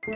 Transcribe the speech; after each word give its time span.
Velkommen 0.00 0.12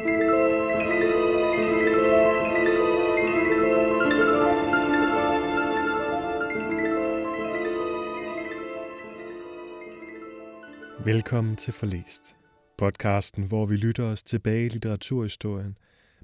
til 11.57 11.73
Forlæst, 11.73 12.37
podcasten, 12.79 13.45
hvor 13.45 13.67
vi 13.67 13.77
lytter 13.77 14.05
os 14.05 14.23
tilbage 14.23 14.67
i 14.67 14.69
litteraturhistorien 14.69 15.79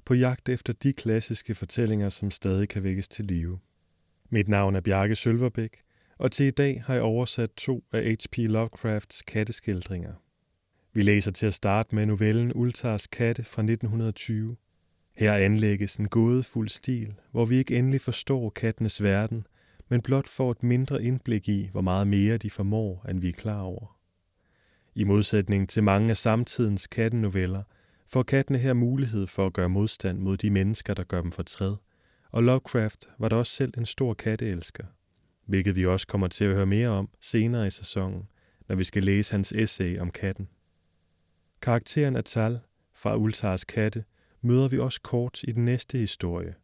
på 0.05 0.13
jagt 0.13 0.49
efter 0.49 0.73
de 0.73 0.93
klassiske 0.93 1.55
fortællinger, 1.55 2.09
som 2.09 2.31
stadig 2.31 2.69
kan 2.69 2.83
vækkes 2.83 3.09
til 3.09 3.25
live. 3.25 3.59
Mit 4.29 4.47
navn 4.47 4.75
er 4.75 4.81
Bjarke 4.81 5.15
Sølverbæk, 5.15 5.81
og 6.17 6.31
til 6.31 6.45
i 6.45 6.51
dag 6.51 6.83
har 6.85 6.93
jeg 6.93 7.03
oversat 7.03 7.49
to 7.57 7.83
af 7.91 8.03
H.P. 8.03 8.37
Lovecrafts 8.37 9.21
katteskildringer. 9.21 10.13
Vi 10.93 11.01
læser 11.01 11.31
til 11.31 11.45
at 11.45 11.53
starte 11.53 11.95
med 11.95 12.05
novellen 12.05 12.53
Ultars 12.55 13.07
katte 13.07 13.43
fra 13.43 13.61
1920. 13.61 14.57
Her 15.15 15.33
anlægges 15.33 15.95
en 15.95 16.07
gådefuld 16.07 16.69
stil, 16.69 17.13
hvor 17.31 17.45
vi 17.45 17.55
ikke 17.55 17.77
endelig 17.77 18.01
forstår 18.01 18.49
kattenes 18.49 19.03
verden, 19.03 19.47
men 19.89 20.01
blot 20.01 20.27
får 20.27 20.51
et 20.51 20.63
mindre 20.63 21.03
indblik 21.03 21.49
i, 21.49 21.69
hvor 21.71 21.81
meget 21.81 22.07
mere 22.07 22.37
de 22.37 22.49
formår, 22.49 23.05
end 23.09 23.21
vi 23.21 23.29
er 23.29 23.33
klar 23.33 23.61
over. 23.61 23.97
I 24.95 25.03
modsætning 25.03 25.69
til 25.69 25.83
mange 25.83 26.09
af 26.09 26.17
samtidens 26.17 26.87
kattenoveller, 26.87 27.63
får 28.07 28.23
kattene 28.23 28.57
her 28.57 28.73
mulighed 28.73 29.27
for 29.27 29.45
at 29.45 29.53
gøre 29.53 29.69
modstand 29.69 30.19
mod 30.19 30.37
de 30.37 30.49
mennesker, 30.49 30.93
der 30.93 31.03
gør 31.03 31.21
dem 31.21 31.31
fortræd, 31.31 31.75
og 32.31 32.43
Lovecraft 32.43 33.09
var 33.19 33.29
da 33.29 33.35
også 33.35 33.53
selv 33.53 33.73
en 33.77 33.85
stor 33.85 34.13
katteelsker, 34.13 34.83
hvilket 35.45 35.75
vi 35.75 35.85
også 35.85 36.07
kommer 36.07 36.27
til 36.27 36.45
at 36.45 36.55
høre 36.55 36.65
mere 36.65 36.89
om 36.89 37.09
senere 37.21 37.67
i 37.67 37.71
sæsonen, 37.71 38.23
når 38.67 38.75
vi 38.75 38.83
skal 38.83 39.03
læse 39.03 39.31
hans 39.31 39.51
essay 39.51 39.99
om 39.99 40.11
katten. 40.11 40.47
Karakteren 41.61 42.15
Atal 42.15 42.59
fra 42.93 43.15
Ultars 43.15 43.63
katte 43.63 44.03
møder 44.41 44.67
vi 44.67 44.79
også 44.79 45.01
kort 45.01 45.43
i 45.43 45.51
den 45.51 45.65
næste 45.65 45.97
historie, 45.97 46.55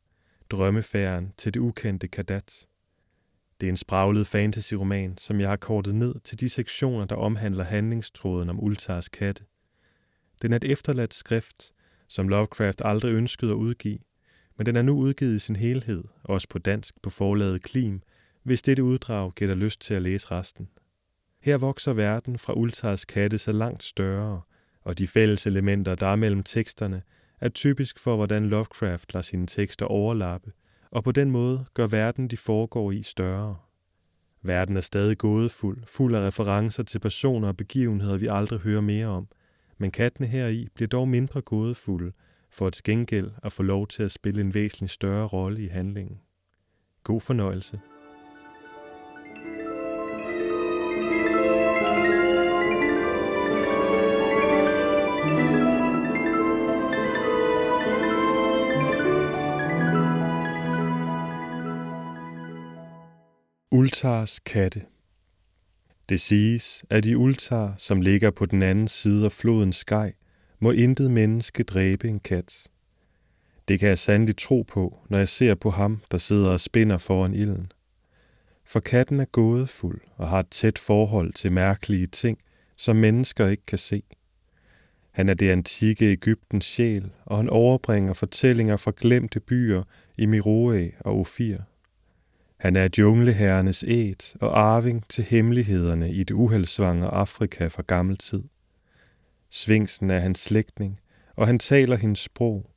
Drømmefæren 0.50 1.34
til 1.38 1.54
det 1.54 1.60
ukendte 1.60 2.08
Kadat. 2.08 2.68
Det 3.62 3.68
er 3.68 3.72
en 3.72 3.78
spraglet 3.78 4.28
fantasyroman, 4.28 5.18
som 5.18 5.40
jeg 5.40 5.50
har 5.50 5.56
kortet 5.56 5.96
ned 5.96 6.16
til 6.24 6.40
de 6.40 6.50
sektioner, 6.50 7.06
der 7.06 7.16
omhandler 7.16 7.64
handlingstråden 7.64 8.50
om 8.50 8.64
Ultars 8.64 9.10
katte. 9.10 9.44
Den 10.42 10.52
er 10.52 10.56
et 10.56 10.64
efterladt 10.64 11.14
skrift, 11.14 11.72
som 12.08 12.30
Lovecraft 12.30 12.82
aldrig 12.86 13.14
ønskede 13.14 13.52
at 13.52 13.56
udgive, 13.56 14.00
men 14.58 14.66
den 14.66 14.76
er 14.76 14.82
nu 14.82 14.98
udgivet 14.98 15.36
i 15.36 15.40
sin 15.40 15.56
helhed, 15.56 16.04
også 16.24 16.48
på 16.50 16.60
dansk 16.60 17.02
på 17.02 17.10
forlaget 17.10 17.64
Klim, 17.64 18.02
hvis 18.44 18.62
dette 18.62 18.84
uddrag 18.84 19.32
giver 19.36 19.48
dig 19.48 19.58
lyst 19.58 19.82
til 19.82 19.94
at 19.94 20.02
læse 20.02 20.32
resten. 20.32 20.70
Her 21.42 21.58
vokser 21.58 21.94
verden 21.94 22.40
fra 22.40 22.54
Ultars 22.54 23.06
katte 23.06 23.38
så 23.38 23.52
langt 23.52 23.84
større, 23.84 24.42
og 24.88 24.98
de 24.98 25.08
fælles 25.08 25.48
elementer, 25.48 25.96
der 25.96 26.08
er 26.08 26.16
mellem 26.16 26.44
teksterne, 26.44 27.02
er 27.42 27.50
typisk 27.50 28.00
for, 28.00 28.16
hvordan 28.16 28.46
Lovecraft 28.46 29.14
lader 29.14 29.22
sine 29.22 29.48
tekster 29.48 29.86
overlappe, 29.86 30.52
og 30.92 31.04
på 31.04 31.12
den 31.12 31.32
måde 31.32 31.66
gør 31.74 31.88
verden, 31.88 32.28
de 32.28 32.38
foregår 32.38 32.92
i, 32.92 33.04
større. 33.04 33.56
Verden 34.42 34.78
er 34.78 34.82
stadig 34.82 35.18
gådefuld, 35.18 35.84
fuld 35.86 36.16
af 36.16 36.28
referencer 36.28 36.84
til 36.84 37.00
personer 37.00 37.48
og 37.48 37.58
begivenheder, 37.58 38.18
vi 38.18 38.28
aldrig 38.28 38.60
hører 38.60 38.82
mere 38.82 39.08
om, 39.08 39.28
men 39.78 39.92
kattene 39.92 40.28
heri 40.28 40.68
bliver 40.76 40.88
dog 40.88 41.08
mindre 41.08 41.42
gådefulde, 41.42 42.12
for 42.50 42.70
til 42.70 42.84
gengæld 42.84 43.32
at 43.44 43.52
få 43.52 43.64
lov 43.64 43.88
til 43.88 44.04
at 44.04 44.12
spille 44.12 44.42
en 44.42 44.54
væsentlig 44.54 44.90
større 44.90 45.28
rolle 45.28 45.64
i 45.64 45.68
handlingen. 45.68 46.20
God 47.04 47.22
fornøjelse. 47.22 47.80
Ultars 63.72 64.40
katte 64.40 64.82
Det 66.10 66.22
siges, 66.22 66.86
at 66.90 67.06
i 67.06 67.16
Ultar, 67.16 67.76
som 67.78 68.02
ligger 68.02 68.32
på 68.32 68.46
den 68.46 68.62
anden 68.62 68.88
side 68.88 69.26
af 69.26 69.32
floden 69.32 69.74
Skaj, 69.74 70.14
må 70.60 70.72
intet 70.72 71.12
menneske 71.12 71.64
dræbe 71.64 72.08
en 72.08 72.20
kat. 72.20 72.68
Det 73.68 73.80
kan 73.80 73.90
jeg 73.90 74.00
sandelig 74.00 74.38
tro 74.38 74.62
på, 74.68 75.00
når 75.10 75.18
jeg 75.18 75.28
ser 75.30 75.56
på 75.56 75.70
ham, 75.70 76.02
der 76.12 76.18
sidder 76.18 76.50
og 76.50 76.60
spinder 76.60 76.98
foran 76.98 77.34
ilden. 77.34 77.72
For 78.66 78.80
katten 78.80 79.20
er 79.20 79.26
gådefuld 79.26 80.02
og 80.16 80.30
har 80.30 80.40
et 80.40 80.50
tæt 80.52 80.80
forhold 80.80 81.34
til 81.34 81.52
mærkelige 81.52 82.08
ting, 82.08 82.38
som 82.76 82.96
mennesker 82.96 83.48
ikke 83.48 83.66
kan 83.66 83.80
se. 83.80 84.04
Han 85.12 85.30
er 85.30 85.34
det 85.34 85.50
antikke 85.50 86.12
Ægyptens 86.12 86.66
sjæl, 86.66 87.12
og 87.26 87.38
han 87.38 87.50
overbringer 87.50 88.14
fortællinger 88.14 88.78
fra 88.78 88.92
glemte 88.98 89.40
byer 89.40 89.84
i 90.18 90.26
Miroe 90.26 90.92
og 91.00 91.20
Ophir. 91.20 91.58
Han 92.58 92.76
er 92.76 92.90
jungleherrenes 92.98 93.84
æt 93.88 94.36
og 94.42 94.60
arving 94.60 95.08
til 95.10 95.24
hemmelighederne 95.24 96.12
i 96.12 96.24
det 96.24 96.34
uheldsvange 96.34 97.08
Afrika 97.08 97.68
fra 97.68 97.84
gammel 97.88 98.18
tid. 98.18 98.44
Svingsen 99.50 100.10
er 100.10 100.20
hans 100.20 100.40
slægtning, 100.40 101.00
og 101.36 101.48
han 101.48 101.60
taler 101.60 101.96
hendes 101.96 102.20
sprog, 102.20 102.72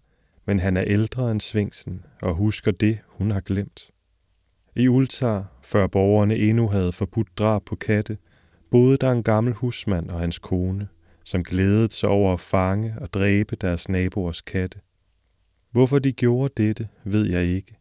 men 0.47 0.59
han 0.59 0.77
er 0.77 0.85
ældre 0.87 1.31
end 1.31 1.41
Svingsen 1.41 2.05
og 2.23 2.35
husker 2.35 2.71
det, 2.71 2.99
hun 3.07 3.31
har 3.31 3.41
glemt. 3.41 3.91
I 4.77 4.89
Ultar, 4.89 5.47
før 5.63 5.87
borgerne 5.87 6.37
endnu 6.37 6.69
havde 6.69 6.93
forbudt 6.93 7.39
drab 7.39 7.65
på 7.65 7.77
katte, 7.77 8.19
boede 8.71 8.97
der 8.97 9.13
en 9.13 9.23
gammel 9.23 9.55
husmand 9.55 10.11
og 10.11 10.21
hans 10.21 10.39
kone, 10.39 10.89
som 11.25 11.45
glædede 11.45 11.93
sig 11.93 12.09
over 12.09 12.33
at 12.33 12.41
fange 12.41 12.95
og 13.01 13.13
dræbe 13.13 13.57
deres 13.57 13.89
naboers 13.89 14.43
katte. 14.43 14.79
Hvorfor 15.71 15.99
de 15.99 16.13
gjorde 16.13 16.63
dette, 16.63 16.89
ved 17.05 17.31
jeg 17.31 17.45
ikke. 17.45 17.80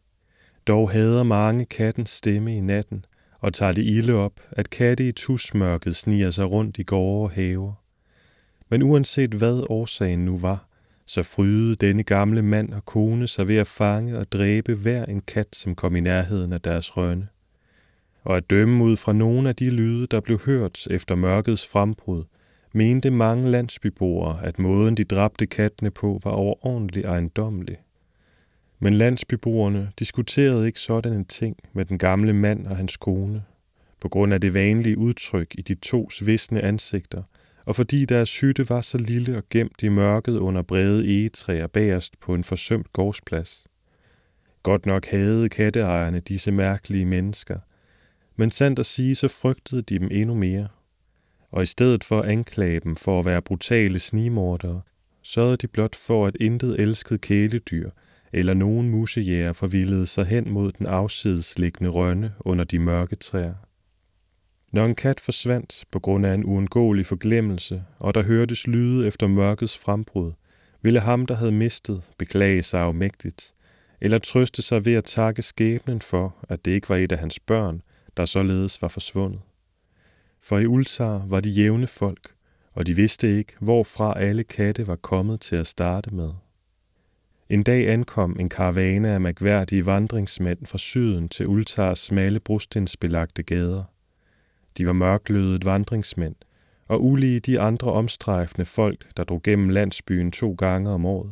Dog 0.66 0.90
hader 0.90 1.22
mange 1.22 1.64
kattens 1.64 2.10
stemme 2.10 2.56
i 2.56 2.60
natten, 2.60 3.04
og 3.38 3.54
tager 3.54 3.72
det 3.72 3.84
ilde 3.84 4.14
op, 4.14 4.40
at 4.50 4.70
katte 4.70 5.08
i 5.08 5.12
tusmørket 5.12 5.96
sniger 5.96 6.30
sig 6.30 6.50
rundt 6.50 6.78
i 6.78 6.82
gårde 6.82 7.24
og 7.24 7.30
haver. 7.30 7.72
Men 8.68 8.82
uanset 8.82 9.34
hvad 9.34 9.66
årsagen 9.68 10.24
nu 10.24 10.38
var, 10.38 10.66
så 11.06 11.22
frydede 11.22 11.76
denne 11.76 12.02
gamle 12.02 12.42
mand 12.42 12.72
og 12.72 12.84
kone 12.84 13.28
sig 13.28 13.48
ved 13.48 13.56
at 13.56 13.66
fange 13.66 14.18
og 14.18 14.32
dræbe 14.32 14.74
hver 14.74 15.04
en 15.04 15.20
kat, 15.20 15.56
som 15.56 15.74
kom 15.74 15.96
i 15.96 16.00
nærheden 16.00 16.52
af 16.52 16.60
deres 16.60 16.96
rønne. 16.96 17.28
Og 18.22 18.36
at 18.36 18.50
dømme 18.50 18.84
ud 18.84 18.96
fra 18.96 19.12
nogle 19.12 19.48
af 19.48 19.56
de 19.56 19.70
lyde, 19.70 20.06
der 20.06 20.20
blev 20.20 20.38
hørt 20.38 20.86
efter 20.90 21.14
mørkets 21.14 21.66
frembrud, 21.66 22.24
mente 22.72 23.10
mange 23.10 23.50
landsbyboere, 23.50 24.38
at 24.42 24.58
måden 24.58 24.96
de 24.96 25.04
dræbte 25.04 25.46
kattene 25.46 25.90
på 25.90 26.20
var 26.24 26.30
overordentlig 26.30 27.04
ejendommelig. 27.04 27.76
Men 28.82 28.94
landsbyboerne 28.94 29.92
diskuterede 29.98 30.66
ikke 30.66 30.80
sådan 30.80 31.12
en 31.12 31.24
ting 31.24 31.56
med 31.72 31.84
den 31.84 31.98
gamle 31.98 32.32
mand 32.32 32.66
og 32.66 32.76
hans 32.76 32.96
kone, 32.96 33.44
på 34.00 34.08
grund 34.08 34.34
af 34.34 34.40
det 34.40 34.54
vanlige 34.54 34.98
udtryk 34.98 35.54
i 35.58 35.62
de 35.62 35.74
to 35.74 36.08
visne 36.20 36.62
ansigter, 36.62 37.22
og 37.64 37.76
fordi 37.76 38.04
deres 38.04 38.40
hytte 38.40 38.68
var 38.68 38.80
så 38.80 38.98
lille 38.98 39.36
og 39.36 39.42
gemt 39.50 39.82
i 39.82 39.88
mørket 39.88 40.36
under 40.36 40.62
brede 40.62 41.20
egetræer 41.20 41.66
bagerst 41.66 42.20
på 42.20 42.34
en 42.34 42.44
forsømt 42.44 42.92
gårdsplads. 42.92 43.64
Godt 44.62 44.86
nok 44.86 45.06
havde 45.06 45.48
katteejerne 45.48 46.20
disse 46.20 46.52
mærkelige 46.52 47.04
mennesker, 47.04 47.58
men 48.36 48.50
sandt 48.50 48.78
at 48.78 48.86
sige, 48.86 49.14
så 49.14 49.28
frygtede 49.28 49.82
de 49.82 49.98
dem 49.98 50.08
endnu 50.12 50.34
mere. 50.34 50.68
Og 51.50 51.62
i 51.62 51.66
stedet 51.66 52.04
for 52.04 52.20
at 52.20 52.30
anklage 52.30 52.80
dem 52.80 52.96
for 52.96 53.18
at 53.18 53.24
være 53.24 53.42
brutale 53.42 53.98
snimordere, 53.98 54.80
sørgede 55.22 55.56
de 55.56 55.68
blot 55.68 55.96
for, 55.96 56.26
at 56.26 56.36
intet 56.40 56.80
elsket 56.80 57.20
kæledyr 57.20 57.90
eller 58.32 58.54
nogen 58.54 58.90
musejæger 58.90 59.52
forvildede 59.52 60.06
sig 60.06 60.26
hen 60.26 60.50
mod 60.50 60.72
den 60.72 60.86
afsidesliggende 60.86 61.90
rønne 61.90 62.32
under 62.40 62.64
de 62.64 62.78
mørke 62.78 63.16
træer. 63.16 63.54
Når 64.72 64.84
en 64.84 64.94
kat 64.94 65.20
forsvandt 65.20 65.84
på 65.90 65.98
grund 65.98 66.26
af 66.26 66.34
en 66.34 66.44
uundgåelig 66.44 67.06
forglemmelse, 67.06 67.84
og 67.98 68.14
der 68.14 68.22
hørtes 68.22 68.66
lyde 68.66 69.06
efter 69.06 69.26
mørkets 69.26 69.78
frembrud, 69.78 70.32
ville 70.82 71.00
ham, 71.00 71.26
der 71.26 71.34
havde 71.34 71.52
mistet, 71.52 72.02
beklage 72.18 72.62
sig 72.62 72.80
afmægtigt, 72.80 73.54
eller 74.00 74.18
trøste 74.18 74.62
sig 74.62 74.84
ved 74.84 74.94
at 74.94 75.04
takke 75.04 75.42
skæbnen 75.42 76.00
for, 76.00 76.36
at 76.48 76.64
det 76.64 76.70
ikke 76.70 76.88
var 76.88 76.96
et 76.96 77.12
af 77.12 77.18
hans 77.18 77.40
børn, 77.40 77.82
der 78.16 78.24
således 78.24 78.82
var 78.82 78.88
forsvundet. 78.88 79.40
For 80.42 80.58
i 80.58 80.66
Ulsar 80.66 81.24
var 81.28 81.40
de 81.40 81.50
jævne 81.50 81.86
folk, 81.86 82.34
og 82.72 82.86
de 82.86 82.94
vidste 82.94 83.38
ikke, 83.38 83.52
hvorfra 83.60 84.20
alle 84.20 84.44
katte 84.44 84.86
var 84.86 84.96
kommet 84.96 85.40
til 85.40 85.56
at 85.56 85.66
starte 85.66 86.14
med. 86.14 86.30
En 87.50 87.62
dag 87.62 87.88
ankom 87.88 88.36
en 88.40 88.48
karavane 88.48 89.08
af 89.08 89.20
magværdige 89.20 89.86
vandringsmænd 89.86 90.66
fra 90.66 90.78
syden 90.78 91.28
til 91.28 91.46
Ultars 91.46 91.98
smalle 91.98 92.40
brostensbelagte 92.40 93.42
gader. 93.42 93.84
De 94.78 94.86
var 94.86 94.92
mørklødet 94.92 95.64
vandringsmænd, 95.64 96.34
og 96.88 97.04
ulige 97.04 97.40
de 97.40 97.60
andre 97.60 97.92
omstrejfende 97.92 98.64
folk, 98.64 99.16
der 99.16 99.24
drog 99.24 99.42
gennem 99.42 99.68
landsbyen 99.68 100.32
to 100.32 100.54
gange 100.58 100.90
om 100.90 101.06
året. 101.06 101.30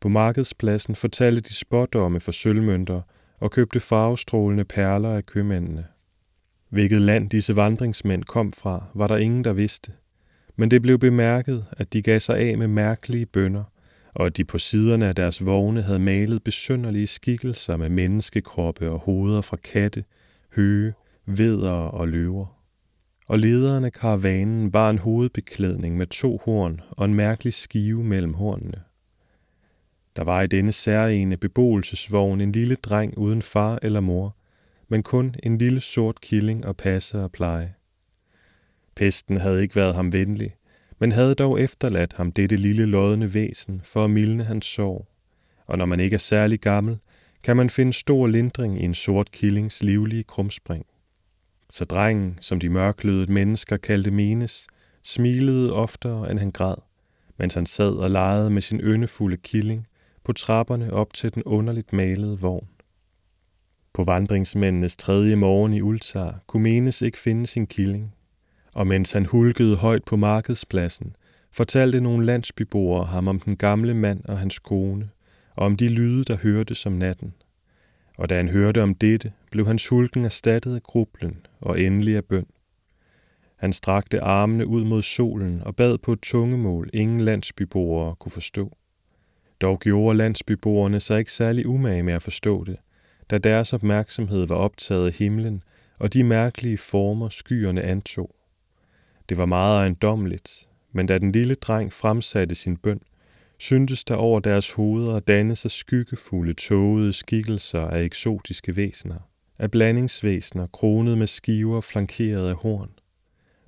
På 0.00 0.08
markedspladsen 0.08 0.94
fortalte 0.94 1.40
de 1.40 1.54
spådomme 1.54 2.20
for 2.20 2.32
sølvmønter 2.32 3.00
og 3.40 3.50
købte 3.50 3.80
farvestrålende 3.80 4.64
perler 4.64 5.10
af 5.10 5.26
købmændene. 5.26 5.86
Hvilket 6.68 7.00
land 7.00 7.30
disse 7.30 7.56
vandringsmænd 7.56 8.24
kom 8.24 8.52
fra, 8.52 8.84
var 8.94 9.06
der 9.06 9.16
ingen, 9.16 9.44
der 9.44 9.52
vidste. 9.52 9.92
Men 10.56 10.70
det 10.70 10.82
blev 10.82 10.98
bemærket, 10.98 11.66
at 11.72 11.92
de 11.92 12.02
gav 12.02 12.20
sig 12.20 12.38
af 12.38 12.58
med 12.58 12.68
mærkelige 12.68 13.26
bønder, 13.26 13.64
og 14.16 14.36
de 14.36 14.44
på 14.44 14.58
siderne 14.58 15.06
af 15.06 15.14
deres 15.14 15.44
vogne 15.44 15.82
havde 15.82 15.98
malet 15.98 16.44
besynderlige 16.44 17.06
skikkelser 17.06 17.76
med 17.76 17.88
menneskekroppe 17.88 18.90
og 18.90 18.98
hoveder 18.98 19.40
fra 19.40 19.56
katte, 19.56 20.04
høge, 20.54 20.94
veder 21.26 21.70
og 21.70 22.08
løver. 22.08 22.46
Og 23.28 23.38
lederen 23.38 23.84
af 23.84 23.92
karavanen 23.92 24.70
bar 24.70 24.90
en 24.90 24.98
hovedbeklædning 24.98 25.96
med 25.96 26.06
to 26.06 26.40
horn 26.44 26.80
og 26.90 27.04
en 27.04 27.14
mærkelig 27.14 27.54
skive 27.54 28.04
mellem 28.04 28.34
hornene. 28.34 28.82
Der 30.16 30.24
var 30.24 30.42
i 30.42 30.46
denne 30.46 30.72
særlige 30.72 31.36
beboelsesvogn 31.36 32.40
en 32.40 32.52
lille 32.52 32.74
dreng 32.74 33.18
uden 33.18 33.42
far 33.42 33.78
eller 33.82 34.00
mor, 34.00 34.36
men 34.88 35.02
kun 35.02 35.34
en 35.42 35.58
lille 35.58 35.80
sort 35.80 36.20
killing 36.20 36.66
og 36.66 36.76
passe 36.76 37.22
og 37.22 37.32
pleje. 37.32 37.74
Pesten 38.94 39.36
havde 39.36 39.62
ikke 39.62 39.76
været 39.76 39.94
ham 39.94 40.12
venlig, 40.12 40.54
men 40.98 41.12
havde 41.12 41.34
dog 41.34 41.60
efterladt 41.60 42.12
ham 42.12 42.32
dette 42.32 42.56
lille 42.56 42.86
lodne 42.86 43.34
væsen 43.34 43.80
for 43.84 44.04
at 44.04 44.10
mildne 44.10 44.44
hans 44.44 44.66
sorg. 44.66 45.06
Og 45.66 45.78
når 45.78 45.86
man 45.86 46.00
ikke 46.00 46.14
er 46.14 46.18
særlig 46.18 46.60
gammel, 46.60 46.98
kan 47.42 47.56
man 47.56 47.70
finde 47.70 47.92
stor 47.92 48.26
lindring 48.26 48.80
i 48.80 48.84
en 48.84 48.94
sort 48.94 49.30
killings 49.30 49.82
livlige 49.82 50.24
krumspring. 50.24 50.86
Så 51.70 51.84
drengen, 51.84 52.38
som 52.40 52.60
de 52.60 52.68
mørklødede 52.68 53.32
mennesker 53.32 53.76
kaldte 53.76 54.10
Menes, 54.10 54.66
smilede 55.02 55.72
oftere 55.72 56.30
end 56.30 56.38
han 56.38 56.50
græd, 56.50 56.76
mens 57.38 57.54
han 57.54 57.66
sad 57.66 57.92
og 57.92 58.10
legede 58.10 58.50
med 58.50 58.62
sin 58.62 58.80
yndefulde 58.80 59.36
killing 59.36 59.86
på 60.24 60.32
trapperne 60.32 60.92
op 60.92 61.14
til 61.14 61.34
den 61.34 61.42
underligt 61.42 61.92
malede 61.92 62.40
vogn. 62.40 62.68
På 63.92 64.04
vandringsmændenes 64.04 64.96
tredje 64.96 65.36
morgen 65.36 65.72
i 65.72 65.80
Ultar 65.80 66.40
kunne 66.46 66.62
Menes 66.62 67.02
ikke 67.02 67.18
finde 67.18 67.46
sin 67.46 67.66
killing, 67.66 68.14
og 68.76 68.86
mens 68.86 69.12
han 69.12 69.26
hulkede 69.26 69.76
højt 69.76 70.04
på 70.04 70.16
markedspladsen, 70.16 71.16
fortalte 71.52 72.00
nogle 72.00 72.26
landsbyboere 72.26 73.04
ham 73.04 73.28
om 73.28 73.40
den 73.40 73.56
gamle 73.56 73.94
mand 73.94 74.24
og 74.24 74.38
hans 74.38 74.58
kone, 74.58 75.08
og 75.54 75.66
om 75.66 75.76
de 75.76 75.88
lyde, 75.88 76.24
der 76.24 76.36
hørte 76.36 76.74
som 76.74 76.92
natten. 76.92 77.34
Og 78.18 78.28
da 78.28 78.36
han 78.36 78.48
hørte 78.48 78.82
om 78.82 78.94
dette, 78.94 79.32
blev 79.50 79.66
hans 79.66 79.88
hulken 79.88 80.24
erstattet 80.24 80.74
af 80.74 80.82
grublen 80.82 81.36
og 81.60 81.80
endelig 81.80 82.16
af 82.16 82.24
bøn. 82.24 82.46
Han 83.56 83.72
strakte 83.72 84.20
armene 84.20 84.66
ud 84.66 84.84
mod 84.84 85.02
solen 85.02 85.62
og 85.64 85.76
bad 85.76 85.98
på 85.98 86.12
et 86.12 86.20
tungemål, 86.20 86.90
ingen 86.92 87.20
landsbyboere 87.20 88.14
kunne 88.14 88.32
forstå. 88.32 88.76
Dog 89.60 89.80
gjorde 89.80 90.18
landsbyboerne 90.18 91.00
sig 91.00 91.18
ikke 91.18 91.32
særlig 91.32 91.66
umage 91.66 92.02
med 92.02 92.14
at 92.14 92.22
forstå 92.22 92.64
det, 92.64 92.76
da 93.30 93.38
deres 93.38 93.72
opmærksomhed 93.72 94.46
var 94.46 94.56
optaget 94.56 95.06
af 95.06 95.12
himlen 95.12 95.62
og 95.98 96.12
de 96.12 96.24
mærkelige 96.24 96.78
former, 96.78 97.28
skyerne 97.28 97.82
antog. 97.82 98.35
Det 99.28 99.36
var 99.36 99.46
meget 99.46 99.78
ejendommeligt, 99.78 100.68
men 100.92 101.06
da 101.06 101.18
den 101.18 101.32
lille 101.32 101.54
dreng 101.54 101.92
fremsatte 101.92 102.54
sin 102.54 102.76
bøn, 102.76 103.00
syntes 103.58 104.04
der 104.04 104.14
over 104.14 104.40
deres 104.40 104.72
hoveder 104.72 105.20
danne 105.20 105.56
sig 105.56 105.70
skyggefulde, 105.70 106.54
tågede 106.54 107.12
skikkelser 107.12 107.80
af 107.80 108.02
eksotiske 108.02 108.76
væsener, 108.76 109.18
af 109.58 109.70
blandingsvæsener 109.70 110.66
kronet 110.66 111.18
med 111.18 111.26
skiver 111.26 111.80
flankeret 111.80 112.48
af 112.48 112.54
horn. 112.54 112.90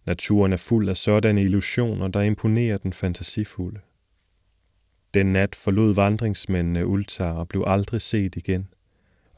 Naturen 0.06 0.52
er 0.52 0.56
fuld 0.56 0.88
af 0.88 0.96
sådanne 0.96 1.43
illusioner, 1.43 2.08
der 2.08 2.20
imponerer 2.20 2.78
den 2.78 2.93
fantasifulde. 2.93 3.81
Den 5.14 5.26
nat 5.26 5.55
forlod 5.55 5.94
vandringsmændene 5.94 6.87
Ultar 6.87 7.32
og 7.32 7.49
blev 7.49 7.64
aldrig 7.66 8.02
set 8.02 8.37
igen, 8.37 8.69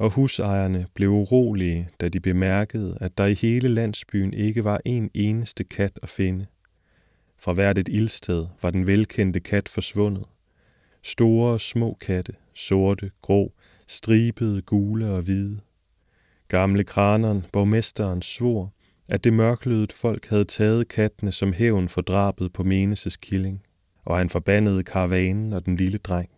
og 0.00 0.10
husejerne 0.10 0.86
blev 0.94 1.10
urolige, 1.10 1.88
da 2.00 2.08
de 2.08 2.20
bemærkede, 2.20 2.98
at 3.00 3.18
der 3.18 3.26
i 3.26 3.34
hele 3.34 3.68
landsbyen 3.68 4.34
ikke 4.34 4.64
var 4.64 4.80
en 4.84 5.10
eneste 5.14 5.64
kat 5.64 5.98
at 6.02 6.08
finde. 6.08 6.46
Fra 7.38 7.52
hvert 7.52 7.78
et 7.78 7.88
ildsted 7.88 8.46
var 8.62 8.70
den 8.70 8.86
velkendte 8.86 9.40
kat 9.40 9.68
forsvundet. 9.68 10.24
Store 11.02 11.52
og 11.52 11.60
små 11.60 11.96
katte, 12.00 12.32
sorte, 12.54 13.10
grå, 13.20 13.52
stribede, 13.86 14.62
gule 14.62 15.10
og 15.10 15.22
hvide. 15.22 15.60
Gamle 16.48 16.84
kraneren, 16.84 17.46
borgmesteren, 17.52 18.22
svor, 18.22 18.74
at 19.08 19.24
det 19.24 19.32
mørklødet 19.32 19.92
folk 19.92 20.26
havde 20.26 20.44
taget 20.44 20.88
kattene 20.88 21.32
som 21.32 21.52
hævn 21.52 21.88
for 21.88 22.00
drabet 22.00 22.52
på 22.52 22.62
Meneses 22.62 23.16
killing, 23.16 23.62
og 24.04 24.18
han 24.18 24.28
forbandede 24.28 24.84
karavanen 24.84 25.52
og 25.52 25.66
den 25.66 25.76
lille 25.76 25.98
dreng. 25.98 26.30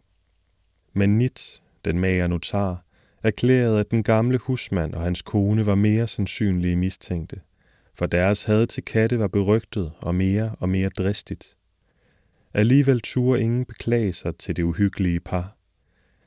Men 0.93 1.19
Nit, 1.19 1.63
den 1.85 1.99
mager 1.99 2.27
notar, 2.27 2.85
erklærede, 3.23 3.81
at 3.81 3.91
den 3.91 4.03
gamle 4.03 4.39
husmand 4.39 4.95
og 4.95 5.03
hans 5.03 5.23
kone 5.23 5.67
var 5.67 5.75
mere 5.75 6.07
sandsynlige 6.09 6.77
mistænkte, 6.77 7.41
for 7.95 8.07
deres 8.07 8.45
had 8.45 8.67
til 8.67 8.85
katte 8.85 9.19
var 9.19 9.29
berygtet 9.29 9.93
og 10.01 10.15
mere 10.15 10.55
og 10.61 10.69
mere 10.69 10.89
dristigt. 10.89 11.57
Alligevel 12.55 13.01
turde 13.01 13.41
ingen 13.41 13.65
beklage 13.65 14.13
sig 14.13 14.37
til 14.37 14.57
det 14.57 14.63
uhyggelige 14.63 15.21
par. 15.21 15.57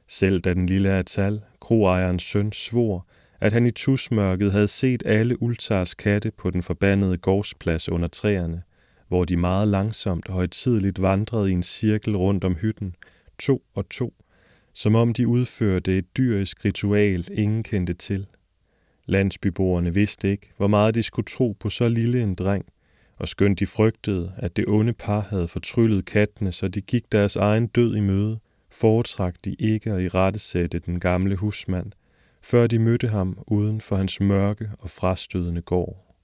Selv 0.07 0.39
da 0.39 0.53
den 0.53 0.65
lille 0.65 0.89
Atal, 0.89 1.41
kroejerens 1.59 2.23
søn, 2.23 2.51
svor, 2.51 3.07
at 3.41 3.53
han 3.53 3.65
i 3.65 3.71
tusmørket 3.71 4.51
havde 4.51 4.67
set 4.67 5.03
alle 5.05 5.41
Ultars 5.41 5.93
katte 5.93 6.31
på 6.31 6.49
den 6.49 6.63
forbandede 6.63 7.17
gårdsplads 7.17 7.89
under 7.89 8.07
træerne, 8.07 8.63
hvor 9.07 9.25
de 9.25 9.37
meget 9.37 9.67
langsomt 9.67 10.27
og 10.27 10.33
højtidligt 10.33 11.01
vandrede 11.01 11.49
i 11.49 11.53
en 11.53 11.63
cirkel 11.63 12.17
rundt 12.17 12.43
om 12.43 12.55
hytten, 12.55 12.95
to 13.39 13.63
og 13.73 13.89
to, 13.89 14.13
som 14.75 14.95
om 14.95 15.13
de 15.13 15.27
udførte 15.27 15.97
et 15.97 16.17
dyrisk 16.17 16.65
ritual, 16.65 17.27
ingen 17.31 17.63
kendte 17.63 17.93
til. 17.93 18.27
Landsbyboerne 19.05 19.93
vidste 19.93 20.31
ikke, 20.31 20.53
hvor 20.57 20.67
meget 20.67 20.95
de 20.95 21.03
skulle 21.03 21.25
tro 21.25 21.55
på 21.59 21.69
så 21.69 21.89
lille 21.89 22.23
en 22.23 22.35
dreng, 22.35 22.65
og 23.17 23.27
skønt 23.27 23.59
de 23.59 23.65
frygtede, 23.65 24.33
at 24.37 24.55
det 24.55 24.65
onde 24.67 24.93
par 24.93 25.21
havde 25.21 25.47
fortryllet 25.47 26.05
kattene, 26.05 26.51
så 26.51 26.67
de 26.67 26.81
gik 26.81 27.11
deres 27.11 27.35
egen 27.35 27.67
død 27.67 27.95
i 27.95 27.99
møde, 27.99 28.39
foretrak 28.71 29.35
de 29.45 29.55
ikke 29.59 29.91
at 29.91 30.01
i 30.73 30.79
den 30.79 30.99
gamle 30.99 31.35
husmand, 31.35 31.91
før 32.41 32.67
de 32.67 32.79
mødte 32.79 33.07
ham 33.07 33.37
uden 33.47 33.81
for 33.81 33.95
hans 33.95 34.19
mørke 34.19 34.69
og 34.79 34.89
frastødende 34.89 35.61
gård. 35.61 36.15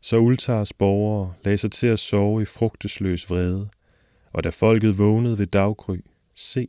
Så 0.00 0.18
Ultars 0.18 0.72
borgere 0.72 1.34
lagde 1.44 1.58
sig 1.58 1.72
til 1.72 1.86
at 1.86 1.98
sove 1.98 2.42
i 2.42 2.44
frugtesløs 2.44 3.30
vrede, 3.30 3.68
og 4.32 4.44
da 4.44 4.48
folket 4.48 4.98
vågnede 4.98 5.38
ved 5.38 5.46
daggry, 5.46 5.98
se, 6.34 6.68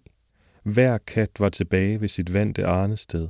hver 0.67 0.97
kat 0.97 1.29
var 1.39 1.49
tilbage 1.49 2.01
ved 2.01 2.07
sit 2.07 2.33
vante 2.33 2.65
arnested. 2.65 3.27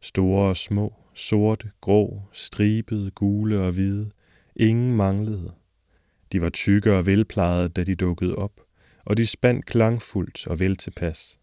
Store 0.00 0.48
og 0.48 0.56
små, 0.56 0.94
sorte, 1.14 1.70
grå, 1.80 2.22
stribede, 2.32 3.10
gule 3.10 3.60
og 3.60 3.72
hvide. 3.72 4.10
Ingen 4.56 4.96
manglede. 4.96 5.52
De 6.32 6.40
var 6.40 6.48
tykke 6.48 6.94
og 6.94 7.06
velplejede, 7.06 7.68
da 7.68 7.84
de 7.84 7.94
dukkede 7.94 8.36
op, 8.36 8.60
og 9.04 9.16
de 9.16 9.26
spandt 9.26 9.66
klangfuldt 9.66 10.46
og 10.46 10.58
vel 10.58 10.76
tilpas. 10.76 11.38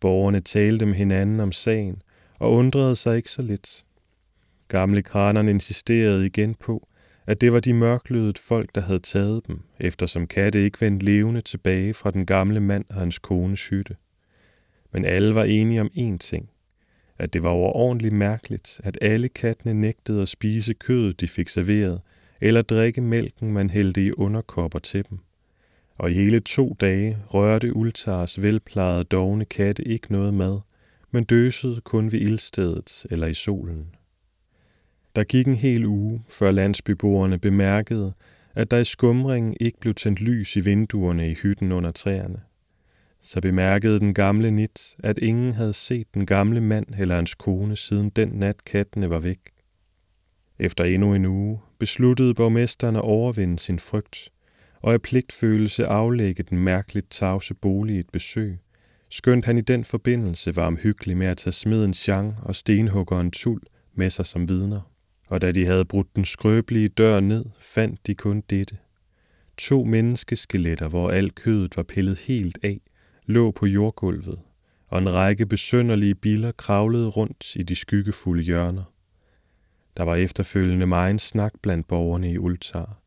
Borgerne 0.00 0.40
talte 0.40 0.86
med 0.86 0.94
hinanden 0.94 1.40
om 1.40 1.52
sagen 1.52 2.02
og 2.38 2.52
undrede 2.52 2.96
sig 2.96 3.16
ikke 3.16 3.30
så 3.30 3.42
lidt. 3.42 3.86
Gamle 4.68 5.02
kranerne 5.02 5.50
insisterede 5.50 6.26
igen 6.26 6.54
på, 6.54 6.88
at 7.26 7.40
det 7.40 7.52
var 7.52 7.60
de 7.60 7.74
mørklødet 7.74 8.38
folk, 8.38 8.74
der 8.74 8.80
havde 8.80 9.00
taget 9.00 9.46
dem, 9.46 9.60
eftersom 9.80 10.26
katte 10.26 10.64
ikke 10.64 10.80
vendte 10.80 11.06
levende 11.06 11.40
tilbage 11.40 11.94
fra 11.94 12.10
den 12.10 12.26
gamle 12.26 12.60
mand 12.60 12.84
og 12.88 12.94
hans 12.94 13.18
kones 13.18 13.68
hytte 13.68 13.96
men 14.92 15.04
alle 15.04 15.34
var 15.34 15.44
enige 15.44 15.80
om 15.80 15.90
én 15.96 16.18
ting, 16.18 16.50
at 17.18 17.32
det 17.32 17.42
var 17.42 17.48
overordentligt 17.48 18.14
mærkeligt, 18.14 18.80
at 18.84 18.98
alle 19.00 19.28
kattene 19.28 19.74
nægtede 19.74 20.22
at 20.22 20.28
spise 20.28 20.74
kødet, 20.74 21.20
de 21.20 21.28
fik 21.28 21.48
serveret, 21.48 22.00
eller 22.40 22.62
drikke 22.62 23.00
mælken, 23.00 23.52
man 23.52 23.70
hældte 23.70 24.06
i 24.06 24.12
underkopper 24.12 24.78
til 24.78 25.04
dem. 25.10 25.18
Og 25.98 26.10
i 26.10 26.14
hele 26.14 26.40
to 26.40 26.76
dage 26.80 27.18
rørte 27.26 27.76
Ultars 27.76 28.42
velplejede 28.42 29.04
dogne 29.04 29.44
katte 29.44 29.88
ikke 29.88 30.12
noget 30.12 30.34
mad, 30.34 30.60
men 31.10 31.24
døsede 31.24 31.80
kun 31.80 32.12
ved 32.12 32.20
ildstedet 32.20 33.06
eller 33.10 33.26
i 33.26 33.34
solen. 33.34 33.94
Der 35.16 35.24
gik 35.24 35.46
en 35.46 35.54
hel 35.54 35.86
uge, 35.86 36.22
før 36.28 36.50
landsbyboerne 36.50 37.38
bemærkede, 37.38 38.12
at 38.54 38.70
der 38.70 38.78
i 38.78 38.84
skumringen 38.84 39.56
ikke 39.60 39.80
blev 39.80 39.94
tændt 39.94 40.20
lys 40.20 40.56
i 40.56 40.60
vinduerne 40.60 41.30
i 41.30 41.34
hytten 41.34 41.72
under 41.72 41.90
træerne 41.90 42.40
så 43.22 43.40
bemærkede 43.40 44.00
den 44.00 44.14
gamle 44.14 44.50
Nit, 44.50 44.96
at 44.98 45.18
ingen 45.18 45.52
havde 45.52 45.72
set 45.72 46.06
den 46.14 46.26
gamle 46.26 46.60
mand 46.60 46.86
eller 46.98 47.14
hans 47.14 47.34
kone 47.34 47.76
siden 47.76 48.10
den 48.10 48.28
nat 48.28 48.64
kattene 48.64 49.10
var 49.10 49.18
væk. 49.18 49.38
Efter 50.58 50.84
endnu 50.84 51.14
en 51.14 51.26
uge 51.26 51.60
besluttede 51.78 52.34
borgmesteren 52.34 52.96
at 52.96 53.02
overvinde 53.02 53.58
sin 53.58 53.78
frygt, 53.78 54.28
og 54.82 54.92
af 54.92 55.02
pligtfølelse 55.02 55.86
aflægge 55.86 56.42
den 56.42 56.58
mærkeligt 56.58 57.10
tavse 57.10 57.54
bolig 57.54 58.00
et 58.00 58.10
besøg, 58.12 58.58
skønt 59.10 59.44
han 59.44 59.58
i 59.58 59.60
den 59.60 59.84
forbindelse 59.84 60.56
var 60.56 60.66
omhyggelig 60.66 61.16
med 61.16 61.26
at 61.26 61.36
tage 61.36 61.52
smeden 61.52 61.94
Chang 61.94 62.34
og 62.42 62.54
stenhuggeren 62.54 63.30
Tul 63.30 63.60
med 63.94 64.10
sig 64.10 64.26
som 64.26 64.48
vidner. 64.48 64.80
Og 65.28 65.40
da 65.40 65.52
de 65.52 65.66
havde 65.66 65.84
brudt 65.84 66.16
den 66.16 66.24
skrøbelige 66.24 66.88
dør 66.88 67.20
ned, 67.20 67.44
fandt 67.60 68.06
de 68.06 68.14
kun 68.14 68.42
dette. 68.50 68.76
To 69.56 69.84
menneskeskeletter, 69.84 70.88
hvor 70.88 71.10
alt 71.10 71.34
kødet 71.34 71.76
var 71.76 71.82
pillet 71.82 72.18
helt 72.18 72.58
af, 72.62 72.80
lå 73.28 73.50
på 73.50 73.66
jordgulvet, 73.66 74.38
og 74.86 74.98
en 74.98 75.12
række 75.12 75.46
besønderlige 75.46 76.14
biller 76.14 76.52
kravlede 76.52 77.08
rundt 77.08 77.56
i 77.56 77.62
de 77.62 77.74
skyggefulde 77.74 78.42
hjørner. 78.42 78.92
Der 79.96 80.02
var 80.02 80.14
efterfølgende 80.14 80.86
meget 80.86 81.20
snak 81.20 81.52
blandt 81.62 81.88
borgerne 81.88 82.32
i 82.32 82.38
Ultar. 82.38 83.00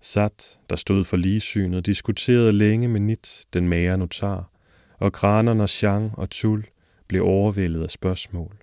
Sat, 0.00 0.58
der 0.70 0.76
stod 0.76 1.04
for 1.04 1.16
ligesynet, 1.16 1.86
diskuterede 1.86 2.52
længe 2.52 2.88
med 2.88 3.00
Nit, 3.00 3.44
den 3.52 3.68
mager 3.68 3.96
notar, 3.96 4.50
og 4.98 5.12
kranerne 5.12 5.68
Chang 5.68 6.18
og 6.18 6.30
Tul 6.30 6.66
blev 7.08 7.24
overvældet 7.24 7.82
af 7.82 7.90
spørgsmål. 7.90 8.56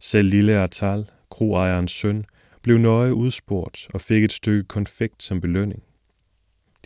Selv 0.00 0.28
lille 0.28 0.52
Atal, 0.52 1.10
kroejerens 1.30 1.92
søn, 1.92 2.24
blev 2.62 2.78
nøje 2.78 3.14
udspurgt 3.14 3.88
og 3.94 4.00
fik 4.00 4.24
et 4.24 4.32
stykke 4.32 4.68
konfekt 4.68 5.22
som 5.22 5.40
belønning. 5.40 5.82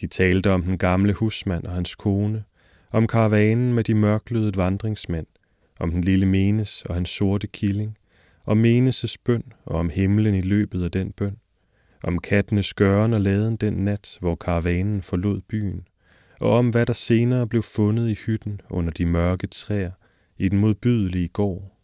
De 0.01 0.07
talte 0.07 0.51
om 0.51 0.63
den 0.63 0.79
gamle 0.79 1.13
husmand 1.13 1.65
og 1.65 1.73
hans 1.73 1.95
kone, 1.95 2.45
om 2.93 3.07
karavanen 3.07 3.75
med 3.75 3.85
de 3.85 3.95
mørklødede 3.95 4.57
vandringsmænd, 4.57 5.27
om 5.81 5.91
den 5.91 6.05
lille 6.05 6.27
Menes 6.27 6.83
og 6.83 6.95
hans 6.95 7.11
sorte 7.11 7.47
killing, 7.47 7.99
om 8.47 8.65
Menes' 8.65 9.15
bøn 9.25 9.53
og 9.65 9.77
om 9.79 9.91
himlen 9.91 10.35
i 10.35 10.41
løbet 10.41 10.85
af 10.85 10.91
den 10.91 11.13
bøn, 11.13 11.37
om 12.05 12.19
kattenes 12.19 12.67
skøren 12.67 13.13
og 13.13 13.21
laden 13.21 13.57
den 13.57 13.73
nat, 13.73 14.17
hvor 14.21 14.35
karavanen 14.35 15.03
forlod 15.03 15.41
byen, 15.41 15.89
og 16.41 16.51
om 16.51 16.71
hvad 16.71 16.87
der 16.87 16.93
senere 16.93 17.47
blev 17.47 17.63
fundet 17.63 18.11
i 18.11 18.15
hytten 18.15 18.61
under 18.71 18.91
de 18.91 19.07
mørke 19.07 19.47
træer 19.47 19.91
i 20.39 20.49
den 20.49 20.59
modbydelige 20.59 21.29
gård. 21.29 21.79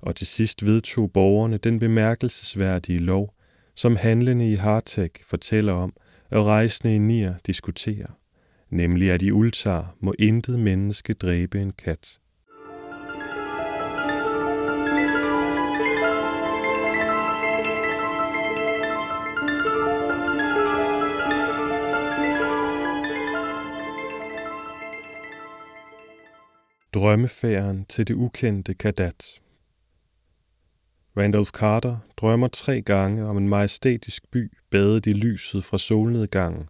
Og 0.00 0.16
til 0.16 0.26
sidst 0.26 0.66
vedtog 0.66 1.12
borgerne 1.12 1.56
den 1.56 1.78
bemærkelsesværdige 1.78 2.98
lov, 2.98 3.34
som 3.74 3.96
handlende 3.96 4.52
i 4.52 4.54
Hartek 4.54 5.22
fortæller 5.26 5.72
om, 5.72 5.94
og 6.30 6.46
rejsende 6.46 6.94
i 6.94 6.98
Nier 6.98 7.34
diskuterer, 7.46 8.10
nemlig 8.72 9.10
at 9.10 9.22
i 9.22 9.30
Ultar 9.30 9.96
må 10.00 10.14
intet 10.18 10.60
menneske 10.60 11.14
dræbe 11.14 11.60
en 11.60 11.72
kat. 11.72 12.18
Drømmefæren 26.94 27.84
til 27.84 28.08
det 28.08 28.14
ukendte 28.14 28.74
Kadat 28.74 29.40
Randolph 31.16 31.50
Carter 31.50 31.96
drømmer 32.16 32.48
tre 32.48 32.82
gange 32.82 33.24
om 33.24 33.36
en 33.36 33.48
majestætisk 33.48 34.30
by 34.30 34.52
badet 34.70 35.06
i 35.06 35.12
lyset 35.12 35.64
fra 35.64 35.78
solnedgangen 35.78 36.68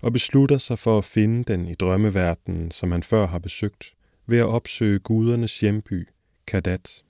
og 0.00 0.12
beslutter 0.12 0.58
sig 0.58 0.78
for 0.78 0.98
at 0.98 1.04
finde 1.04 1.44
den 1.52 1.66
i 1.66 1.74
drømmeverdenen, 1.74 2.70
som 2.70 2.90
han 2.90 3.02
før 3.02 3.26
har 3.26 3.38
besøgt, 3.38 3.94
ved 4.26 4.38
at 4.38 4.46
opsøge 4.46 4.98
gudernes 4.98 5.60
hjemby, 5.60 6.08
Kadat. 6.46 7.02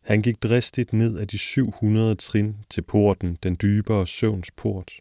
Han 0.00 0.22
gik 0.22 0.42
dristigt 0.42 0.92
ned 0.92 1.18
ad 1.18 1.26
de 1.26 1.38
700 1.38 2.14
trin 2.14 2.56
til 2.70 2.82
porten, 2.82 3.38
den 3.42 3.56
dybere 3.62 4.06
søvns 4.06 4.50
port, 4.50 4.92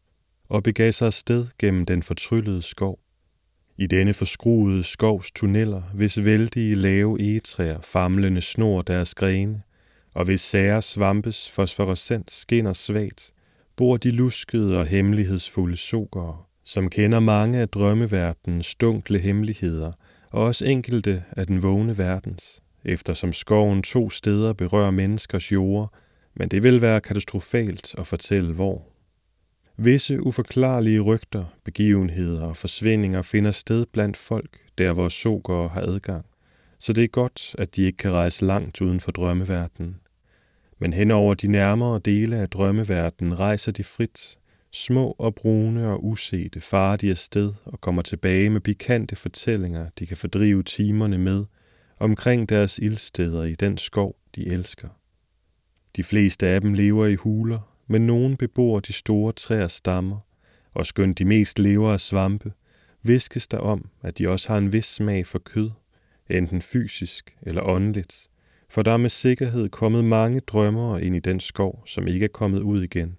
og 0.49 0.63
begav 0.63 0.91
sig 0.91 1.05
afsted 1.05 1.47
gennem 1.59 1.85
den 1.85 2.03
fortryllede 2.03 2.61
skov. 2.61 2.99
I 3.77 3.87
denne 3.87 4.13
forskruede 4.13 4.83
skovs 4.83 5.31
tunneller, 5.31 5.81
hvis 5.81 6.23
vældige 6.23 6.75
lave 6.75 7.21
egetræer 7.21 7.81
famlende 7.81 8.41
snor 8.41 8.81
deres 8.81 9.15
grene, 9.15 9.61
og 10.13 10.25
hvis 10.25 10.41
sære 10.41 10.81
svampes 10.81 11.49
fosforescens 11.49 12.31
skinner 12.31 12.73
svagt, 12.73 13.33
bor 13.79 13.97
de 13.97 14.11
luskede 14.11 14.79
og 14.79 14.85
hemmelighedsfulde 14.85 15.77
sokere, 15.77 16.37
som 16.65 16.89
kender 16.89 17.19
mange 17.19 17.59
af 17.59 17.69
drømmeverdenens 17.69 18.75
dunkle 18.75 19.19
hemmeligheder, 19.19 19.91
og 20.31 20.43
også 20.43 20.65
enkelte 20.65 21.23
af 21.31 21.47
den 21.47 21.63
vågne 21.63 21.97
verdens, 21.97 22.61
eftersom 22.85 23.33
skoven 23.33 23.83
to 23.83 24.09
steder 24.09 24.53
berører 24.53 24.91
menneskers 24.91 25.51
jord, 25.51 25.93
men 26.35 26.49
det 26.49 26.63
vil 26.63 26.81
være 26.81 27.01
katastrofalt 27.01 27.95
at 27.97 28.07
fortælle 28.07 28.53
hvor. 28.53 28.87
Visse 29.77 30.23
uforklarlige 30.23 30.99
rygter, 30.99 31.45
begivenheder 31.65 32.41
og 32.41 32.57
forsvindinger 32.57 33.21
finder 33.21 33.51
sted 33.51 33.85
blandt 33.93 34.17
folk, 34.17 34.59
der 34.77 34.93
hvor 34.93 35.09
sokere 35.09 35.67
har 35.67 35.81
adgang, 35.81 36.25
så 36.79 36.93
det 36.93 37.03
er 37.03 37.07
godt, 37.07 37.55
at 37.57 37.75
de 37.75 37.83
ikke 37.83 37.97
kan 37.97 38.11
rejse 38.11 38.45
langt 38.45 38.81
uden 38.81 38.99
for 38.99 39.11
drømmeverdenen. 39.11 39.95
Men 40.79 40.93
hen 40.93 41.11
over 41.11 41.33
de 41.33 41.47
nærmere 41.47 41.99
dele 42.05 42.37
af 42.37 42.49
drømmeverdenen 42.49 43.39
rejser 43.39 43.71
de 43.71 43.83
frit, 43.83 44.39
små 44.71 45.15
og 45.17 45.35
brune 45.35 45.87
og 45.87 46.05
usete 46.05 46.61
farer 46.61 46.97
de 46.97 47.11
afsted 47.11 47.53
og 47.65 47.81
kommer 47.81 48.01
tilbage 48.01 48.49
med 48.49 48.61
pikante 48.61 49.15
fortællinger, 49.15 49.89
de 49.99 50.05
kan 50.05 50.17
fordrive 50.17 50.63
timerne 50.63 51.17
med, 51.17 51.45
omkring 51.99 52.49
deres 52.49 52.77
ildsteder 52.77 53.43
i 53.43 53.55
den 53.55 53.77
skov, 53.77 54.15
de 54.35 54.47
elsker. 54.47 54.87
De 55.95 56.03
fleste 56.03 56.47
af 56.47 56.61
dem 56.61 56.73
lever 56.73 57.07
i 57.07 57.15
huler, 57.15 57.59
men 57.87 58.07
nogen 58.07 58.37
bebor 58.37 58.79
de 58.79 58.93
store 58.93 59.33
træers 59.33 59.71
stammer, 59.71 60.17
og 60.73 60.85
skønt 60.85 61.17
de 61.17 61.25
mest 61.25 61.59
lever 61.59 61.91
af 61.91 61.99
svampe, 61.99 62.51
viskes 63.03 63.47
der 63.47 63.57
om, 63.57 63.89
at 64.01 64.17
de 64.17 64.29
også 64.29 64.47
har 64.47 64.57
en 64.57 64.73
vis 64.73 64.85
smag 64.85 65.27
for 65.27 65.39
kød, 65.39 65.69
enten 66.29 66.61
fysisk 66.61 67.37
eller 67.41 67.61
åndeligt, 67.61 68.29
for 68.69 68.81
der 68.81 68.91
er 68.91 68.97
med 68.97 69.09
sikkerhed 69.09 69.69
kommet 69.69 70.05
mange 70.05 70.39
drømmere 70.39 71.03
ind 71.03 71.15
i 71.15 71.19
den 71.19 71.39
skov, 71.39 71.83
som 71.85 72.07
ikke 72.07 72.23
er 72.23 72.29
kommet 72.33 72.61
ud 72.61 72.83
igen. 72.83 73.15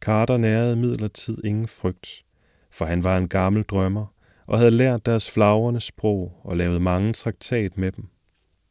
Carter 0.00 0.36
nærede 0.36 0.76
midlertid 0.76 1.44
ingen 1.44 1.68
frygt, 1.68 2.24
for 2.70 2.84
han 2.84 3.04
var 3.04 3.18
en 3.18 3.28
gammel 3.28 3.62
drømmer 3.62 4.06
og 4.46 4.58
havde 4.58 4.70
lært 4.70 5.06
deres 5.06 5.30
flagrende 5.30 5.80
sprog 5.80 6.40
og 6.44 6.56
lavet 6.56 6.82
mange 6.82 7.12
traktat 7.12 7.78
med 7.78 7.92
dem. 7.92 8.08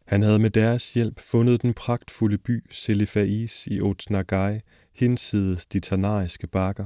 Han 0.07 0.23
havde 0.23 0.39
med 0.39 0.49
deres 0.49 0.93
hjælp 0.93 1.19
fundet 1.19 1.61
den 1.61 1.73
pragtfulde 1.73 2.37
by 2.37 2.63
Selifais 2.71 3.67
i 3.67 3.81
Otnagai, 3.81 4.59
hinsides 4.95 5.65
de 5.65 5.79
tanariske 5.79 6.47
bakker, 6.47 6.85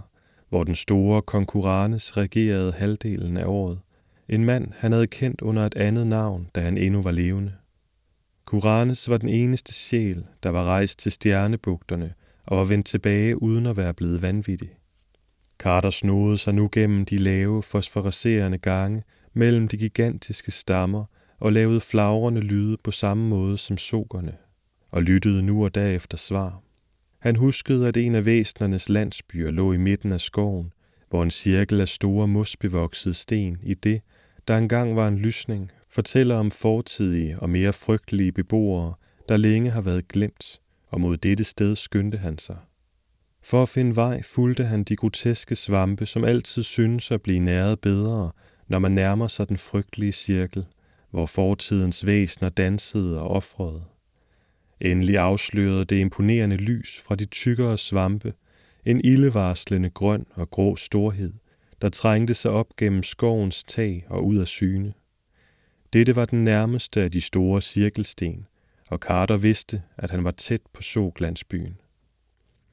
hvor 0.50 0.64
den 0.64 0.76
store 0.76 1.22
konkurrenes 1.22 2.18
regerede 2.18 2.72
halvdelen 2.72 3.38
af 3.38 3.46
året. 3.46 3.80
En 4.30 4.46
mand, 4.46 4.72
han 4.78 4.92
havde 4.92 5.08
kendt 5.08 5.42
under 5.42 5.66
et 5.66 5.76
andet 5.76 6.08
navn, 6.08 6.48
da 6.56 6.62
han 6.62 6.78
endnu 6.78 7.02
var 7.02 7.12
levende. 7.12 7.54
Kuranes 8.48 9.10
var 9.10 9.18
den 9.18 9.30
eneste 9.30 9.74
sjæl, 9.74 10.26
der 10.44 10.50
var 10.50 10.64
rejst 10.64 11.00
til 11.00 11.12
stjernebugterne 11.12 12.14
og 12.46 12.58
var 12.58 12.64
vendt 12.64 12.86
tilbage 12.86 13.42
uden 13.42 13.66
at 13.66 13.78
være 13.78 13.94
blevet 13.94 14.22
vanvittig. 14.22 14.70
Carter 15.60 15.90
snodede 15.90 16.38
sig 16.38 16.54
nu 16.54 16.70
gennem 16.72 17.06
de 17.06 17.18
lave, 17.18 17.64
fosforescerende 17.64 18.58
gange 18.58 19.04
mellem 19.34 19.68
de 19.68 19.78
gigantiske 19.78 20.52
stammer 20.52 21.06
og 21.40 21.54
lavede 21.54 21.80
flagrende 21.80 22.42
lyde 22.42 22.78
på 22.84 22.92
samme 22.92 23.28
måde 23.30 23.58
som 23.58 23.78
sokerne, 23.78 24.34
og 24.92 25.04
lyttede 25.04 25.44
nu 25.44 25.64
og 25.64 25.76
da 25.76 25.92
efter 25.92 26.18
svar. 26.18 26.62
Han 27.20 27.36
huskede, 27.36 27.88
at 27.88 27.98
en 27.98 28.16
af 28.16 28.26
væsnernes 28.26 28.90
landsbyer 28.90 29.52
lå 29.52 29.74
i 29.74 29.78
midten 29.78 30.12
af 30.12 30.22
skoven, 30.22 30.74
hvor 31.10 31.24
en 31.24 31.32
cirkel 31.32 31.82
af 31.82 31.88
store 31.88 32.28
mosbevoksede 32.28 33.14
sten 33.14 33.58
i 33.64 33.74
det, 33.74 34.02
der 34.48 34.58
engang 34.58 34.96
var 34.96 35.08
en 35.08 35.18
lysning, 35.18 35.72
fortæller 35.90 36.36
om 36.36 36.52
fortidige 36.52 37.40
og 37.40 37.50
mere 37.50 37.74
frygtelige 37.74 38.32
beboere, 38.32 38.94
der 39.30 39.38
længe 39.38 39.70
har 39.70 39.82
været 39.82 40.08
glemt, 40.08 40.62
og 40.88 41.02
mod 41.02 41.18
dette 41.18 41.44
sted 41.44 41.76
skyndte 41.76 42.18
han 42.18 42.38
sig. 42.38 42.58
For 43.42 43.62
at 43.64 43.70
finde 43.70 43.96
vej 43.96 44.22
fulgte 44.24 44.64
han 44.64 44.84
de 44.84 44.96
groteske 44.96 45.56
svampe, 45.56 46.06
som 46.06 46.24
altid 46.24 46.64
synes 46.64 47.12
at 47.12 47.22
blive 47.22 47.40
næret 47.40 47.80
bedre, 47.80 48.32
når 48.68 48.80
man 48.80 48.92
nærmer 48.92 49.28
sig 49.28 49.50
den 49.50 49.58
frygtelige 49.58 50.12
cirkel, 50.12 50.66
hvor 51.12 51.26
fortidens 51.26 52.06
væsner 52.06 52.50
dansede 52.50 53.22
og 53.22 53.28
offrede. 53.28 53.84
Endelig 54.82 55.18
afslørede 55.18 55.86
det 55.86 56.00
imponerende 56.00 56.56
lys 56.56 57.02
fra 57.06 57.16
de 57.16 57.26
tykkere 57.26 57.78
svampe, 57.78 58.34
en 58.86 59.02
ildevarslende 59.04 59.90
grøn 59.90 60.26
og 60.34 60.50
grå 60.50 60.76
storhed, 60.76 61.34
der 61.82 61.90
trængte 61.90 62.34
sig 62.34 62.52
op 62.52 62.76
gennem 62.76 63.04
skovens 63.04 63.64
tag 63.64 64.06
og 64.10 64.26
ud 64.26 64.38
af 64.38 64.48
syne. 64.48 64.94
Dette 65.94 66.16
var 66.16 66.26
den 66.26 66.44
nærmeste 66.44 67.02
af 67.02 67.12
de 67.12 67.22
store 67.22 67.62
cirkelsten, 67.62 68.48
og 68.90 68.98
Carter 69.00 69.38
vidste, 69.38 69.82
at 69.98 70.12
han 70.12 70.24
var 70.24 70.32
tæt 70.32 70.62
på 70.74 70.82
Soglandsbyen. 70.82 71.78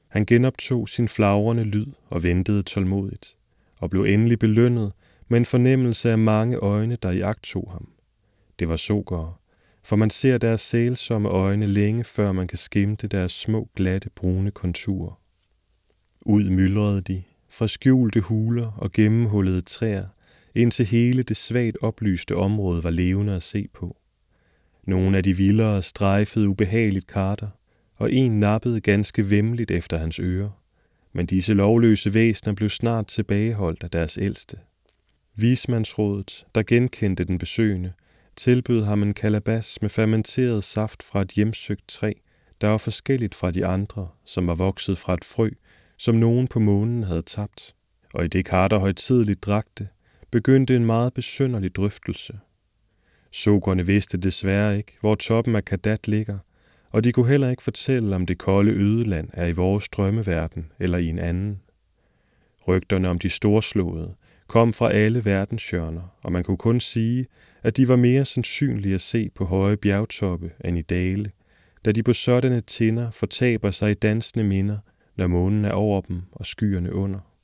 Han 0.07 0.25
genoptog 0.25 0.89
sin 0.89 1.07
flagrende 1.07 1.63
lyd 1.63 1.87
og 2.09 2.23
ventede 2.23 2.63
tålmodigt, 2.63 3.37
og 3.79 3.89
blev 3.89 4.03
endelig 4.03 4.39
belønnet 4.39 4.91
med 5.27 5.37
en 5.37 5.45
fornemmelse 5.45 6.11
af 6.11 6.17
mange 6.17 6.57
øjne, 6.57 6.97
der 7.01 7.11
iagtog 7.11 7.71
ham. 7.71 7.89
Det 8.59 8.69
var 8.69 8.75
sogere, 8.75 9.33
for 9.83 9.95
man 9.95 10.09
ser 10.09 10.37
deres 10.37 10.61
sælsomme 10.61 11.29
øjne 11.29 11.67
længe 11.67 12.03
før 12.03 12.31
man 12.31 12.47
kan 12.47 12.57
skimte 12.57 13.07
deres 13.07 13.31
små, 13.31 13.69
glatte, 13.75 14.09
brune 14.09 14.51
konturer. 14.51 15.21
Ud 16.21 16.49
myldrede 16.49 17.01
de, 17.01 17.23
fra 17.49 17.67
skjulte 17.67 18.19
huler 18.19 18.71
og 18.71 18.91
gennemhullede 18.91 19.61
træer, 19.61 20.07
indtil 20.55 20.85
hele 20.85 21.23
det 21.23 21.37
svagt 21.37 21.77
oplyste 21.81 22.35
område 22.35 22.83
var 22.83 22.89
levende 22.89 23.35
at 23.35 23.43
se 23.43 23.67
på. 23.73 23.97
Nogle 24.87 25.17
af 25.17 25.23
de 25.23 25.37
vildere 25.37 25.83
strejfede 25.83 26.49
ubehageligt 26.49 27.07
karter, 27.07 27.47
og 27.95 28.13
en 28.13 28.39
nappede 28.39 28.81
ganske 28.81 29.29
vemmeligt 29.29 29.71
efter 29.71 29.97
hans 29.97 30.19
ører. 30.19 30.61
Men 31.13 31.25
disse 31.25 31.53
lovløse 31.53 32.13
væsner 32.13 32.53
blev 32.53 32.69
snart 32.69 33.07
tilbageholdt 33.07 33.83
af 33.83 33.91
deres 33.91 34.17
ældste. 34.21 34.57
Vismandsrådet, 35.35 36.45
der 36.55 36.63
genkendte 36.63 37.23
den 37.23 37.37
besøgende, 37.37 37.93
tilbød 38.35 38.83
ham 38.83 39.03
en 39.03 39.13
kalabas 39.13 39.81
med 39.81 39.89
fermenteret 39.89 40.63
saft 40.63 41.03
fra 41.03 41.21
et 41.21 41.31
hjemsøgt 41.31 41.87
træ, 41.87 42.11
der 42.61 42.67
var 42.67 42.77
forskelligt 42.77 43.35
fra 43.35 43.51
de 43.51 43.65
andre, 43.65 44.07
som 44.25 44.47
var 44.47 44.55
vokset 44.55 44.97
fra 44.97 45.13
et 45.13 45.23
frø, 45.23 45.49
som 45.97 46.15
nogen 46.15 46.47
på 46.47 46.59
månen 46.59 47.03
havde 47.03 47.21
tabt. 47.21 47.75
Og 48.13 48.25
i 48.25 48.27
det 48.27 48.45
Carter 48.45 48.77
højtidligt 48.77 49.43
drak 49.43 49.65
det, 49.77 49.87
begyndte 50.35 50.75
en 50.75 50.85
meget 50.85 51.13
besynderlig 51.13 51.75
drøftelse. 51.75 52.39
Sokerne 53.31 53.85
vidste 53.85 54.17
desværre 54.17 54.77
ikke, 54.77 54.97
hvor 54.99 55.15
toppen 55.15 55.55
af 55.55 55.65
Kadat 55.65 56.07
ligger, 56.07 56.37
og 56.89 57.03
de 57.03 57.11
kunne 57.11 57.27
heller 57.27 57.49
ikke 57.49 57.63
fortælle, 57.63 58.15
om 58.15 58.25
det 58.25 58.37
kolde 58.37 58.71
ødeland 58.71 59.29
er 59.33 59.45
i 59.45 59.51
vores 59.51 59.89
drømmeverden 59.89 60.71
eller 60.79 60.97
i 60.97 61.05
en 61.05 61.19
anden. 61.19 61.61
Rygterne 62.67 63.09
om 63.09 63.19
de 63.19 63.29
storslåede 63.29 64.15
kom 64.47 64.73
fra 64.73 64.91
alle 64.91 65.25
verdenshjørner, 65.25 66.17
og 66.23 66.31
man 66.31 66.43
kunne 66.43 66.57
kun 66.57 66.79
sige, 66.79 67.25
at 67.63 67.77
de 67.77 67.87
var 67.87 67.95
mere 67.95 68.25
sandsynlige 68.25 68.95
at 68.95 69.01
se 69.01 69.29
på 69.35 69.45
høje 69.45 69.77
bjergtoppe 69.77 70.51
end 70.65 70.77
i 70.77 70.81
dale, 70.81 71.31
da 71.85 71.91
de 71.91 72.03
på 72.03 72.13
sådanne 72.13 72.61
tinder 72.61 73.11
fortaber 73.11 73.71
sig 73.71 73.91
i 73.91 73.93
dansende 73.93 74.45
minder, 74.45 74.77
når 75.15 75.27
månen 75.27 75.65
er 75.65 75.71
over 75.71 76.01
dem 76.01 76.21
og 76.31 76.45
skyerne 76.45 76.93
under. 76.93 77.34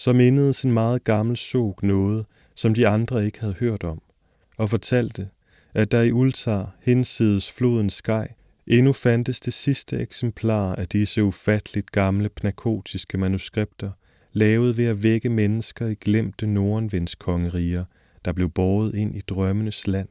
Så 0.00 0.12
mindedes 0.12 0.62
en 0.62 0.72
meget 0.72 1.04
gammel 1.04 1.36
sok 1.36 1.82
noget, 1.82 2.26
som 2.54 2.74
de 2.74 2.88
andre 2.88 3.26
ikke 3.26 3.40
havde 3.40 3.54
hørt 3.54 3.84
om, 3.84 4.02
og 4.56 4.70
fortalte, 4.70 5.28
at 5.74 5.90
der 5.90 6.02
i 6.02 6.12
Ultar, 6.12 6.76
hinsides 6.82 7.52
floden 7.52 7.90
Skaj, 7.90 8.28
endnu 8.66 8.92
fandtes 8.92 9.40
det 9.40 9.52
sidste 9.52 9.98
eksemplar 9.98 10.74
af 10.74 10.88
disse 10.88 11.24
ufatteligt 11.24 11.92
gamle 11.92 12.28
pnakotiske 12.28 13.18
manuskripter, 13.18 13.90
lavet 14.32 14.76
ved 14.76 14.86
at 14.86 15.02
vække 15.02 15.28
mennesker 15.28 15.86
i 15.86 15.94
glemte 15.94 16.46
nordenvindskongeriger, 16.46 17.84
der 18.24 18.32
blev 18.32 18.50
båret 18.50 18.94
ind 18.94 19.16
i 19.16 19.20
drømmenes 19.20 19.86
land, 19.86 20.08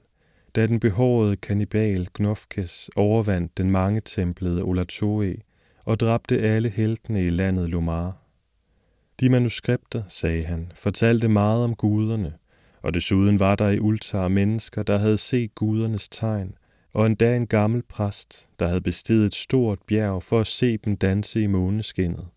da 0.56 0.68
den 0.68 0.80
behårede 0.80 1.36
kannibal 1.36 2.08
Gnofkes 2.14 2.90
overvandt 2.96 3.58
den 3.58 3.72
mange 3.72 4.02
templede 4.06 4.64
Olatoe 4.64 5.36
og 5.86 6.00
dræbte 6.00 6.40
alle 6.40 6.70
heltene 6.70 7.26
i 7.26 7.30
landet 7.30 7.70
Lomar. 7.70 8.29
De 9.20 9.30
manuskripter, 9.30 10.04
sagde 10.08 10.44
han, 10.44 10.72
fortalte 10.76 11.28
meget 11.28 11.64
om 11.64 11.76
guderne, 11.76 12.34
og 12.82 12.94
desuden 12.94 13.40
var 13.40 13.56
der 13.56 13.70
i 13.70 13.80
Ultar 13.80 14.28
mennesker, 14.28 14.84
der 14.84 14.98
havde 14.98 15.18
set 15.18 15.56
gudernes 15.56 16.10
tegn, 16.10 16.54
og 16.94 17.06
endda 17.06 17.36
en 17.36 17.48
gammel 17.48 17.84
præst, 17.90 18.50
der 18.60 18.68
havde 18.68 18.82
bestiget 18.82 19.26
et 19.26 19.36
stort 19.36 19.80
bjerg 19.88 20.24
for 20.24 20.40
at 20.40 20.48
se 20.48 20.78
dem 20.78 20.98
danse 20.98 21.42
i 21.42 21.48
måneskinnet. 21.48 22.28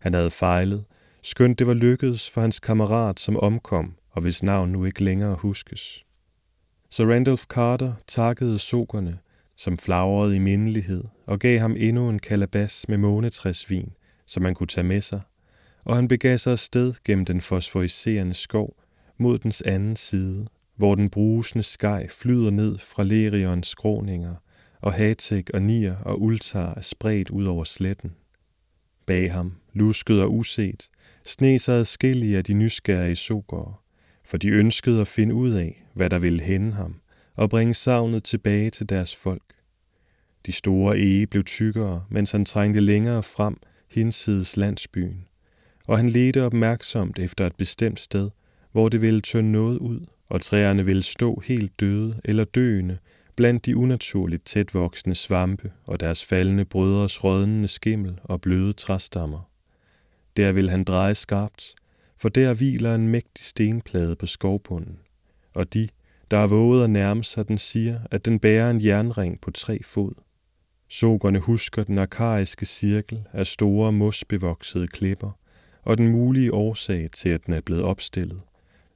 Han 0.00 0.14
havde 0.14 0.30
fejlet, 0.30 0.84
skønt 1.22 1.58
det 1.58 1.66
var 1.66 1.74
lykkedes 1.74 2.30
for 2.30 2.40
hans 2.40 2.60
kammerat, 2.60 3.20
som 3.20 3.36
omkom, 3.36 3.94
og 4.10 4.22
hvis 4.22 4.42
navn 4.42 4.72
nu 4.72 4.84
ikke 4.84 5.04
længere 5.04 5.34
huskes. 5.34 6.04
Så 6.90 7.04
Randolph 7.04 7.42
Carter 7.42 7.92
takkede 8.08 8.58
sokerne, 8.58 9.18
som 9.56 9.78
flagrede 9.78 10.36
i 10.36 10.38
mindelighed, 10.38 11.04
og 11.26 11.38
gav 11.38 11.58
ham 11.58 11.74
endnu 11.78 12.08
en 12.08 12.18
kalabas 12.18 12.88
med 12.88 12.98
månetræsvin, 12.98 13.92
som 14.26 14.42
man 14.42 14.54
kunne 14.54 14.66
tage 14.66 14.86
med 14.86 15.00
sig, 15.00 15.20
og 15.84 15.96
han 15.96 16.08
begav 16.08 16.38
sig 16.38 16.52
afsted 16.52 16.94
gennem 17.04 17.24
den 17.24 17.40
fosforiserende 17.40 18.34
skov 18.34 18.76
mod 19.18 19.38
dens 19.38 19.62
anden 19.62 19.96
side, 19.96 20.46
hvor 20.76 20.94
den 20.94 21.10
brusende 21.10 21.62
skaj 21.62 22.08
flyder 22.08 22.50
ned 22.50 22.78
fra 22.78 23.04
Lerions 23.04 23.66
skråninger, 23.66 24.34
og 24.80 24.92
Hatek 24.92 25.50
og 25.54 25.62
Nier 25.62 25.96
og 25.96 26.22
Ultar 26.22 26.74
er 26.76 26.80
spredt 26.80 27.30
ud 27.30 27.44
over 27.44 27.64
sletten. 27.64 28.12
Bag 29.06 29.32
ham, 29.32 29.52
lusket 29.72 30.22
og 30.22 30.34
uset, 30.34 30.88
sne 31.24 31.58
sig 31.58 31.74
adskillige 31.74 32.36
af 32.38 32.44
de 32.44 32.54
nysgerrige 32.54 33.16
sokere, 33.16 33.74
for 34.24 34.36
de 34.36 34.48
ønskede 34.48 35.00
at 35.00 35.08
finde 35.08 35.34
ud 35.34 35.50
af, 35.50 35.84
hvad 35.94 36.10
der 36.10 36.18
ville 36.18 36.40
hænde 36.40 36.72
ham, 36.72 37.00
og 37.36 37.50
bringe 37.50 37.74
savnet 37.74 38.24
tilbage 38.24 38.70
til 38.70 38.88
deres 38.88 39.16
folk. 39.16 39.54
De 40.46 40.52
store 40.52 40.98
ege 40.98 41.26
blev 41.26 41.44
tykkere, 41.44 42.04
mens 42.10 42.30
han 42.30 42.44
trængte 42.44 42.80
længere 42.80 43.22
frem 43.22 43.56
hinsides 43.90 44.56
landsbyen, 44.56 45.24
og 45.86 45.96
han 45.96 46.08
ledte 46.08 46.42
opmærksomt 46.42 47.18
efter 47.18 47.46
et 47.46 47.56
bestemt 47.56 48.00
sted, 48.00 48.30
hvor 48.72 48.88
det 48.88 49.00
ville 49.00 49.20
tynde 49.20 49.52
noget 49.52 49.78
ud, 49.78 50.00
og 50.28 50.40
træerne 50.40 50.84
ville 50.84 51.02
stå 51.02 51.42
helt 51.44 51.80
døde 51.80 52.20
eller 52.24 52.44
døende 52.44 52.98
blandt 53.36 53.66
de 53.66 53.76
unaturligt 53.76 54.46
tætvoksende 54.46 55.14
svampe 55.14 55.72
og 55.84 56.00
deres 56.00 56.24
faldende 56.24 56.64
brødres 56.64 57.24
rådnende 57.24 57.68
skimmel 57.68 58.18
og 58.24 58.40
bløde 58.40 58.72
træstammer. 58.72 59.50
Der 60.36 60.52
vil 60.52 60.70
han 60.70 60.84
dreje 60.84 61.14
skarpt, 61.14 61.74
for 62.18 62.28
der 62.28 62.54
hviler 62.54 62.94
en 62.94 63.08
mægtig 63.08 63.44
stenplade 63.44 64.16
på 64.16 64.26
skovbunden, 64.26 64.98
og 65.54 65.74
de, 65.74 65.88
der 66.30 66.36
er 66.36 66.46
våget 66.46 66.84
at 66.84 66.90
nærme 66.90 67.24
sig 67.24 67.48
den, 67.48 67.58
siger, 67.58 67.98
at 68.10 68.24
den 68.24 68.38
bærer 68.38 68.70
en 68.70 68.84
jernring 68.84 69.40
på 69.40 69.50
tre 69.50 69.82
fod. 69.82 70.12
Sogerne 70.88 71.38
husker 71.38 71.84
den 71.84 71.98
arkaiske 71.98 72.66
cirkel 72.66 73.24
af 73.32 73.46
store 73.46 73.92
mosbevoksede 73.92 74.88
klipper, 74.88 75.38
og 75.84 75.98
den 75.98 76.08
mulige 76.08 76.52
årsag 76.52 77.08
til, 77.12 77.28
at 77.28 77.46
den 77.46 77.54
er 77.54 77.60
blevet 77.60 77.82
opstillet, 77.82 78.40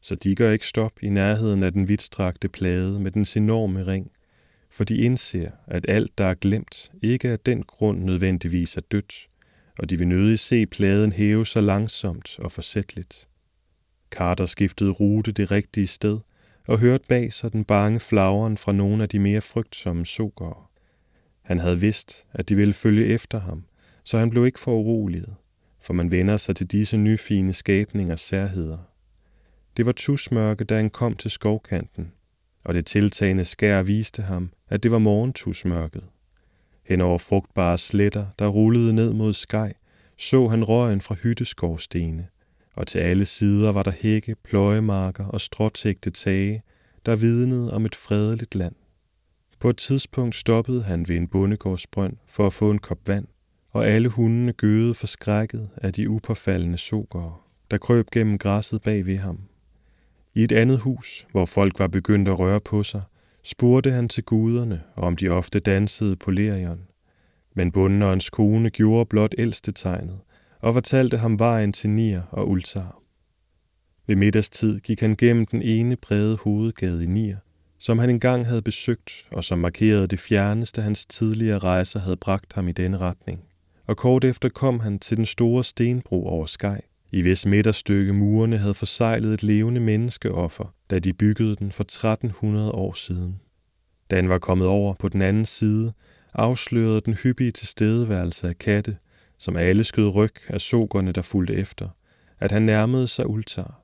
så 0.00 0.14
de 0.14 0.34
gør 0.34 0.52
ikke 0.52 0.66
stop 0.66 0.92
i 1.02 1.08
nærheden 1.08 1.62
af 1.62 1.72
den 1.72 1.88
vidstrakte 1.88 2.48
plade 2.48 3.00
med 3.00 3.10
dens 3.10 3.36
enorme 3.36 3.86
ring, 3.86 4.10
for 4.70 4.84
de 4.84 4.96
indser, 4.96 5.50
at 5.66 5.84
alt, 5.88 6.18
der 6.18 6.24
er 6.24 6.34
glemt, 6.34 6.92
ikke 7.02 7.28
af 7.28 7.40
den 7.40 7.62
grund 7.62 8.04
nødvendigvis 8.04 8.76
er 8.76 8.80
dødt, 8.80 9.28
og 9.78 9.90
de 9.90 9.98
vil 9.98 10.08
nødig 10.08 10.38
se 10.38 10.66
pladen 10.66 11.12
hæve 11.12 11.46
så 11.46 11.60
langsomt 11.60 12.38
og 12.38 12.52
forsætteligt. 12.52 13.28
Carter 14.10 14.46
skiftede 14.46 14.90
rute 14.90 15.32
det 15.32 15.50
rigtige 15.50 15.86
sted 15.86 16.18
og 16.66 16.78
hørte 16.78 17.04
bag 17.08 17.32
sig 17.32 17.52
den 17.52 17.64
bange 17.64 18.00
flagren 18.00 18.56
fra 18.56 18.72
nogle 18.72 19.02
af 19.02 19.08
de 19.08 19.18
mere 19.18 19.40
frygtsomme 19.40 20.06
sokere. 20.06 20.64
Han 21.42 21.58
havde 21.58 21.80
vidst, 21.80 22.26
at 22.32 22.48
de 22.48 22.56
ville 22.56 22.74
følge 22.74 23.06
efter 23.06 23.40
ham, 23.40 23.64
så 24.04 24.18
han 24.18 24.30
blev 24.30 24.46
ikke 24.46 24.60
for 24.60 24.72
uroliget, 24.74 25.34
for 25.88 25.94
man 25.94 26.10
vender 26.10 26.36
sig 26.36 26.56
til 26.56 26.66
disse 26.66 26.96
nyfine 26.96 27.52
skabningers 27.52 28.20
særheder. 28.20 28.78
Det 29.76 29.86
var 29.86 29.92
tusmørke, 29.92 30.64
da 30.64 30.76
han 30.76 30.90
kom 30.90 31.16
til 31.16 31.30
skovkanten, 31.30 32.12
og 32.64 32.74
det 32.74 32.86
tiltagende 32.86 33.44
skær 33.44 33.82
viste 33.82 34.22
ham, 34.22 34.50
at 34.68 34.82
det 34.82 34.90
var 34.90 34.98
morgentusmørket. 34.98 36.04
Hen 36.84 37.00
over 37.00 37.18
frugtbare 37.18 37.78
sletter, 37.78 38.26
der 38.38 38.48
rullede 38.48 38.92
ned 38.92 39.12
mod 39.12 39.32
skej, 39.32 39.72
så 40.18 40.48
han 40.48 40.64
røgen 40.64 41.00
fra 41.00 41.14
hytteskovstene, 41.14 42.26
og 42.74 42.86
til 42.86 42.98
alle 42.98 43.26
sider 43.26 43.72
var 43.72 43.82
der 43.82 43.92
hække, 44.00 44.36
pløjemarker 44.44 45.24
og 45.24 45.40
stråtægte 45.40 46.10
tage, 46.10 46.62
der 47.06 47.16
vidnede 47.16 47.72
om 47.72 47.86
et 47.86 47.94
fredeligt 47.94 48.54
land. 48.54 48.74
På 49.60 49.70
et 49.70 49.76
tidspunkt 49.76 50.34
stoppede 50.34 50.82
han 50.82 51.08
ved 51.08 51.16
en 51.16 51.28
bondegårdsbrønd 51.28 52.16
for 52.26 52.46
at 52.46 52.52
få 52.52 52.70
en 52.70 52.78
kop 52.78 52.98
vand, 53.06 53.26
og 53.72 53.86
alle 53.86 54.08
hundene 54.08 54.52
gøede 54.52 54.94
forskrækket 54.94 55.70
af 55.76 55.92
de 55.92 56.10
upåfaldende 56.10 56.78
sokere, 56.78 57.34
der 57.70 57.78
krøb 57.78 58.10
gennem 58.12 58.38
græsset 58.38 58.82
bag 58.82 59.06
ved 59.06 59.16
ham. 59.16 59.40
I 60.34 60.44
et 60.44 60.52
andet 60.52 60.78
hus, 60.78 61.26
hvor 61.32 61.46
folk 61.46 61.78
var 61.78 61.86
begyndt 61.88 62.28
at 62.28 62.38
røre 62.38 62.60
på 62.60 62.82
sig, 62.82 63.02
spurgte 63.42 63.90
han 63.90 64.08
til 64.08 64.24
guderne, 64.24 64.82
om 64.96 65.16
de 65.16 65.28
ofte 65.28 65.60
dansede 65.60 66.16
på 66.16 66.30
lerion. 66.30 66.80
Men 67.54 67.72
bunden 67.72 68.20
kone 68.32 68.70
gjorde 68.70 69.06
blot 69.06 69.34
ældste 69.38 69.72
tegnet, 69.72 70.20
og 70.60 70.74
fortalte 70.74 71.16
ham 71.16 71.38
vejen 71.38 71.72
til 71.72 71.90
Nier 71.90 72.22
og 72.30 72.48
Ultar. 72.48 73.02
Ved 74.06 74.16
middagstid 74.16 74.80
gik 74.80 75.00
han 75.00 75.16
gennem 75.16 75.46
den 75.46 75.62
ene 75.62 75.96
brede 75.96 76.36
hovedgade 76.36 77.04
i 77.04 77.06
Nier, 77.06 77.36
som 77.78 77.98
han 77.98 78.10
engang 78.10 78.46
havde 78.46 78.62
besøgt, 78.62 79.26
og 79.32 79.44
som 79.44 79.58
markerede 79.58 80.06
det 80.06 80.20
fjerneste 80.20 80.82
hans 80.82 81.06
tidligere 81.06 81.58
rejser 81.58 82.00
havde 82.00 82.16
bragt 82.16 82.52
ham 82.52 82.68
i 82.68 82.72
denne 82.72 82.98
retning. 82.98 83.47
Og 83.88 83.96
kort 83.96 84.24
efter 84.24 84.48
kom 84.48 84.80
han 84.80 84.98
til 84.98 85.16
den 85.16 85.26
store 85.26 85.64
stenbro 85.64 86.26
over 86.26 86.46
Skaj, 86.46 86.80
i 87.12 87.22
hvis 87.22 87.46
midterstykke 87.46 88.12
murene 88.12 88.58
havde 88.58 88.74
forsejlet 88.74 89.34
et 89.34 89.42
levende 89.42 89.80
menneskeoffer, 89.80 90.74
da 90.90 90.98
de 90.98 91.12
byggede 91.12 91.56
den 91.56 91.72
for 91.72 91.84
1300 91.84 92.70
år 92.72 92.92
siden. 92.92 93.40
Da 94.10 94.16
han 94.16 94.28
var 94.28 94.38
kommet 94.38 94.68
over 94.68 94.94
på 94.94 95.08
den 95.08 95.22
anden 95.22 95.44
side, 95.44 95.92
afslørede 96.34 97.00
den 97.00 97.14
hyppige 97.14 97.50
tilstedeværelse 97.50 98.48
af 98.48 98.58
katte, 98.58 98.96
som 99.38 99.56
alle 99.56 99.84
skød 99.84 100.14
ryg 100.14 100.34
af 100.48 100.60
sokerne, 100.60 101.12
der 101.12 101.22
fulgte 101.22 101.54
efter, 101.54 101.88
at 102.40 102.52
han 102.52 102.62
nærmede 102.62 103.08
sig 103.08 103.26
Ultar. 103.30 103.82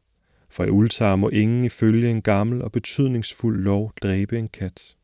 For 0.51 0.64
i 0.64 0.71
Ultar 0.71 1.17
må 1.17 1.29
ingen 1.29 1.64
ifølge 1.64 2.11
en 2.11 2.23
gammel 2.23 2.62
og 2.62 2.73
betydningsfuld 2.73 3.62
lov 3.62 3.93
dræbe 4.03 4.38
en 4.38 4.49
kat. 4.49 4.97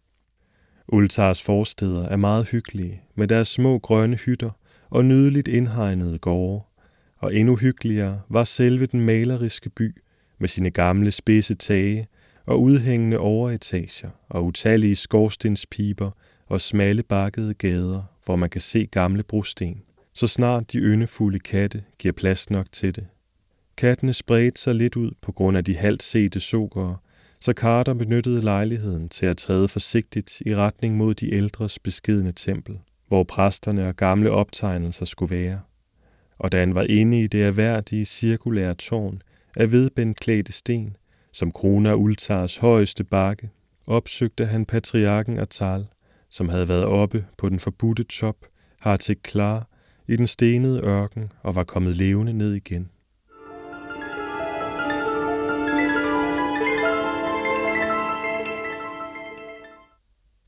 Ultars 0.89 1.43
forsteder 1.43 2.09
er 2.09 2.17
meget 2.17 2.49
hyggelige, 2.49 3.03
med 3.15 3.29
deres 3.29 3.49
små 3.49 3.79
grønne 3.79 4.17
hytter 4.17 4.51
og 4.91 5.05
nydeligt 5.05 5.49
indhegnede 5.49 6.19
gårde, 6.19 6.65
og 7.19 7.35
endnu 7.35 7.57
hyggeligere 7.57 8.21
var 8.29 8.45
selve 8.45 8.87
den 8.87 9.01
maleriske 9.01 9.71
by 9.71 9.97
med 10.39 10.49
sine 10.49 10.71
gamle 10.71 11.11
spidse 11.11 11.55
tage 11.55 12.07
og 12.47 12.63
udhængende 12.63 13.19
overetager 13.19 14.11
og 14.29 14.45
utallige 14.45 14.97
skorstenspiber 14.97 16.11
og 16.47 16.61
smalle 16.61 17.03
bakkede 17.03 17.55
gader, 17.55 18.03
hvor 18.25 18.37
man 18.37 18.51
kan 18.51 18.61
se 18.61 18.87
gamle 18.87 19.23
brosten, 19.23 19.83
så 20.15 20.27
snart 20.27 20.73
de 20.73 20.79
yndefulde 20.79 21.39
katte 21.39 21.83
giver 21.99 22.13
plads 22.13 22.51
nok 22.51 22.67
til 22.73 22.97
det. 22.97 23.07
Kattene 23.77 24.13
spredte 24.13 24.61
sig 24.61 24.75
lidt 24.75 24.97
ud 24.97 25.11
på 25.23 25.33
grund 25.33 25.57
af 25.57 25.65
de 25.65 25.77
halvt 25.77 26.03
sete 26.03 26.41
sokere, 26.41 26.97
så 27.41 27.53
Carter 27.53 27.95
benyttede 27.95 28.43
lejligheden 28.43 29.09
til 29.09 29.27
at 29.27 29.37
træde 29.37 29.69
forsigtigt 29.69 30.43
i 30.47 30.55
retning 30.55 30.97
mod 30.97 31.15
de 31.15 31.35
ældres 31.35 31.79
beskidende 31.79 32.33
tempel, 32.33 32.79
hvor 33.11 33.25
præsterne 33.25 33.89
og 33.89 33.97
gamle 33.97 34.31
optegnelser 34.31 35.05
skulle 35.05 35.37
være 35.37 35.61
og 36.41 36.53
da 36.53 36.61
han 36.61 36.75
var 36.75 36.83
inde 36.83 37.21
i 37.21 37.27
det 37.27 37.45
erhverdige 37.45 38.05
cirkulære 38.05 38.75
tårn 38.75 39.23
af 39.57 39.73
vedbendklædte 39.73 40.53
sten, 40.53 40.97
Som 41.33 41.53
kroner 41.53 41.95
Ultars 41.95 42.57
højeste 42.57 43.05
bakke 43.05 43.51
opsøgte 43.87 44.47
han 44.47 44.67
patriarken 44.67 45.39
Atal, 45.39 45.87
som 46.29 46.49
havde 46.49 46.69
været 46.69 46.85
oppe 46.85 47.27
på 47.39 47.49
den 47.49 47.59
forbudte 47.59 48.05
top, 48.05 48.37
har 48.81 48.97
til 48.97 49.17
klar 49.17 49.69
i 50.09 50.17
den 50.17 50.27
stenede 50.27 50.81
ørken 50.85 51.33
og 51.43 51.55
var 51.55 51.65
kommet 51.65 51.97
levende 51.97 52.33
ned 52.33 52.55
igen. 52.55 52.91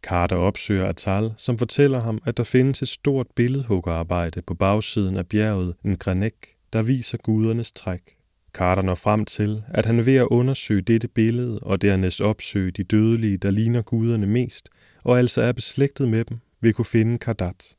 Carter 0.02 0.36
opsøger 0.36 0.88
Atal, 0.88 1.34
som 1.36 1.58
fortæller 1.58 2.00
ham, 2.00 2.18
at 2.24 2.36
der 2.36 2.44
findes 2.44 2.82
et 2.82 2.88
stort 2.88 3.26
billedhuggerarbejde 3.36 4.42
på 4.42 4.54
bagsiden 4.54 5.16
af 5.16 5.26
bjerget 5.26 5.74
Ngranek, 5.86 6.34
der 6.72 6.82
viser 6.82 7.18
gudernes 7.18 7.72
træk. 7.72 8.00
Carter 8.52 8.82
når 8.82 8.94
frem 8.94 9.24
til, 9.24 9.62
at 9.68 9.86
han 9.86 9.98
er 9.98 10.02
ved 10.02 10.16
at 10.16 10.26
undersøge 10.30 10.82
dette 10.82 11.08
billede 11.08 11.58
og 11.58 11.82
dernæst 11.82 12.20
opsøge 12.20 12.70
de 12.70 12.84
dødelige, 12.84 13.36
der 13.36 13.50
ligner 13.50 13.82
guderne 13.82 14.26
mest, 14.26 14.68
og 15.04 15.18
altså 15.18 15.42
er 15.42 15.52
beslægtet 15.52 16.08
med 16.08 16.24
dem, 16.24 16.38
vil 16.60 16.74
kunne 16.74 16.84
finde 16.84 17.18
Kardat. 17.18 17.76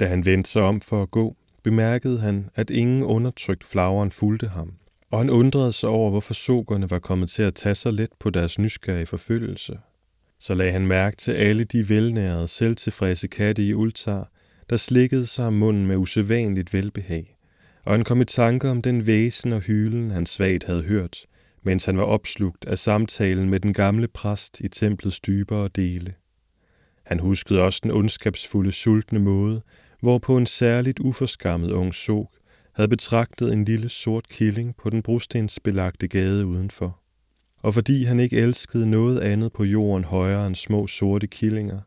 Da 0.00 0.06
han 0.06 0.26
vendte 0.26 0.50
sig 0.50 0.62
om 0.62 0.80
for 0.80 1.02
at 1.02 1.10
gå, 1.10 1.36
bemærkede 1.62 2.20
han, 2.20 2.48
at 2.54 2.70
ingen 2.70 3.02
undertrykt 3.02 3.64
flagren 3.64 4.12
fulgte 4.12 4.48
ham, 4.48 4.72
og 5.10 5.18
han 5.18 5.30
undrede 5.30 5.72
sig 5.72 5.88
over, 5.88 6.10
hvorfor 6.10 6.34
sokerne 6.34 6.90
var 6.90 6.98
kommet 6.98 7.30
til 7.30 7.42
at 7.42 7.54
tage 7.54 7.74
sig 7.74 7.92
let 7.92 8.10
på 8.20 8.30
deres 8.30 8.58
nysgerrige 8.58 9.06
forfølgelse. 9.06 9.78
Så 10.40 10.54
lagde 10.54 10.72
han 10.72 10.86
mærke 10.86 11.16
til 11.16 11.32
alle 11.32 11.64
de 11.64 11.88
velnærede, 11.88 12.48
selvtilfredse 12.48 13.28
katte 13.28 13.66
i 13.66 13.74
Ultar, 13.74 14.30
der 14.70 14.76
slikkede 14.76 15.26
sig 15.26 15.46
om 15.46 15.52
munden 15.52 15.86
med 15.86 15.96
usædvanligt 15.96 16.72
velbehag, 16.72 17.36
og 17.84 17.92
han 17.92 18.04
kom 18.04 18.20
i 18.20 18.24
tanke 18.24 18.68
om 18.68 18.82
den 18.82 19.06
væsen 19.06 19.52
og 19.52 19.60
hylen, 19.60 20.10
han 20.10 20.26
svagt 20.26 20.64
havde 20.64 20.82
hørt, 20.82 21.26
mens 21.62 21.84
han 21.84 21.96
var 21.96 22.04
opslugt 22.04 22.64
af 22.64 22.78
samtalen 22.78 23.50
med 23.50 23.60
den 23.60 23.72
gamle 23.72 24.08
præst 24.08 24.60
i 24.60 24.68
templets 24.68 25.20
dybere 25.20 25.68
dele. 25.68 26.14
Han 27.06 27.20
huskede 27.20 27.62
også 27.62 27.80
den 27.82 27.90
ondskabsfulde, 27.90 28.72
sultne 28.72 29.18
måde, 29.18 29.62
hvorpå 30.02 30.36
en 30.36 30.46
særligt 30.46 30.98
uforskammet 30.98 31.70
ung 31.70 31.94
sok 31.94 32.30
havde 32.72 32.88
betragtet 32.88 33.52
en 33.52 33.64
lille 33.64 33.88
sort 33.88 34.28
killing 34.28 34.76
på 34.76 34.90
den 34.90 35.02
brostensbelagte 35.02 36.08
gade 36.08 36.46
udenfor. 36.46 37.00
Og 37.58 37.74
fordi 37.74 38.04
han 38.04 38.20
ikke 38.20 38.36
elskede 38.36 38.90
noget 38.90 39.20
andet 39.20 39.52
på 39.52 39.64
jorden 39.64 40.04
højere 40.04 40.46
end 40.46 40.54
små 40.54 40.86
sorte 40.86 41.26
killinger, 41.26 41.80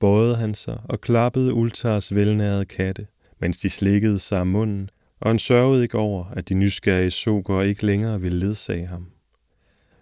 bøjede 0.00 0.36
han 0.36 0.54
sig 0.54 0.80
og 0.84 1.00
klappede 1.00 1.54
Ultars 1.54 2.14
velnærede 2.14 2.64
katte, 2.64 3.06
mens 3.40 3.60
de 3.60 3.70
slikkede 3.70 4.18
sig 4.18 4.40
om 4.40 4.46
munden, 4.46 4.90
og 5.20 5.30
han 5.30 5.38
sørgede 5.38 5.82
ikke 5.82 5.98
over, 5.98 6.24
at 6.24 6.48
de 6.48 6.54
nysgerrige 6.54 7.10
soker 7.10 7.60
ikke 7.60 7.86
længere 7.86 8.20
ville 8.20 8.38
ledsage 8.38 8.86
ham. 8.86 9.06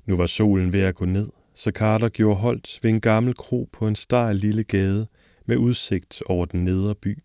Nu 0.07 0.17
var 0.17 0.27
solen 0.27 0.73
ved 0.73 0.81
at 0.81 0.95
gå 0.95 1.05
ned, 1.05 1.29
så 1.55 1.71
Carter 1.71 2.09
gjorde 2.09 2.41
holdt 2.41 2.79
ved 2.83 2.91
en 2.91 3.01
gammel 3.01 3.35
kro 3.35 3.69
på 3.73 3.89
en 3.89 3.95
stejl 3.95 4.37
lille 4.37 4.65
gade 4.65 5.07
med 5.47 5.57
udsigt 5.57 6.23
over 6.27 6.47
den 6.47 6.65
nedre 6.65 6.95
by 6.95 7.19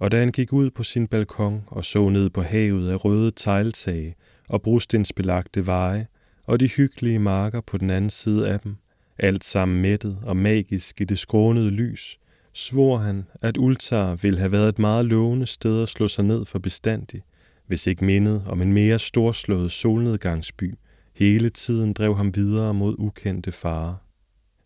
og 0.00 0.12
da 0.12 0.18
han 0.18 0.32
gik 0.32 0.52
ud 0.52 0.70
på 0.70 0.84
sin 0.84 1.06
balkon 1.06 1.62
og 1.66 1.84
så 1.84 2.08
ned 2.08 2.30
på 2.30 2.42
havet 2.42 2.90
af 2.90 3.04
røde 3.04 3.32
tegltage 3.36 4.14
og 4.48 4.62
brustensbelagte 4.62 5.66
veje 5.66 6.06
og 6.46 6.60
de 6.60 6.68
hyggelige 6.68 7.18
marker 7.18 7.60
på 7.60 7.78
den 7.78 7.90
anden 7.90 8.10
side 8.10 8.48
af 8.48 8.60
dem, 8.60 8.76
alt 9.18 9.44
sammen 9.44 9.82
mættet 9.82 10.18
og 10.22 10.36
magisk 10.36 11.00
i 11.00 11.04
det 11.04 11.18
skrånede 11.18 11.70
lys, 11.70 12.18
svor 12.52 12.96
han, 12.96 13.24
at 13.42 13.56
Ultar 13.56 14.14
ville 14.14 14.38
have 14.38 14.52
været 14.52 14.68
et 14.68 14.78
meget 14.78 15.06
lovende 15.06 15.46
sted 15.46 15.82
at 15.82 15.88
slå 15.88 16.08
sig 16.08 16.24
ned 16.24 16.44
for 16.44 16.58
bestandig, 16.58 17.22
hvis 17.66 17.86
ikke 17.86 18.04
mindet 18.04 18.44
om 18.46 18.62
en 18.62 18.72
mere 18.72 18.98
storslået 18.98 19.72
solnedgangsby 19.72 20.74
hele 21.14 21.50
tiden 21.50 21.92
drev 21.92 22.16
ham 22.16 22.36
videre 22.36 22.74
mod 22.74 22.94
ukendte 22.98 23.52
farer. 23.52 23.94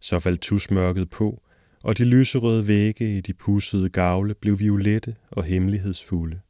Så 0.00 0.18
faldt 0.18 0.40
tusmørket 0.40 1.10
på, 1.10 1.42
og 1.84 1.98
de 1.98 2.04
lyserøde 2.04 2.68
vægge 2.68 3.16
i 3.16 3.20
de 3.20 3.34
pussede 3.34 3.88
gavle 3.88 4.34
blev 4.34 4.58
violette 4.58 5.16
og 5.30 5.44
hemmelighedsfulde, 5.44 6.40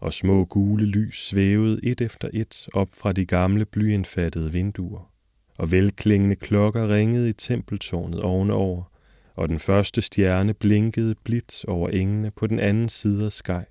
og 0.00 0.12
små 0.12 0.44
gule 0.44 0.86
lys 0.86 1.26
svævede 1.26 1.80
et 1.82 2.00
efter 2.00 2.28
et 2.32 2.68
op 2.72 2.88
fra 2.98 3.12
de 3.12 3.26
gamle 3.26 3.64
blyindfattede 3.64 4.52
vinduer, 4.52 5.10
og 5.58 5.70
velklingende 5.70 6.36
klokker 6.36 6.94
ringede 6.94 7.28
i 7.28 7.32
tempeltårnet 7.32 8.20
ovenover, 8.20 8.82
og 9.34 9.48
den 9.48 9.58
første 9.58 10.02
stjerne 10.02 10.54
blinkede 10.54 11.14
blidt 11.24 11.64
over 11.64 11.88
engene 11.88 12.30
på 12.30 12.46
den 12.46 12.58
anden 12.58 12.88
side 12.88 13.26
af 13.26 13.32
skaj. 13.32 13.64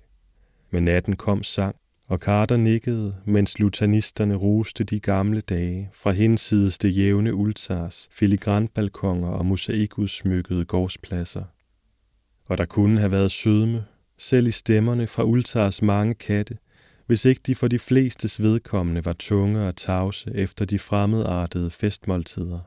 Men 0.70 0.84
natten 0.84 1.16
kom 1.16 1.42
sang, 1.42 1.76
og 2.08 2.18
Carter 2.18 2.56
nikkede, 2.56 3.16
mens 3.24 3.58
lutanisterne 3.58 4.34
roste 4.34 4.84
de 4.84 5.00
gamle 5.00 5.40
dage 5.40 5.90
fra 5.92 6.10
hinsides 6.10 6.78
det 6.78 6.96
jævne 6.96 7.34
ultars, 7.34 8.08
filigranbalkoner 8.12 9.28
og 9.28 9.46
mosaikudsmykkede 9.46 10.64
gårdspladser. 10.64 11.44
Og 12.44 12.58
der 12.58 12.64
kunne 12.64 13.00
have 13.00 13.10
været 13.10 13.32
sødme, 13.32 13.84
selv 14.18 14.46
i 14.46 14.50
stemmerne 14.50 15.06
fra 15.06 15.24
ultars 15.24 15.82
mange 15.82 16.14
katte, 16.14 16.58
hvis 17.06 17.24
ikke 17.24 17.40
de 17.46 17.54
for 17.54 17.68
de 17.68 17.78
flestes 17.78 18.42
vedkommende 18.42 19.04
var 19.04 19.12
tunge 19.12 19.66
og 19.68 19.76
tavse 19.76 20.30
efter 20.34 20.64
de 20.64 20.78
fremmedartede 20.78 21.70
festmåltider. 21.70 22.60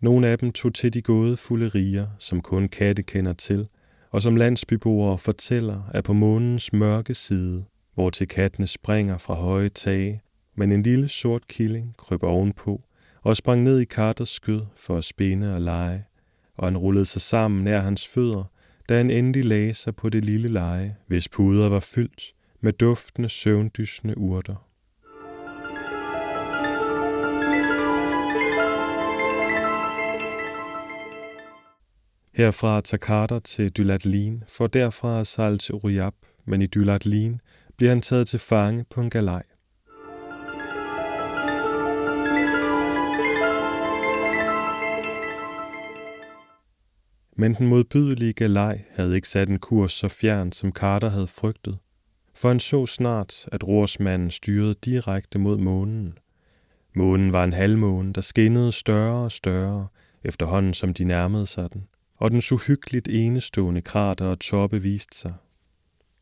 Nogle 0.00 0.28
af 0.28 0.38
dem 0.38 0.52
tog 0.52 0.74
til 0.74 0.94
de 0.94 1.02
gådefulde 1.02 1.68
riger, 1.68 2.06
som 2.18 2.40
kun 2.40 2.68
katte 2.68 3.02
kender 3.02 3.32
til, 3.32 3.68
og 4.10 4.22
som 4.22 4.36
landsbyboere 4.36 5.18
fortæller, 5.18 5.82
at 5.94 6.04
på 6.04 6.12
månens 6.12 6.72
mørke 6.72 7.14
side 7.14 7.64
hvor 7.94 8.10
til 8.10 8.28
kattene 8.28 8.66
springer 8.66 9.18
fra 9.18 9.34
høje 9.34 9.68
tage, 9.68 10.22
men 10.56 10.72
en 10.72 10.82
lille 10.82 11.08
sort 11.08 11.46
killing 11.48 11.94
kryber 11.96 12.28
ovenpå 12.28 12.82
og 13.22 13.36
sprang 13.36 13.62
ned 13.62 13.80
i 13.80 13.84
Carters 13.84 14.28
skød 14.28 14.60
for 14.76 14.96
at 14.96 15.04
spænde 15.04 15.54
og 15.54 15.60
lege, 15.60 16.04
og 16.56 16.66
han 16.66 16.76
rullede 16.76 17.04
sig 17.04 17.22
sammen 17.22 17.64
nær 17.64 17.80
hans 17.80 18.08
fødder, 18.08 18.44
da 18.88 18.96
han 18.96 19.10
endelig 19.10 19.44
lagde 19.44 19.74
sig 19.74 19.96
på 19.96 20.08
det 20.08 20.24
lille 20.24 20.48
leje, 20.48 20.96
hvis 21.06 21.28
puder 21.28 21.68
var 21.68 21.80
fyldt 21.80 22.34
med 22.60 22.72
duftende, 22.72 23.28
søvndysende 23.28 24.18
urter. 24.18 24.68
Herfra 32.34 32.80
tager 32.80 32.98
Carter 32.98 33.38
til 33.38 33.70
Dylatlin, 33.70 34.42
for 34.48 34.66
derfra 34.66 35.20
at 35.20 35.26
sejle 35.26 35.58
til 35.58 35.74
Ruyab, 35.74 36.14
men 36.44 36.62
i 36.62 36.66
Dylatlin 36.66 37.40
bliver 37.76 37.90
han 37.90 38.00
taget 38.00 38.28
til 38.28 38.38
fange 38.38 38.84
på 38.90 39.00
en 39.00 39.10
galej. 39.10 39.42
Men 47.36 47.54
den 47.54 47.66
modbydelige 47.66 48.32
galej 48.32 48.84
havde 48.90 49.14
ikke 49.14 49.28
sat 49.28 49.48
en 49.48 49.58
kurs 49.58 49.92
så 49.92 50.08
fjern, 50.08 50.52
som 50.52 50.72
Carter 50.72 51.08
havde 51.08 51.26
frygtet, 51.26 51.78
for 52.34 52.48
han 52.48 52.60
så 52.60 52.86
snart, 52.86 53.48
at 53.52 53.68
rorsmanden 53.68 54.30
styrede 54.30 54.74
direkte 54.84 55.38
mod 55.38 55.58
månen. 55.58 56.18
Månen 56.94 57.32
var 57.32 57.44
en 57.44 57.52
halvmåne, 57.52 58.12
der 58.12 58.20
skinnede 58.20 58.72
større 58.72 59.24
og 59.24 59.32
større, 59.32 59.86
efterhånden 60.24 60.74
som 60.74 60.94
de 60.94 61.04
nærmede 61.04 61.46
sig 61.46 61.72
den, 61.72 61.88
og 62.16 62.30
den 62.30 62.42
uhyggeligt 62.52 63.08
enestående 63.10 63.82
krater 63.82 64.26
og 64.26 64.40
toppe 64.40 64.82
viste 64.82 65.18
sig. 65.18 65.34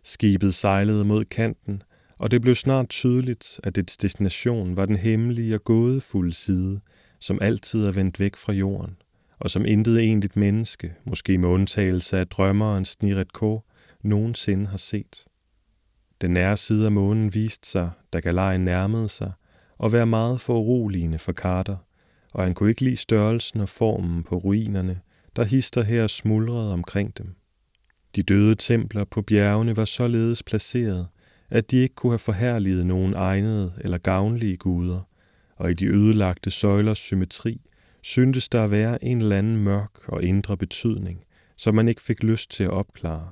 Skibet 0.04 0.54
sejlede 0.54 1.04
mod 1.04 1.24
kanten, 1.24 1.82
og 2.18 2.30
det 2.30 2.42
blev 2.42 2.54
snart 2.54 2.88
tydeligt, 2.88 3.60
at 3.62 3.76
dets 3.76 3.96
destination 3.96 4.76
var 4.76 4.86
den 4.86 4.96
hemmelige 4.96 5.54
og 5.54 5.64
gådefulde 5.64 6.32
side, 6.32 6.80
som 7.18 7.38
altid 7.42 7.86
er 7.86 7.92
vendt 7.92 8.20
væk 8.20 8.36
fra 8.36 8.52
jorden, 8.52 8.96
og 9.38 9.50
som 9.50 9.64
intet 9.64 10.00
egentligt 10.00 10.36
menneske, 10.36 10.94
måske 11.04 11.38
med 11.38 11.48
undtagelse 11.48 12.18
af 12.18 12.28
drømmeren 12.28 12.84
Sniret 12.84 13.32
K., 13.32 13.42
nogensinde 14.04 14.66
har 14.66 14.76
set. 14.76 15.24
Den 16.20 16.30
nære 16.30 16.56
side 16.56 16.86
af 16.86 16.92
månen 16.92 17.34
viste 17.34 17.68
sig, 17.68 17.90
da 18.12 18.20
galejen 18.20 18.64
nærmede 18.64 19.08
sig, 19.08 19.32
og 19.78 19.92
være 19.92 20.06
meget 20.06 20.40
foruroligende 20.40 21.18
for 21.18 21.32
Carter, 21.32 21.76
og 22.32 22.44
han 22.44 22.54
kunne 22.54 22.70
ikke 22.70 22.84
lide 22.84 22.96
størrelsen 22.96 23.60
og 23.60 23.68
formen 23.68 24.22
på 24.22 24.36
ruinerne, 24.36 25.00
der 25.36 25.44
hister 25.44 25.82
her 25.82 26.06
smuldrede 26.06 26.72
omkring 26.72 27.18
dem. 27.18 27.34
De 28.16 28.22
døde 28.22 28.54
templer 28.54 29.04
på 29.04 29.22
bjergene 29.22 29.76
var 29.76 29.84
således 29.84 30.42
placeret, 30.42 31.06
at 31.50 31.70
de 31.70 31.76
ikke 31.76 31.94
kunne 31.94 32.12
have 32.12 32.18
forherliget 32.18 32.86
nogen 32.86 33.14
egnede 33.14 33.72
eller 33.80 33.98
gavnlige 33.98 34.56
guder, 34.56 35.00
og 35.56 35.70
i 35.70 35.74
de 35.74 35.86
ødelagte 35.86 36.50
søjlers 36.50 36.98
symmetri 36.98 37.60
syntes 38.02 38.48
der 38.48 38.64
at 38.64 38.70
være 38.70 39.04
en 39.04 39.20
eller 39.20 39.38
anden 39.38 39.56
mørk 39.56 40.08
og 40.08 40.22
indre 40.22 40.56
betydning, 40.56 41.24
som 41.56 41.74
man 41.74 41.88
ikke 41.88 42.02
fik 42.02 42.22
lyst 42.22 42.50
til 42.50 42.64
at 42.64 42.70
opklare. 42.70 43.28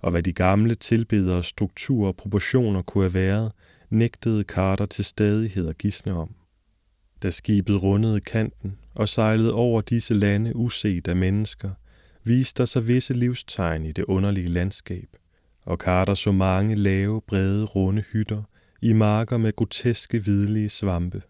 Og 0.00 0.10
hvad 0.10 0.22
de 0.22 0.32
gamle 0.32 0.74
tilbedere 0.74 1.44
struktur 1.44 2.06
og 2.06 2.16
proportioner 2.16 2.82
kunne 2.82 3.04
have 3.04 3.14
været, 3.14 3.52
nægtede 3.90 4.42
Carter 4.42 4.86
til 4.86 5.04
stadighed 5.04 5.68
at 5.68 5.78
gisne 5.78 6.12
om. 6.12 6.34
Da 7.22 7.30
skibet 7.30 7.82
rundede 7.82 8.20
kanten 8.20 8.78
og 8.94 9.08
sejlede 9.08 9.54
over 9.54 9.80
disse 9.80 10.14
lande 10.14 10.56
uset 10.56 11.08
af 11.08 11.16
mennesker– 11.16 11.70
viste 12.24 12.58
der 12.58 12.66
sig 12.66 12.86
visse 12.86 13.14
livstegn 13.14 13.84
i 13.84 13.92
det 13.92 14.04
underlige 14.04 14.48
landskab, 14.48 15.08
og 15.62 15.76
Carter 15.76 16.14
så 16.14 16.32
mange 16.32 16.74
lave, 16.74 17.22
brede, 17.22 17.64
runde 17.64 18.02
hytter 18.12 18.42
i 18.82 18.92
marker 18.92 19.36
med 19.36 19.56
groteske 19.56 20.20
hvidlige 20.20 20.68
svampe. 20.68 21.22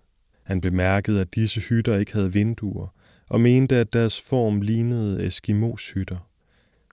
Han 0.42 0.60
bemærkede, 0.60 1.20
at 1.20 1.34
disse 1.34 1.60
hytter 1.60 1.96
ikke 1.96 2.12
havde 2.12 2.32
vinduer, 2.32 2.88
og 3.28 3.40
mente, 3.40 3.76
at 3.76 3.92
deres 3.92 4.20
form 4.20 4.60
lignede 4.60 5.26
Eskimos-hytter. 5.26 6.28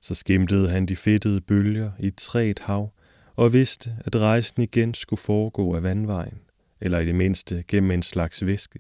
Så 0.01 0.15
skimtede 0.15 0.69
han 0.69 0.86
de 0.86 0.95
fedtede 0.95 1.41
bølger 1.41 1.91
i 1.99 2.08
et 2.08 2.15
træt 2.17 2.60
hav, 2.60 2.93
og 3.36 3.53
vidste, 3.53 3.89
at 4.05 4.15
rejsen 4.15 4.62
igen 4.62 4.93
skulle 4.93 5.19
foregå 5.19 5.75
af 5.75 5.84
vandvejen, 5.84 6.39
eller 6.81 6.99
i 6.99 7.05
det 7.05 7.15
mindste 7.15 7.63
gennem 7.67 7.91
en 7.91 8.03
slags 8.03 8.45
væske. 8.45 8.79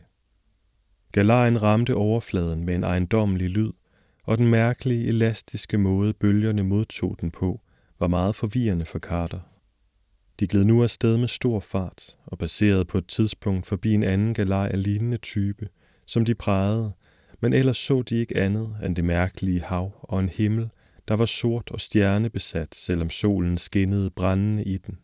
Galejen 1.11 1.61
ramte 1.61 1.95
overfladen 1.95 2.65
med 2.65 2.75
en 2.75 2.83
ejendommelig 2.83 3.49
lyd, 3.49 3.71
og 4.25 4.37
den 4.37 4.47
mærkelige, 4.47 5.07
elastiske 5.07 5.77
måde 5.77 6.13
bølgerne 6.13 6.63
modtog 6.63 7.17
den 7.21 7.31
på, 7.31 7.61
var 7.99 8.07
meget 8.07 8.35
forvirrende 8.35 8.85
for 8.85 8.99
Carter. 8.99 9.39
De 10.39 10.47
gled 10.47 10.63
nu 10.63 10.83
afsted 10.83 11.17
med 11.17 11.27
stor 11.27 11.59
fart 11.59 12.17
og 12.25 12.37
passerede 12.37 12.85
på 12.85 12.97
et 12.97 13.07
tidspunkt 13.07 13.65
forbi 13.65 13.93
en 13.93 14.03
anden 14.03 14.33
galej 14.33 14.69
af 14.73 14.83
lignende 14.83 15.17
type, 15.17 15.67
som 16.05 16.25
de 16.25 16.35
prægede, 16.35 16.93
men 17.41 17.53
ellers 17.53 17.77
så 17.77 18.01
de 18.01 18.15
ikke 18.15 18.37
andet 18.37 18.77
end 18.85 18.95
det 18.95 19.05
mærkelige 19.05 19.61
hav 19.61 19.91
og 20.01 20.19
en 20.19 20.29
himmel, 20.29 20.69
der 21.07 21.15
var 21.15 21.25
sort 21.25 21.71
og 21.71 21.81
stjernebesat, 21.81 22.75
selvom 22.75 23.09
solen 23.09 23.57
skinnede 23.57 24.09
brændende 24.09 24.63
i 24.63 24.77
den. 24.77 24.97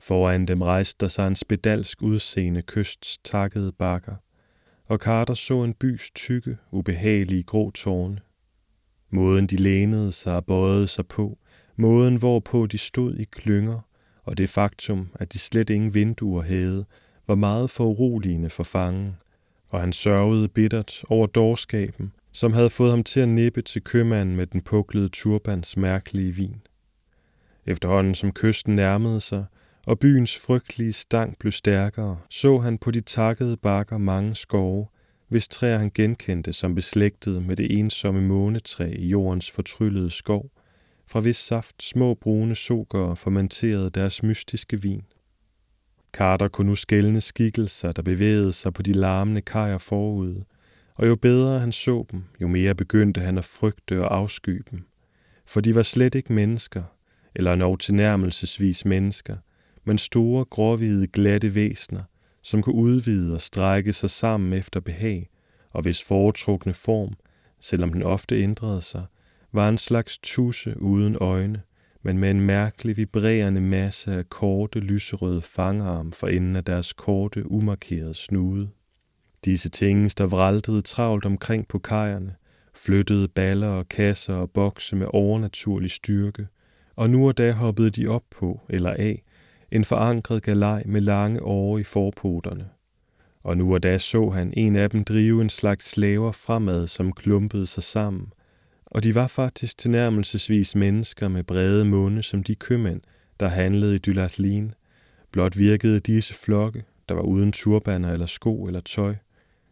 Foran 0.00 0.46
dem 0.46 0.62
rejste 0.62 0.96
der 1.00 1.08
sig 1.08 1.26
en 1.26 1.36
spedalsk 1.36 2.02
udseende 2.02 2.62
kysts 2.62 3.18
takkede 3.24 3.72
bakker, 3.72 4.14
og 4.86 4.98
Carter 4.98 5.34
så 5.34 5.64
en 5.64 5.74
bys 5.74 6.10
tykke, 6.14 6.56
ubehagelige 6.70 7.42
grå 7.42 7.70
tårne. 7.70 8.18
Måden 9.10 9.46
de 9.46 9.56
lænede 9.56 10.12
sig 10.12 10.36
og 10.36 10.46
bøjede 10.46 10.88
sig 10.88 11.06
på, 11.06 11.38
måden 11.76 12.16
hvorpå 12.16 12.66
de 12.66 12.78
stod 12.78 13.14
i 13.14 13.24
klynger, 13.24 13.80
og 14.24 14.38
det 14.38 14.48
faktum, 14.48 15.08
at 15.14 15.32
de 15.32 15.38
slet 15.38 15.70
ingen 15.70 15.94
vinduer 15.94 16.42
havde, 16.42 16.84
var 17.26 17.34
meget 17.34 17.70
foruroligende 17.70 18.50
for 18.50 18.62
fangen, 18.62 19.16
og 19.68 19.80
han 19.80 19.92
sørgede 19.92 20.48
bittert 20.48 21.04
over 21.08 21.26
dårskaben, 21.26 22.12
som 22.32 22.52
havde 22.52 22.70
fået 22.70 22.90
ham 22.90 23.04
til 23.04 23.20
at 23.20 23.28
nippe 23.28 23.62
til 23.62 23.84
købmanden 23.84 24.36
med 24.36 24.46
den 24.46 24.60
puklede 24.60 25.08
turbans 25.08 25.76
mærkelige 25.76 26.32
vin. 26.32 26.62
Efterhånden 27.66 28.14
som 28.14 28.32
kysten 28.32 28.76
nærmede 28.76 29.20
sig, 29.20 29.44
og 29.86 29.98
byens 29.98 30.38
frygtelige 30.38 30.92
stank 30.92 31.38
blev 31.38 31.52
stærkere, 31.52 32.18
så 32.30 32.58
han 32.58 32.78
på 32.78 32.90
de 32.90 33.00
takkede 33.00 33.56
bakker 33.56 33.98
mange 33.98 34.34
skove, 34.34 34.86
hvis 35.28 35.48
træer 35.48 35.78
han 35.78 35.90
genkendte 35.94 36.52
som 36.52 36.74
beslægtede 36.74 37.40
med 37.40 37.56
det 37.56 37.78
ensomme 37.78 38.20
månetræ 38.20 38.92
i 38.96 39.08
jordens 39.08 39.50
fortryllede 39.50 40.10
skov, 40.10 40.50
fra 41.06 41.20
hvis 41.20 41.36
saft 41.36 41.82
små 41.82 42.14
brune 42.14 42.54
sukker 42.54 43.14
fermenterede 43.14 43.90
deres 43.90 44.22
mystiske 44.22 44.82
vin. 44.82 45.02
Carter 46.12 46.48
kunne 46.48 46.66
nu 46.66 46.74
skældne 46.74 47.20
skikkelser, 47.20 47.92
der 47.92 48.02
bevægede 48.02 48.52
sig 48.52 48.72
på 48.72 48.82
de 48.82 48.92
larmende 48.92 49.40
kajer 49.40 49.78
forud, 49.78 50.42
og 50.94 51.06
jo 51.06 51.16
bedre 51.16 51.58
han 51.58 51.72
så 51.72 52.04
dem, 52.12 52.24
jo 52.40 52.48
mere 52.48 52.74
begyndte 52.74 53.20
han 53.20 53.38
at 53.38 53.44
frygte 53.44 54.02
og 54.02 54.16
afsky 54.16 54.62
dem. 54.70 54.84
For 55.46 55.60
de 55.60 55.74
var 55.74 55.82
slet 55.82 56.14
ikke 56.14 56.32
mennesker, 56.32 56.82
eller 57.34 57.54
nok 57.54 57.80
tilnærmelsesvis 57.80 58.84
mennesker, 58.84 59.36
men 59.86 59.98
store, 59.98 60.44
gråhvide, 60.44 61.06
glatte 61.06 61.54
væsner, 61.54 62.02
som 62.42 62.62
kunne 62.62 62.74
udvide 62.74 63.34
og 63.34 63.40
strække 63.40 63.92
sig 63.92 64.10
sammen 64.10 64.52
efter 64.52 64.80
behag, 64.80 65.28
og 65.70 65.82
hvis 65.82 66.02
foretrukne 66.02 66.72
form, 66.74 67.14
selvom 67.60 67.92
den 67.92 68.02
ofte 68.02 68.42
ændrede 68.42 68.82
sig, 68.82 69.04
var 69.52 69.68
en 69.68 69.78
slags 69.78 70.18
tusse 70.18 70.80
uden 70.80 71.16
øjne, 71.20 71.62
men 72.02 72.18
med 72.18 72.30
en 72.30 72.40
mærkelig 72.40 72.96
vibrerende 72.96 73.60
masse 73.60 74.12
af 74.12 74.28
korte, 74.28 74.80
lyserøde 74.80 75.42
fangarm 75.42 76.12
for 76.12 76.26
enden 76.26 76.56
af 76.56 76.64
deres 76.64 76.92
korte, 76.92 77.50
umarkerede 77.50 78.14
snude. 78.14 78.68
Disse 79.44 79.68
ting, 79.68 80.18
der 80.18 80.26
vraltede 80.26 80.82
travlt 80.82 81.24
omkring 81.24 81.68
på 81.68 81.78
kajerne, 81.78 82.34
flyttede 82.74 83.28
baller 83.28 83.68
og 83.68 83.88
kasser 83.88 84.34
og 84.34 84.50
bokse 84.50 84.96
med 84.96 85.06
overnaturlig 85.12 85.90
styrke, 85.90 86.46
og 86.96 87.10
nu 87.10 87.28
og 87.28 87.38
da 87.38 87.52
hoppede 87.52 87.90
de 87.90 88.08
op 88.08 88.24
på 88.30 88.60
eller 88.68 88.90
af 88.90 89.22
en 89.70 89.84
forankret 89.84 90.42
galej 90.42 90.82
med 90.86 91.00
lange 91.00 91.42
åre 91.42 91.80
i 91.80 91.84
forpoterne. 91.84 92.68
Og 93.42 93.58
nu 93.58 93.74
og 93.74 93.82
da 93.82 93.98
så 93.98 94.30
han 94.30 94.52
en 94.56 94.76
af 94.76 94.90
dem 94.90 95.04
drive 95.04 95.42
en 95.42 95.50
slags 95.50 95.90
slaver 95.90 96.32
fremad, 96.32 96.86
som 96.86 97.12
klumpede 97.12 97.66
sig 97.66 97.82
sammen, 97.82 98.32
og 98.86 99.02
de 99.02 99.14
var 99.14 99.26
faktisk 99.26 99.78
tilnærmelsesvis 99.78 100.74
mennesker 100.74 101.28
med 101.28 101.44
brede 101.44 101.84
munde 101.84 102.22
som 102.22 102.42
de 102.42 102.54
købmænd, 102.54 103.00
der 103.40 103.48
handlede 103.48 103.94
i 103.94 103.98
Dylatlin. 103.98 104.74
Blot 105.32 105.58
virkede 105.58 106.00
disse 106.00 106.34
flokke, 106.34 106.84
der 107.08 107.14
var 107.14 107.22
uden 107.22 107.52
turbaner 107.52 108.12
eller 108.12 108.26
sko 108.26 108.64
eller 108.64 108.80
tøj, 108.80 109.14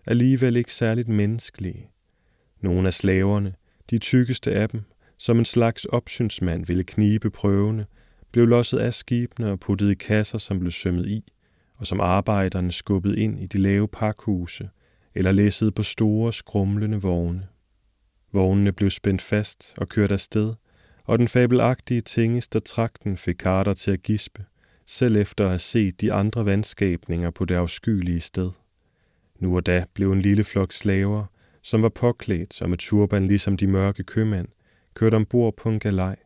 alligevel 0.06 0.56
ikke 0.56 0.72
særligt 0.72 1.08
menneskelige. 1.08 1.90
Nogle 2.60 2.86
af 2.86 2.94
slaverne, 2.94 3.54
de 3.90 3.98
tykkeste 3.98 4.52
af 4.52 4.68
dem, 4.68 4.82
som 5.18 5.38
en 5.38 5.44
slags 5.44 5.84
opsynsmand 5.84 6.66
ville 6.66 6.84
knibe 6.84 7.30
prøvende, 7.30 7.86
blev 8.34 8.46
losset 8.46 8.78
af 8.78 8.94
skibene 8.94 9.50
og 9.50 9.60
puttet 9.60 9.90
i 9.90 9.94
kasser, 9.94 10.38
som 10.38 10.58
blev 10.58 10.72
sømmet 10.72 11.06
i, 11.06 11.32
og 11.76 11.86
som 11.86 12.00
arbejderne 12.00 12.72
skubbede 12.72 13.20
ind 13.20 13.40
i 13.40 13.46
de 13.46 13.58
lave 13.58 13.88
pakhuse 13.88 14.68
eller 15.14 15.32
læssede 15.32 15.72
på 15.72 15.82
store, 15.82 16.32
skrumlende 16.32 17.00
vogne. 17.00 17.46
Vognene 18.32 18.72
blev 18.72 18.90
spændt 18.90 19.22
fast 19.22 19.74
og 19.76 19.88
kørt 19.88 20.12
afsted, 20.12 20.54
og 21.04 21.18
den 21.18 21.28
fabelagtige 21.28 22.00
tingester 22.00 22.60
trakten 22.60 23.16
fik 23.16 23.36
Carter 23.36 23.74
til 23.74 23.90
at 23.90 24.02
gispe, 24.02 24.44
selv 24.86 25.16
efter 25.16 25.44
at 25.44 25.50
have 25.50 25.58
set 25.58 26.00
de 26.00 26.12
andre 26.12 26.46
vandskabninger 26.46 27.30
på 27.30 27.44
det 27.44 27.54
afskyelige 27.54 28.20
sted. 28.20 28.50
Nu 29.40 29.56
og 29.56 29.66
da 29.66 29.84
blev 29.94 30.12
en 30.12 30.20
lille 30.20 30.44
flok 30.44 30.72
slaver, 30.72 31.24
som 31.62 31.82
var 31.82 31.88
påklædt 31.88 32.54
som 32.54 32.72
et 32.72 32.78
turban 32.78 33.26
ligesom 33.26 33.56
de 33.56 33.66
mørke 33.66 34.02
købmænd, 34.02 34.48
kørt 34.94 35.14
ombord 35.14 35.56
på 35.56 35.68
en 35.68 35.78
galej, 35.78 36.16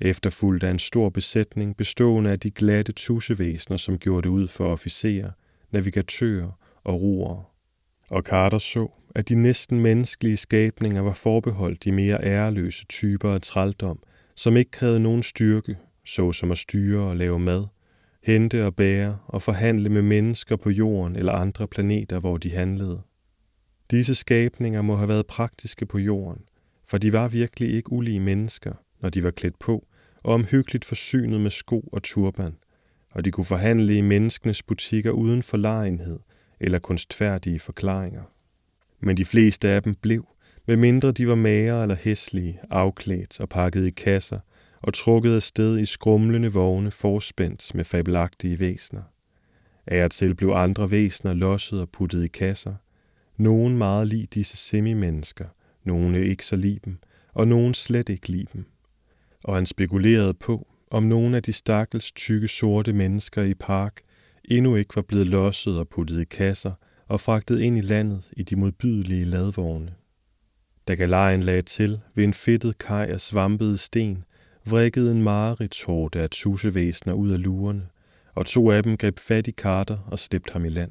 efterfulgt 0.00 0.64
af 0.64 0.70
en 0.70 0.78
stor 0.78 1.08
besætning 1.08 1.76
bestående 1.76 2.30
af 2.30 2.40
de 2.40 2.50
glatte 2.50 2.92
tussevæsener, 2.92 3.76
som 3.76 3.98
gjorde 3.98 4.22
det 4.22 4.28
ud 4.28 4.48
for 4.48 4.72
officerer, 4.72 5.30
navigatører 5.70 6.58
og 6.84 7.02
roere. 7.02 7.44
Og 8.10 8.22
Carter 8.22 8.58
så, 8.58 8.88
at 9.14 9.28
de 9.28 9.34
næsten 9.34 9.80
menneskelige 9.80 10.36
skabninger 10.36 11.00
var 11.00 11.12
forbeholdt 11.12 11.84
de 11.84 11.92
mere 11.92 12.24
æreløse 12.24 12.84
typer 12.84 13.30
af 13.30 13.40
trældom, 13.42 13.98
som 14.36 14.56
ikke 14.56 14.70
krævede 14.70 15.00
nogen 15.00 15.22
styrke, 15.22 15.76
såsom 16.06 16.50
at 16.50 16.58
styre 16.58 17.00
og 17.00 17.16
lave 17.16 17.38
mad, 17.38 17.64
hente 18.22 18.66
og 18.66 18.76
bære 18.76 19.18
og 19.26 19.42
forhandle 19.42 19.88
med 19.88 20.02
mennesker 20.02 20.56
på 20.56 20.70
jorden 20.70 21.16
eller 21.16 21.32
andre 21.32 21.68
planeter, 21.68 22.20
hvor 22.20 22.36
de 22.36 22.50
handlede. 22.50 23.02
Disse 23.90 24.14
skabninger 24.14 24.82
må 24.82 24.94
have 24.94 25.08
været 25.08 25.26
praktiske 25.26 25.86
på 25.86 25.98
jorden, 25.98 26.42
for 26.88 26.98
de 26.98 27.12
var 27.12 27.28
virkelig 27.28 27.74
ikke 27.74 27.92
ulige 27.92 28.20
mennesker, 28.20 28.72
når 29.06 29.10
de 29.10 29.22
var 29.22 29.30
klædt 29.30 29.58
på 29.58 29.86
og 30.22 30.34
omhyggeligt 30.34 30.84
forsynet 30.84 31.40
med 31.40 31.50
sko 31.50 31.80
og 31.92 32.02
turban, 32.02 32.56
og 33.14 33.24
de 33.24 33.30
kunne 33.30 33.44
forhandle 33.44 33.96
i 33.96 34.00
menneskenes 34.00 34.62
butikker 34.62 35.10
uden 35.10 35.42
forlegenhed 35.42 36.18
eller 36.60 36.78
kunstfærdige 36.78 37.60
forklaringer 37.60 38.22
men 39.00 39.16
de 39.16 39.24
fleste 39.24 39.68
af 39.68 39.82
dem 39.82 39.94
blev, 39.94 40.26
medmindre 40.66 41.12
de 41.12 41.28
var 41.28 41.34
magre 41.34 41.82
eller 41.82 41.96
hæslige, 42.00 42.60
afklædt 42.70 43.40
og 43.40 43.48
pakket 43.48 43.86
i 43.86 43.90
kasser 43.90 44.40
og 44.82 44.94
trukket 44.94 45.36
afsted 45.36 45.78
i 45.78 45.84
skrumlende 45.84 46.52
vogne 46.52 46.90
forspændt 46.90 47.74
med 47.74 47.84
fabelagtige 47.84 48.58
væsner. 48.58 49.02
Af 49.86 50.04
og 50.04 50.10
til 50.10 50.34
blev 50.34 50.48
andre 50.48 50.90
væsner 50.90 51.34
losset 51.34 51.80
og 51.80 51.88
puttet 51.88 52.24
i 52.24 52.28
kasser. 52.28 52.74
Nogen 53.36 53.78
meget 53.78 54.08
lig 54.08 54.34
disse 54.34 54.56
semi-mennesker, 54.56 55.46
nogle 55.84 56.26
ikke 56.26 56.44
så 56.44 56.56
lige 56.56 56.80
dem, 56.84 56.98
og 57.32 57.48
nogen 57.48 57.74
slet 57.74 58.08
ikke 58.08 58.28
lige 58.28 58.46
dem. 58.52 58.64
Og 59.46 59.54
han 59.54 59.66
spekulerede 59.66 60.34
på, 60.34 60.66
om 60.90 61.02
nogle 61.02 61.36
af 61.36 61.42
de 61.42 61.52
stakkels 61.52 62.12
tykke 62.12 62.48
sorte 62.48 62.92
mennesker 62.92 63.42
i 63.42 63.54
park 63.54 64.00
endnu 64.44 64.76
ikke 64.76 64.96
var 64.96 65.02
blevet 65.02 65.26
losset 65.26 65.78
og 65.78 65.88
puttet 65.88 66.20
i 66.20 66.24
kasser 66.24 66.72
og 67.08 67.20
fragtet 67.20 67.60
ind 67.60 67.78
i 67.78 67.80
landet 67.80 68.30
i 68.36 68.42
de 68.42 68.56
modbydelige 68.56 69.24
ladvogne. 69.24 69.94
Da 70.88 70.94
galejen 70.94 71.42
lagde 71.42 71.62
til 71.62 72.00
ved 72.14 72.24
en 72.24 72.34
fedtet 72.34 72.78
kaj 72.78 73.06
af 73.10 73.20
svampede 73.20 73.78
sten, 73.78 74.24
vrikkede 74.64 75.12
en 75.12 75.22
mareridshårde 75.22 76.20
af 76.20 76.30
tussevæsener 76.30 77.14
ud 77.14 77.30
af 77.30 77.42
lurerne, 77.42 77.86
og 78.34 78.46
to 78.46 78.70
af 78.70 78.82
dem 78.82 78.96
greb 78.96 79.18
fat 79.18 79.46
i 79.46 79.52
Carter 79.52 79.98
og 80.06 80.18
slæbte 80.18 80.52
ham 80.52 80.64
i 80.64 80.68
land. 80.68 80.90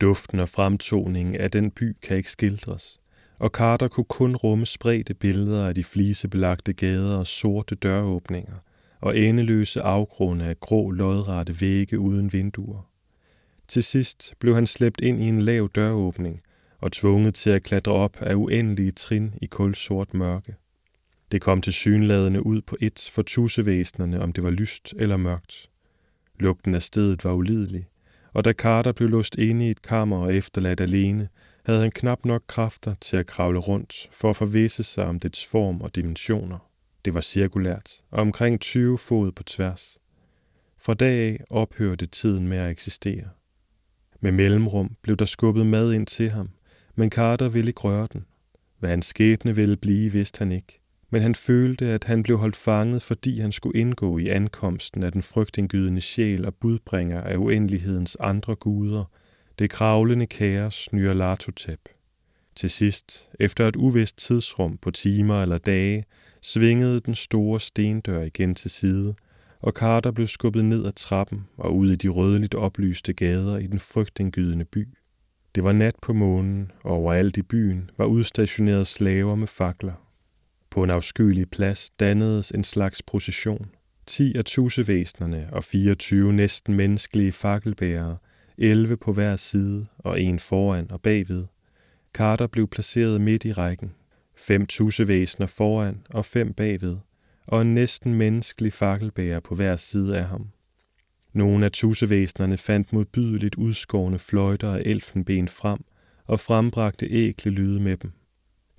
Duften 0.00 0.40
og 0.40 0.48
fremtoningen 0.48 1.34
af 1.36 1.50
den 1.50 1.70
by 1.70 1.96
kan 2.02 2.16
ikke 2.16 2.30
skildres, 2.30 2.99
og 3.40 3.50
Carter 3.50 3.88
kunne 3.88 4.04
kun 4.04 4.36
rumme 4.36 4.66
spredte 4.66 5.14
billeder 5.14 5.68
af 5.68 5.74
de 5.74 5.84
flisebelagte 5.84 6.72
gader 6.72 7.16
og 7.16 7.26
sorte 7.26 7.74
døråbninger, 7.74 8.56
og 9.00 9.18
endeløse 9.18 9.80
afgrunde 9.82 10.44
af 10.44 10.60
grå 10.60 10.90
lodrette 10.90 11.60
vægge 11.60 11.98
uden 11.98 12.32
vinduer. 12.32 12.90
Til 13.68 13.82
sidst 13.82 14.34
blev 14.38 14.54
han 14.54 14.66
slæbt 14.66 15.00
ind 15.00 15.22
i 15.22 15.28
en 15.28 15.40
lav 15.40 15.68
døråbning 15.74 16.40
og 16.78 16.92
tvunget 16.92 17.34
til 17.34 17.50
at 17.50 17.62
klatre 17.62 17.92
op 17.92 18.16
af 18.20 18.34
uendelige 18.34 18.92
trin 18.92 19.34
i 19.42 19.46
kulsort 19.46 20.14
mørke. 20.14 20.54
Det 21.32 21.40
kom 21.40 21.60
til 21.60 21.72
synladende 21.72 22.46
ud 22.46 22.60
på 22.60 22.76
et 22.80 23.10
for 23.12 23.22
tussevæsnerne, 23.22 24.20
om 24.20 24.32
det 24.32 24.44
var 24.44 24.50
lyst 24.50 24.94
eller 24.98 25.16
mørkt. 25.16 25.70
Lugten 26.40 26.74
af 26.74 26.82
stedet 26.82 27.24
var 27.24 27.32
ulidelig, 27.32 27.86
og 28.32 28.44
da 28.44 28.52
Carter 28.52 28.92
blev 28.92 29.08
låst 29.08 29.34
inde 29.34 29.66
i 29.66 29.70
et 29.70 29.82
kammer 29.82 30.16
og 30.16 30.34
efterladt 30.34 30.80
alene, 30.80 31.28
havde 31.64 31.80
han 31.80 31.90
knap 31.90 32.24
nok 32.24 32.42
kræfter 32.46 32.94
til 33.00 33.16
at 33.16 33.26
kravle 33.26 33.58
rundt 33.58 34.08
for 34.12 34.30
at 34.30 34.36
forvise 34.36 34.82
sig 34.82 35.04
om 35.04 35.20
dets 35.20 35.46
form 35.46 35.80
og 35.80 35.94
dimensioner. 35.94 36.58
Det 37.04 37.14
var 37.14 37.20
cirkulært 37.20 37.90
og 38.10 38.20
omkring 38.20 38.60
20 38.60 38.98
fod 38.98 39.32
på 39.32 39.42
tværs. 39.42 39.98
Fra 40.78 40.94
dag 40.94 41.30
af 41.30 41.44
ophørte 41.50 42.06
tiden 42.06 42.48
med 42.48 42.58
at 42.58 42.70
eksistere. 42.70 43.28
Med 44.20 44.32
mellemrum 44.32 44.96
blev 45.02 45.16
der 45.16 45.24
skubbet 45.24 45.66
mad 45.66 45.92
ind 45.92 46.06
til 46.06 46.30
ham, 46.30 46.50
men 46.94 47.10
Carter 47.10 47.48
ville 47.48 47.68
ikke 47.68 47.80
røre 47.80 48.08
den. 48.12 48.24
Hvad 48.78 48.90
hans 48.90 49.06
skæbne 49.06 49.54
ville 49.54 49.76
blive, 49.76 50.12
vidste 50.12 50.38
han 50.38 50.52
ikke. 50.52 50.80
Men 51.10 51.22
han 51.22 51.34
følte, 51.34 51.86
at 51.86 52.04
han 52.04 52.22
blev 52.22 52.38
holdt 52.38 52.56
fanget, 52.56 53.02
fordi 53.02 53.40
han 53.40 53.52
skulle 53.52 53.80
indgå 53.80 54.18
i 54.18 54.28
ankomsten 54.28 55.02
af 55.02 55.12
den 55.12 55.22
frygtindgydende 55.22 56.00
sjæl 56.00 56.44
og 56.44 56.54
budbringer 56.54 57.20
af 57.20 57.36
uendelighedens 57.36 58.16
andre 58.20 58.56
guder, 58.56 59.04
det 59.60 59.70
kravlende 59.70 60.26
kaos 60.26 60.92
Nyarlathotep. 60.92 61.80
Til 62.56 62.70
sidst, 62.70 63.28
efter 63.40 63.68
et 63.68 63.76
uvist 63.76 64.18
tidsrum 64.18 64.78
på 64.78 64.90
timer 64.90 65.42
eller 65.42 65.58
dage, 65.58 66.04
svingede 66.42 67.00
den 67.00 67.14
store 67.14 67.60
stendør 67.60 68.22
igen 68.22 68.54
til 68.54 68.70
side, 68.70 69.14
og 69.60 69.72
Carter 69.72 70.10
blev 70.10 70.26
skubbet 70.26 70.64
ned 70.64 70.86
ad 70.86 70.92
trappen 70.92 71.46
og 71.56 71.76
ud 71.76 71.92
i 71.92 71.96
de 71.96 72.08
rødligt 72.08 72.54
oplyste 72.54 73.12
gader 73.12 73.58
i 73.58 73.66
den 73.66 73.80
frygtindgydende 73.80 74.64
by. 74.64 74.88
Det 75.54 75.64
var 75.64 75.72
nat 75.72 75.94
på 76.02 76.12
månen, 76.12 76.72
og 76.84 76.90
overalt 76.90 77.36
i 77.36 77.42
byen 77.42 77.90
var 77.98 78.04
udstationeret 78.04 78.86
slaver 78.86 79.34
med 79.34 79.46
fakler. 79.46 80.06
På 80.70 80.84
en 80.84 80.90
afskyelig 80.90 81.50
plads 81.50 81.90
dannedes 81.90 82.50
en 82.50 82.64
slags 82.64 83.02
procession. 83.02 83.70
10 84.06 84.34
af 84.36 84.44
tussevæsnerne 84.44 85.48
og 85.52 85.64
24 85.64 86.32
næsten 86.32 86.74
menneskelige 86.74 87.32
fakkelbærere, 87.32 88.16
11 88.62 88.96
på 88.96 89.12
hver 89.12 89.36
side 89.36 89.86
og 89.98 90.20
en 90.20 90.38
foran 90.38 90.90
og 90.90 91.02
bagved. 91.02 91.44
Carter 92.14 92.46
blev 92.46 92.68
placeret 92.68 93.20
midt 93.20 93.44
i 93.44 93.52
rækken. 93.52 93.92
Fem 94.36 94.66
tussevæsener 94.66 95.46
foran 95.46 96.06
og 96.10 96.24
fem 96.24 96.52
bagved, 96.52 96.96
og 97.46 97.62
en 97.62 97.74
næsten 97.74 98.14
menneskelig 98.14 98.72
fakkelbærer 98.72 99.40
på 99.40 99.54
hver 99.54 99.76
side 99.76 100.18
af 100.18 100.24
ham. 100.24 100.46
Nogle 101.32 101.64
af 101.64 101.72
tussevæsnerne 101.72 102.56
fandt 102.56 102.92
modbydeligt 102.92 103.54
udskårne 103.54 104.18
fløjter 104.18 104.74
af 104.74 104.82
elfenben 104.84 105.48
frem 105.48 105.84
og 106.26 106.40
frembragte 106.40 107.06
ækle 107.10 107.50
lyde 107.50 107.80
med 107.80 107.96
dem. 107.96 108.12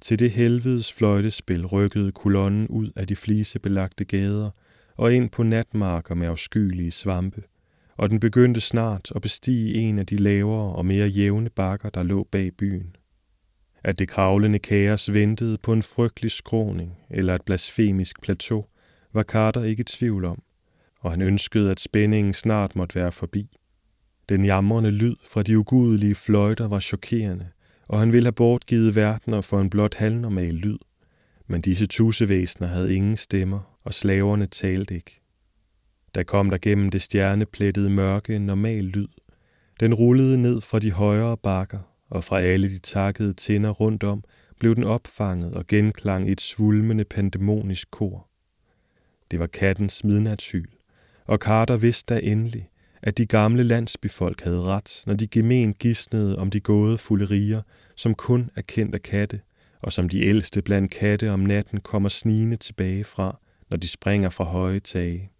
Til 0.01 0.19
det 0.19 0.31
helvedes 0.31 0.93
fløjtespil 0.93 1.65
rykkede 1.65 2.11
kolonnen 2.11 2.67
ud 2.67 2.91
af 2.95 3.07
de 3.07 3.15
flisebelagte 3.15 4.05
gader 4.05 4.49
og 4.97 5.13
ind 5.13 5.29
på 5.29 5.43
natmarker 5.43 6.15
med 6.15 6.27
afskyelige 6.27 6.91
svampe, 6.91 7.43
og 8.01 8.09
den 8.09 8.19
begyndte 8.19 8.61
snart 8.61 9.11
at 9.15 9.21
bestige 9.21 9.75
en 9.75 9.99
af 9.99 10.05
de 10.05 10.17
lavere 10.17 10.75
og 10.75 10.85
mere 10.85 11.07
jævne 11.07 11.49
bakker, 11.49 11.89
der 11.89 12.03
lå 12.03 12.27
bag 12.31 12.51
byen. 12.57 12.95
At 13.83 13.99
det 13.99 14.07
kravlende 14.07 14.59
kaos 14.59 15.13
ventede 15.13 15.57
på 15.57 15.73
en 15.73 15.83
frygtelig 15.83 16.31
skråning 16.31 16.97
eller 17.09 17.35
et 17.35 17.41
blasfemisk 17.45 18.21
plateau, 18.21 18.65
var 19.13 19.23
Carter 19.23 19.63
ikke 19.63 19.81
i 19.81 19.83
tvivl 19.83 20.25
om, 20.25 20.43
og 20.99 21.11
han 21.11 21.21
ønskede, 21.21 21.71
at 21.71 21.79
spændingen 21.79 22.33
snart 22.33 22.75
måtte 22.75 22.95
være 22.95 23.11
forbi. 23.11 23.57
Den 24.29 24.45
jamrende 24.45 24.91
lyd 24.91 25.15
fra 25.25 25.43
de 25.43 25.57
ugudelige 25.57 26.15
fløjter 26.15 26.67
var 26.67 26.79
chokerende, 26.79 27.47
og 27.87 27.99
han 27.99 28.11
ville 28.11 28.25
have 28.25 28.33
bortgivet 28.33 28.95
verdener 28.95 29.41
for 29.41 29.61
en 29.61 29.69
blot 29.69 29.95
halvnormal 29.95 30.53
lyd. 30.53 30.77
Men 31.47 31.61
disse 31.61 31.87
tussevæsener 31.87 32.67
havde 32.67 32.95
ingen 32.95 33.17
stemmer, 33.17 33.77
og 33.83 33.93
slaverne 33.93 34.45
talte 34.45 34.95
ikke. 34.95 35.20
Der 36.15 36.23
kom 36.23 36.49
der 36.49 36.57
gennem 36.57 36.89
det 36.89 37.01
stjerneplettede 37.01 37.89
mørke 37.89 38.35
en 38.35 38.45
normal 38.45 38.83
lyd. 38.83 39.07
Den 39.79 39.93
rullede 39.93 40.37
ned 40.37 40.61
fra 40.61 40.79
de 40.79 40.91
højere 40.91 41.37
bakker, 41.37 41.79
og 42.09 42.23
fra 42.23 42.41
alle 42.41 42.69
de 42.69 42.79
takkede 42.79 43.33
tinder 43.33 43.69
rundt 43.69 44.03
om 44.03 44.23
blev 44.59 44.75
den 44.75 44.83
opfanget 44.83 45.53
og 45.53 45.67
genklang 45.67 46.29
i 46.29 46.31
et 46.31 46.41
svulmende 46.41 47.05
pandemonisk 47.05 47.91
kor. 47.91 48.27
Det 49.31 49.39
var 49.39 49.47
kattens 49.47 50.03
midnatshyl, 50.03 50.67
og 51.25 51.37
Carter 51.37 51.77
vidste 51.77 52.13
da 52.13 52.19
endelig, 52.23 52.69
at 53.01 53.17
de 53.17 53.25
gamle 53.25 53.63
landsbyfolk 53.63 54.41
havde 54.41 54.61
ret, 54.61 55.03
når 55.07 55.13
de 55.13 55.27
gemen 55.27 55.73
gisnede 55.73 56.37
om 56.37 56.49
de 56.49 56.59
gåde 56.59 56.97
riger, 57.09 57.61
som 57.95 58.15
kun 58.15 58.49
er 58.55 58.61
kendt 58.61 58.95
af 58.95 59.01
katte, 59.01 59.41
og 59.81 59.93
som 59.93 60.09
de 60.09 60.21
ældste 60.21 60.61
blandt 60.61 60.91
katte 60.91 61.31
om 61.31 61.39
natten 61.39 61.79
kommer 61.79 62.09
snigende 62.09 62.57
tilbage 62.57 63.03
fra, 63.03 63.39
når 63.69 63.77
de 63.77 63.87
springer 63.87 64.29
fra 64.29 64.43
høje 64.43 64.79
tage. 64.79 65.31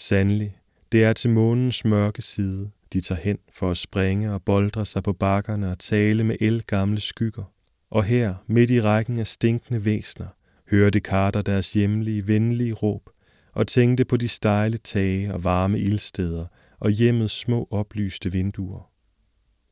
Sandelig, 0.00 0.56
det 0.92 1.04
er 1.04 1.12
til 1.12 1.30
månens 1.30 1.84
mørke 1.84 2.22
side, 2.22 2.70
de 2.92 3.00
tager 3.00 3.20
hen 3.20 3.38
for 3.52 3.70
at 3.70 3.76
springe 3.76 4.32
og 4.32 4.42
boldre 4.42 4.86
sig 4.86 5.02
på 5.02 5.12
bakkerne 5.12 5.70
og 5.70 5.78
tale 5.78 6.24
med 6.24 6.36
elgamle 6.40 7.00
skygger. 7.00 7.52
Og 7.90 8.04
her, 8.04 8.34
midt 8.46 8.70
i 8.70 8.80
rækken 8.80 9.18
af 9.18 9.26
stinkende 9.26 9.84
væsner, 9.84 10.26
hørte 10.70 11.00
Carter 11.00 11.42
deres 11.42 11.72
hjemlige, 11.72 12.28
venlige 12.28 12.72
råb 12.72 13.10
og 13.52 13.66
tænkte 13.66 14.04
på 14.04 14.16
de 14.16 14.28
stejle 14.28 14.78
tage 14.78 15.34
og 15.34 15.44
varme 15.44 15.78
ildsteder 15.78 16.46
og 16.78 16.90
hjemmets 16.90 17.38
små 17.38 17.68
oplyste 17.70 18.32
vinduer. 18.32 18.90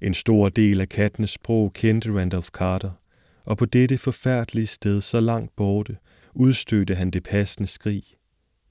En 0.03 0.15
stor 0.15 0.49
del 0.49 0.81
af 0.81 0.89
kattenes 0.89 1.31
sprog 1.31 1.73
kendte 1.73 2.13
Randolph 2.19 2.49
Carter, 2.49 2.91
og 3.45 3.59
på 3.59 3.65
dette 3.65 3.99
forfærdelige 3.99 4.67
sted 4.67 5.01
så 5.01 5.21
langt 5.21 5.57
borte 5.57 5.97
udstødte 6.35 6.95
han 6.95 7.11
det 7.11 7.23
passende 7.23 7.69
skrig. 7.69 8.18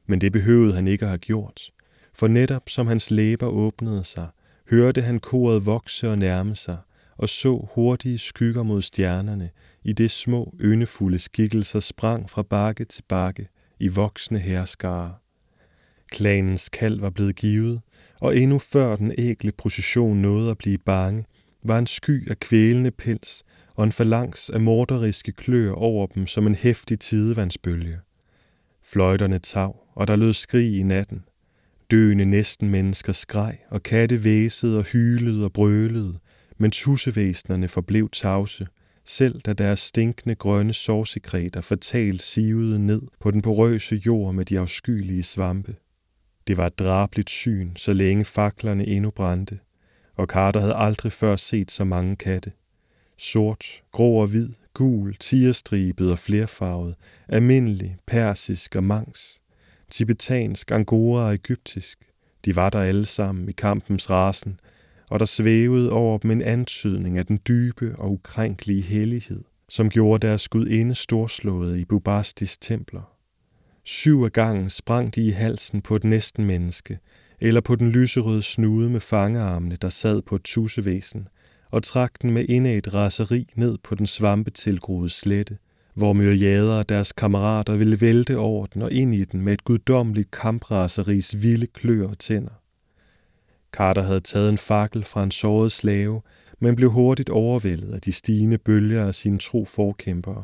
Men 0.08 0.22
det 0.22 0.32
behøvede 0.32 0.74
han 0.74 0.88
ikke 0.88 1.04
at 1.04 1.10
have 1.10 1.17
gjort, 1.17 1.72
for 2.13 2.28
netop 2.28 2.70
som 2.70 2.88
hans 2.88 3.12
læber 3.12 3.48
åbnede 3.48 4.04
sig, 4.04 4.28
hørte 4.70 5.02
han 5.02 5.20
koret 5.20 5.65
vokse 5.65 6.10
og 6.10 6.17
nærme 6.17 6.56
sig, 6.56 6.78
og 7.17 7.30
så 7.30 7.67
hurtige 7.76 8.17
skygger 8.17 8.63
mod 8.63 8.82
stjernerne, 8.82 9.50
i 9.84 9.93
det 9.93 10.12
små, 10.12 10.56
yndefulde 10.62 11.20
skikkelser 11.20 11.80
sprang 11.80 12.30
fra 12.30 12.43
bakke 12.43 12.86
til 12.86 13.04
bakke 13.10 13.48
i 13.80 13.88
voksne 13.88 14.39
herskare. 14.39 15.13
Klanens 16.12 16.70
kald 16.70 17.00
var 17.00 17.10
blevet 17.10 17.36
givet, 17.36 17.82
og 18.22 18.38
endnu 18.38 18.60
før 18.60 18.96
den 18.96 19.13
ægle 19.17 19.52
procession 19.52 20.17
nåede 20.17 20.52
at 20.52 20.58
blive 20.58 20.78
bange, 20.78 21.26
var 21.65 21.80
en 21.80 21.88
sky 21.88 22.30
af 22.30 22.39
kvælende 22.39 22.91
pels 22.91 23.43
og 23.76 23.84
en 23.84 23.91
falangs 23.91 24.50
af 24.50 24.62
morderiske 24.62 25.32
klør 25.32 25.72
over 25.72 26.08
dem 26.08 26.28
som 26.28 26.48
en 26.48 26.56
hæftig 26.56 27.00
tidevandsbølge. 27.00 28.00
Fløjterne 28.89 29.39
tav, 29.39 29.76
og 29.95 30.08
der 30.08 30.15
lød 30.15 30.34
skrig 30.34 30.80
i 30.80 30.84
natten. 30.84 31.23
Døende 31.91 32.26
næsten 32.26 32.69
mennesker 32.69 33.13
skreg, 33.13 33.58
og 33.69 33.84
katte 33.84 34.23
væsede 34.23 34.78
og 34.78 34.84
hylede 34.84 35.45
og 35.45 35.54
brølede, 35.54 36.19
men 36.58 36.71
tussevæsnerne 36.71 37.67
forblev 37.67 38.10
tavse, 38.10 38.67
selv 39.06 39.41
da 39.41 39.54
deres 39.54 39.80
stinkende 39.80 40.36
grønne 40.36 40.73
sårsekreter 40.73 41.62
fortalt 41.62 42.21
sivede 42.21 42.80
ned 42.80 43.02
på 43.19 43.32
den 43.32 43.41
porøse 43.41 43.95
jord 44.06 44.34
med 44.34 44.45
de 44.45 44.60
afskyelige 44.60 45.23
svampe. 45.23 45.76
Det 46.47 46.58
var 46.58 46.67
et 46.67 46.80
drabligt 46.80 47.30
syn, 47.30 47.76
så 47.76 47.93
længe 47.93 48.26
faklerne 48.26 48.88
endnu 48.88 49.12
brændte, 49.12 49.60
og 50.15 50.26
Carter 50.26 50.60
havde 50.60 50.76
aldrig 50.76 51.12
før 51.12 51.36
set 51.36 51.71
så 51.71 51.86
mange 51.86 52.15
katte. 52.15 52.52
Sort, 53.17 53.65
grå 53.91 54.21
og 54.21 54.28
hvid, 54.28 54.50
gul, 54.78 55.16
tigerstribet 55.16 56.12
og 56.12 56.20
flerfarvet, 56.20 56.96
almindelig, 57.30 57.98
persisk 58.08 58.76
og 58.76 58.84
mangs, 58.84 59.42
tibetansk, 59.92 60.72
angora 60.72 61.26
og 61.26 61.34
egyptisk. 61.34 62.00
De 62.46 62.56
var 62.56 62.70
der 62.70 62.80
alle 62.80 63.06
sammen 63.06 63.50
i 63.50 63.52
kampens 63.52 64.10
rasen, 64.10 64.60
og 65.10 65.20
der 65.20 65.26
svævede 65.26 65.92
over 65.92 66.18
dem 66.18 66.32
en 66.32 66.42
antydning 66.42 67.18
af 67.18 67.26
den 67.26 67.40
dybe 67.48 67.96
og 67.98 68.12
ukrænkelige 68.12 68.82
hellighed, 68.82 69.44
som 69.70 69.90
gjorde 69.90 70.28
deres 70.28 70.48
gudinde 70.48 70.96
storslået 70.96 71.78
i 71.80 71.86
Bubastis 71.86 72.58
templer. 72.58 73.13
Syv 73.84 74.23
af 74.23 74.32
gangen 74.32 74.69
sprang 74.69 75.15
de 75.15 75.28
i 75.28 75.30
halsen 75.30 75.82
på 75.82 75.96
et 75.96 76.04
næsten 76.04 76.46
menneske, 76.46 77.00
eller 77.40 77.62
på 77.62 77.75
den 77.75 77.90
lyserøde 77.90 78.42
snude 78.42 78.90
med 78.90 79.00
fangearmene, 79.00 79.78
der 79.82 79.90
sad 79.90 80.21
på 80.21 80.36
et 80.36 80.44
tussevæsen, 80.44 81.28
og 81.72 81.84
trak 81.84 82.22
den 82.22 82.32
med 82.32 82.46
indad 82.50 82.94
raseri 82.94 83.48
ned 83.56 83.78
på 83.84 83.96
den 83.96 84.08
svampetilgroede 84.08 85.10
slette, 85.10 85.58
hvor 85.94 86.13
myriader 86.13 86.80
af 86.80 86.86
deres 86.86 87.12
kammerater 87.12 87.76
ville 87.76 88.02
vælte 88.02 88.38
over 88.38 88.65
den 88.65 88.82
og 88.82 88.92
ind 88.92 89.15
i 89.15 89.26
den 89.26 89.42
med 89.42 89.54
et 89.54 89.63
guddommeligt 89.63 90.32
kampraseris 90.32 91.42
vilde 91.42 91.68
klør 91.68 92.08
og 92.08 92.20
tænder. 92.20 92.62
Carter 93.72 94.02
havde 94.02 94.20
taget 94.20 94.50
en 94.50 94.58
fakkel 94.58 95.04
fra 95.04 95.24
en 95.24 95.32
såret 95.32 95.72
slave, 95.72 96.22
men 96.60 96.76
blev 96.76 96.92
hurtigt 96.92 97.30
overvældet 97.30 97.94
af 97.94 98.02
de 98.02 98.12
stigende 98.12 98.58
bølger 98.58 99.06
af 99.06 99.15
sine 99.15 99.40
tro 99.40 99.65
forkæmpere. 99.65 100.44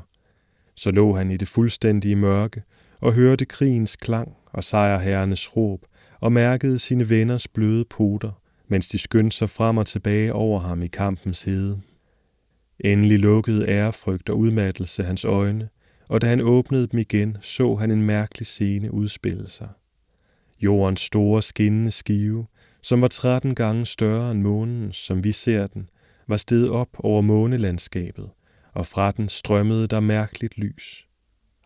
Så 0.75 0.91
lå 0.91 1.15
han 1.15 1.31
i 1.31 1.37
det 1.37 1.47
fuldstændige 1.47 2.15
mørke 2.15 2.63
og 3.01 3.13
hørte 3.13 3.45
krigens 3.45 3.95
klang 3.95 4.35
og 4.45 4.63
sejrherrenes 4.63 5.55
råb 5.57 5.85
og 6.19 6.31
mærkede 6.31 6.79
sine 6.79 7.09
venners 7.09 7.47
bløde 7.47 7.85
poter, 7.85 8.31
mens 8.73 8.87
de 8.87 8.97
skyndte 8.97 9.37
sig 9.37 9.49
frem 9.49 9.77
og 9.77 9.85
tilbage 9.85 10.33
over 10.33 10.59
ham 10.59 10.81
i 10.81 10.87
kampens 10.87 11.43
hede. 11.43 11.81
Endelig 12.79 13.19
lukkede 13.19 13.67
ærefrygt 13.67 14.29
og 14.29 14.37
udmattelse 14.37 15.03
hans 15.03 15.25
øjne, 15.25 15.69
og 16.09 16.21
da 16.21 16.27
han 16.27 16.41
åbnede 16.41 16.87
dem 16.87 16.99
igen, 16.99 17.37
så 17.41 17.75
han 17.75 17.91
en 17.91 18.03
mærkelig 18.03 18.45
scene 18.45 18.93
udspille 18.93 19.49
sig. 19.49 19.69
Jordens 20.61 21.01
store 21.01 21.41
skinnende 21.41 21.91
skive, 21.91 22.45
som 22.81 23.01
var 23.01 23.07
13 23.07 23.55
gange 23.55 23.85
større 23.85 24.31
end 24.31 24.41
månen, 24.41 24.91
som 24.91 25.23
vi 25.23 25.31
ser 25.31 25.67
den, 25.67 25.89
var 26.27 26.37
steget 26.37 26.69
op 26.69 26.89
over 26.99 27.21
månelandskabet, 27.21 28.29
og 28.73 28.87
fra 28.87 29.11
den 29.11 29.29
strømmede 29.29 29.87
der 29.87 29.99
mærkeligt 29.99 30.57
lys. 30.57 31.07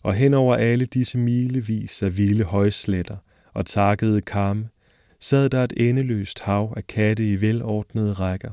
Og 0.04 0.14
hen 0.14 0.34
over 0.34 0.56
alle 0.56 0.86
disse 0.86 1.18
milevis 1.18 2.04
af 2.04 2.18
vilde 2.18 2.44
højsletter 2.44 3.18
og 3.54 3.66
takkede 3.66 4.22
kamme, 4.22 4.70
sad 5.20 5.50
der 5.50 5.64
et 5.64 5.74
endeløst 5.78 6.40
hav 6.40 6.74
af 6.78 6.88
katte 6.88 7.32
i 7.32 7.42
velordnede 7.42 8.14
rækker. 8.14 8.52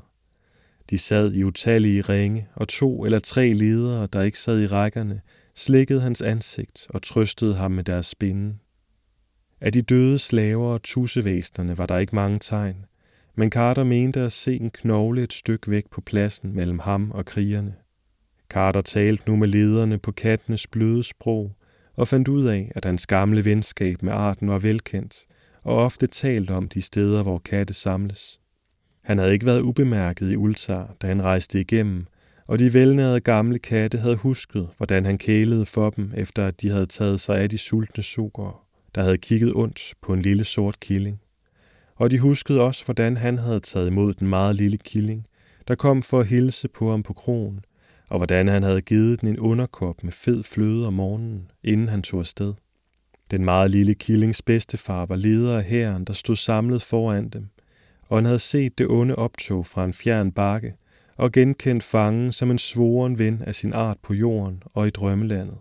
De 0.90 0.98
sad 0.98 1.32
i 1.32 1.44
utallige 1.44 2.02
ringe, 2.02 2.48
og 2.54 2.68
to 2.68 3.04
eller 3.04 3.18
tre 3.18 3.52
ledere, 3.52 4.08
der 4.12 4.22
ikke 4.22 4.38
sad 4.38 4.62
i 4.62 4.66
rækkerne, 4.66 5.20
slikkede 5.54 6.00
hans 6.00 6.22
ansigt 6.22 6.86
og 6.90 7.02
trøstede 7.02 7.54
ham 7.54 7.70
med 7.70 7.84
deres 7.84 8.06
spinde. 8.06 8.54
Af 9.60 9.72
de 9.72 9.82
døde 9.82 10.18
slaver 10.18 10.68
og 10.68 10.82
tussevæsnerne 10.82 11.78
var 11.78 11.86
der 11.86 11.98
ikke 11.98 12.14
mange 12.14 12.38
tegn, 12.38 12.84
men 13.36 13.50
Carter 13.50 13.84
mente 13.84 14.20
at 14.20 14.32
se 14.32 14.56
en 14.56 14.70
knogle 14.70 15.22
et 15.22 15.32
stykke 15.32 15.70
væk 15.70 15.84
på 15.90 16.00
pladsen 16.00 16.54
mellem 16.54 16.78
ham 16.78 17.10
og 17.10 17.24
krigerne. 17.24 17.74
Carter 18.48 18.82
talte 18.82 19.30
nu 19.30 19.36
med 19.36 19.48
lederne 19.48 19.98
på 19.98 20.12
kattenes 20.12 20.66
bløde 20.66 21.04
sprog 21.04 21.56
og 21.94 22.08
fandt 22.08 22.28
ud 22.28 22.46
af, 22.46 22.72
at 22.74 22.84
hans 22.84 23.06
gamle 23.06 23.44
venskab 23.44 24.02
med 24.02 24.12
arten 24.12 24.48
var 24.48 24.58
velkendt, 24.58 25.26
og 25.64 25.76
ofte 25.76 26.06
talt 26.06 26.50
om 26.50 26.68
de 26.68 26.82
steder, 26.82 27.22
hvor 27.22 27.38
katte 27.38 27.74
samles. 27.74 28.40
Han 29.04 29.18
havde 29.18 29.32
ikke 29.32 29.46
været 29.46 29.60
ubemærket 29.60 30.32
i 30.32 30.36
Ultar, 30.36 30.94
da 31.02 31.06
han 31.06 31.22
rejste 31.22 31.60
igennem, 31.60 32.06
og 32.46 32.58
de 32.58 32.74
velnærede 32.74 33.20
gamle 33.20 33.58
katte 33.58 33.98
havde 33.98 34.16
husket, 34.16 34.68
hvordan 34.76 35.04
han 35.04 35.18
kælede 35.18 35.66
for 35.66 35.90
dem, 35.90 36.12
efter 36.16 36.46
at 36.46 36.60
de 36.60 36.68
havde 36.68 36.86
taget 36.86 37.20
sig 37.20 37.40
af 37.40 37.48
de 37.48 37.58
sultne 37.58 38.02
sukker, 38.02 38.64
der 38.94 39.02
havde 39.02 39.18
kigget 39.18 39.54
ondt 39.54 39.94
på 40.02 40.12
en 40.12 40.22
lille 40.22 40.44
sort 40.44 40.80
killing. 40.80 41.20
Og 41.96 42.10
de 42.10 42.18
huskede 42.18 42.60
også, 42.60 42.84
hvordan 42.84 43.16
han 43.16 43.38
havde 43.38 43.60
taget 43.60 43.86
imod 43.86 44.14
den 44.14 44.28
meget 44.28 44.56
lille 44.56 44.78
killing, 44.78 45.26
der 45.68 45.74
kom 45.74 46.02
for 46.02 46.20
at 46.20 46.26
hilse 46.26 46.68
på 46.68 46.90
ham 46.90 47.02
på 47.02 47.12
kronen, 47.12 47.60
og 48.10 48.16
hvordan 48.16 48.48
han 48.48 48.62
havde 48.62 48.80
givet 48.80 49.20
den 49.20 49.28
en 49.28 49.38
underkop 49.38 50.04
med 50.04 50.12
fed 50.12 50.42
fløde 50.42 50.86
om 50.86 50.92
morgenen, 50.92 51.50
inden 51.64 51.88
han 51.88 52.02
tog 52.02 52.20
afsted. 52.20 52.54
Den 53.30 53.44
meget 53.44 53.70
lille 53.70 53.94
killings 53.94 54.42
bedstefar 54.42 55.06
var 55.06 55.16
leder 55.16 55.58
af 55.58 55.64
hæren, 55.64 56.04
der 56.04 56.12
stod 56.12 56.36
samlet 56.36 56.82
foran 56.82 57.28
dem, 57.28 57.48
og 58.08 58.18
han 58.18 58.24
havde 58.24 58.38
set 58.38 58.78
det 58.78 58.86
onde 58.88 59.16
optog 59.16 59.66
fra 59.66 59.84
en 59.84 59.92
fjern 59.92 60.32
bakke, 60.32 60.74
og 61.16 61.32
genkendt 61.32 61.84
fangen 61.84 62.32
som 62.32 62.50
en 62.50 62.58
svoren 62.58 63.18
ven 63.18 63.42
af 63.42 63.54
sin 63.54 63.72
art 63.72 63.96
på 64.02 64.14
jorden 64.14 64.62
og 64.74 64.86
i 64.86 64.90
drømmelandet. 64.90 65.58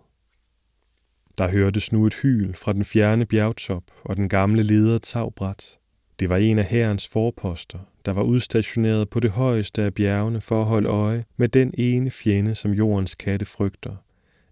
Der 1.38 1.48
hørtes 1.48 1.92
nu 1.92 2.06
et 2.06 2.14
hyl 2.14 2.54
fra 2.54 2.72
den 2.72 2.84
fjerne 2.84 3.26
bjergtop, 3.26 3.82
og 4.04 4.16
den 4.16 4.28
gamle 4.28 4.62
leder 4.62 4.98
Tagbræt. 4.98 5.78
Det 6.18 6.28
var 6.28 6.36
en 6.36 6.58
af 6.58 6.64
hærens 6.64 7.08
forposter, 7.08 7.78
der 8.04 8.12
var 8.12 8.22
udstationeret 8.22 9.10
på 9.10 9.20
det 9.20 9.30
højeste 9.30 9.82
af 9.82 9.94
bjergene 9.94 10.40
for 10.40 10.60
at 10.60 10.66
holde 10.66 10.88
øje 10.88 11.24
med 11.36 11.48
den 11.48 11.74
ene 11.78 12.10
fjende, 12.10 12.54
som 12.54 12.72
jordens 12.72 13.14
katte 13.14 13.44
frygter. 13.46 13.96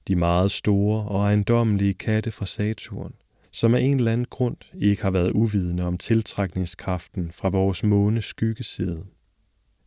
De 0.09 0.17
meget 0.17 0.51
store 0.51 1.05
og 1.05 1.21
ejendommelige 1.21 1.95
katte 1.95 2.33
fra 2.33 2.47
Saturn, 2.47 3.15
som 3.51 3.75
af 3.75 3.81
en 3.81 3.97
eller 3.97 4.13
anden 4.13 4.27
grund 4.31 4.57
ikke 4.75 5.03
har 5.03 5.11
været 5.11 5.31
uvidende 5.31 5.83
om 5.83 5.99
tiltrækningskraften 5.99 7.33
fra 7.33 7.49
vores 7.49 7.85
månes 7.85 8.25
skyggeside. 8.25 9.05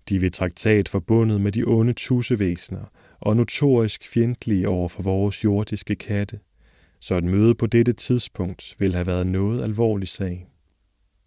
De 0.09 0.21
ved 0.21 0.31
traktat 0.31 0.89
forbundet 0.89 1.41
med 1.41 1.51
de 1.51 1.63
onde 1.63 1.93
tussevæsener 1.93 2.91
og 3.19 3.37
notorisk 3.37 4.07
fjendtlige 4.07 4.69
over 4.69 4.89
for 4.89 5.03
vores 5.03 5.43
jordiske 5.43 5.95
katte, 5.95 6.39
så 6.99 7.15
et 7.15 7.23
møde 7.23 7.55
på 7.55 7.65
dette 7.65 7.93
tidspunkt 7.93 8.75
ville 8.79 8.95
have 8.95 9.07
været 9.07 9.27
noget 9.27 9.63
alvorlig 9.63 10.07
sag. 10.07 10.47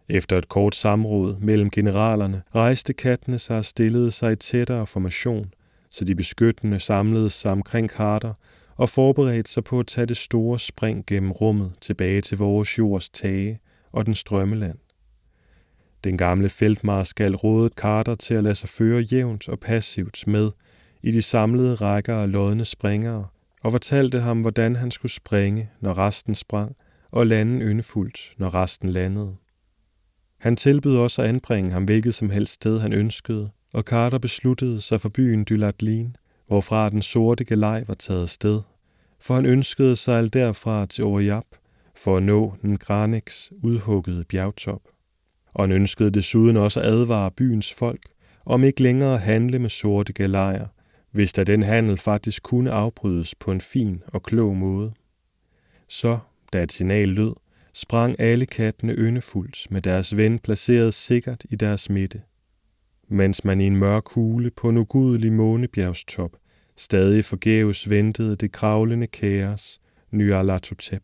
Efter 0.09 0.39
et 0.39 0.49
kort 0.49 0.74
samråd 0.74 1.36
mellem 1.41 1.70
generalerne 1.70 2.43
rejste 2.55 2.93
kattene 2.93 3.39
sig 3.39 3.59
og 3.59 3.64
stillede 3.64 4.12
sig 4.12 4.32
i 4.32 4.36
tættere 4.36 4.86
formation, 4.86 5.53
så 5.91 6.05
de 6.05 6.14
beskyttende 6.14 6.80
samledes 6.80 7.32
sig 7.32 7.53
omkring 7.53 7.91
Carter 7.91 8.34
og 8.79 8.89
forberedte 8.89 9.51
sig 9.51 9.64
på 9.64 9.81
at 9.81 9.87
tage 9.87 10.07
det 10.07 10.16
store 10.16 10.59
spring 10.59 11.07
gennem 11.07 11.33
rummet 11.33 11.72
tilbage 11.81 12.20
til 12.20 12.39
vores 12.39 12.79
jords 12.79 13.11
tage 13.11 13.61
og 13.93 14.07
den 14.07 14.14
strømmeland. 14.14 14.79
Den 16.05 16.18
gamle 16.18 16.49
feltmarskal 16.49 17.37
rådede 17.37 17.74
Carter 17.76 18.14
til 18.14 18.35
at 18.35 18.45
lade 18.45 18.55
sig 18.55 18.68
føre 18.68 19.01
jævnt 19.01 19.49
og 19.49 19.61
passivt 19.61 20.26
med 20.26 20.51
i 21.03 21.11
de 21.11 21.22
samlede 21.22 21.74
rækker 21.74 22.16
af 22.16 22.33
lodne 22.33 22.64
springere, 22.64 23.26
og 23.62 23.72
fortalte 23.72 24.20
ham, 24.20 24.41
hvordan 24.41 24.76
han 24.76 24.91
skulle 24.91 25.12
springe, 25.12 25.70
når 25.81 25.99
resten 25.99 26.35
sprang, 26.35 26.76
og 27.11 27.26
lande 27.26 27.64
yndefuldt, 27.64 28.35
når 28.39 28.55
resten 28.55 28.91
landede. 28.91 29.37
Han 30.39 30.57
tilbød 30.57 30.97
også 30.97 31.22
at 31.22 31.29
anbringe 31.29 31.70
ham 31.70 31.85
hvilket 31.85 32.14
som 32.14 32.31
helst 32.31 32.53
sted, 32.53 32.81
han 32.81 32.93
ønskede, 32.93 33.51
og 33.72 33.83
Carter 33.83 34.18
besluttede 34.18 34.81
sig 34.81 35.01
for 35.01 35.09
byen 35.09 35.45
Dylatlin, 35.49 36.16
hvorfra 36.49 36.90
den 36.90 37.03
sorte 37.03 37.44
galej 37.44 37.84
var 37.86 37.94
taget 37.94 38.30
sted, 38.30 38.61
for 39.20 39.34
han 39.34 39.46
ønskede 39.46 39.96
sig 39.96 40.32
derfra 40.32 40.86
til 40.86 41.05
Oriap 41.05 41.46
for 41.96 42.16
at 42.16 42.22
nå 42.22 42.55
den 42.62 42.78
Granix 42.78 43.51
udhuggede 43.62 44.24
bjergtop. 44.24 44.82
Og 45.55 45.64
han 45.64 45.72
ønskede 45.72 46.11
desuden 46.11 46.57
også 46.57 46.80
at 46.80 46.86
advare 46.86 47.30
byens 47.30 47.74
folk 47.74 48.01
om 48.46 48.64
ikke 48.64 48.82
længere 48.82 49.14
at 49.14 49.20
handle 49.20 49.59
med 49.59 49.70
sorte 49.70 50.12
galejer, 50.12 50.66
hvis 51.11 51.32
da 51.32 51.44
den 51.44 51.62
handel 51.62 51.99
faktisk 51.99 52.42
kunne 52.42 52.72
afbrydes 52.72 53.34
på 53.34 53.53
en 53.53 53.61
fin 53.61 54.03
og 54.07 54.22
klog 54.22 54.57
måde. 54.57 54.92
Så, 55.88 56.18
da 56.53 56.62
et 56.62 56.72
signal 56.72 57.09
lød, 57.09 57.32
sprang 57.72 58.20
alle 58.20 58.46
kattene 58.46 58.92
yndefuldt 58.92 59.66
med 59.70 59.82
deres 59.82 60.16
ven 60.16 60.38
placeret 60.38 60.94
sikkert 60.94 61.44
i 61.51 61.57
deres 61.57 61.90
midte. 61.90 62.22
Mens 63.09 63.44
man 63.44 63.61
i 63.61 63.66
en 63.66 63.76
mørk 63.76 64.09
hule 64.09 64.50
på 64.50 64.68
en 64.68 64.76
ugudelig 64.76 65.32
månebjergstop 65.32 66.36
stadig 66.78 67.24
forgæves 67.24 67.90
ventede 67.90 68.36
det 68.36 68.52
kravlende 68.52 69.06
kaos, 69.06 69.80
Nyarlathotep. 70.11 71.02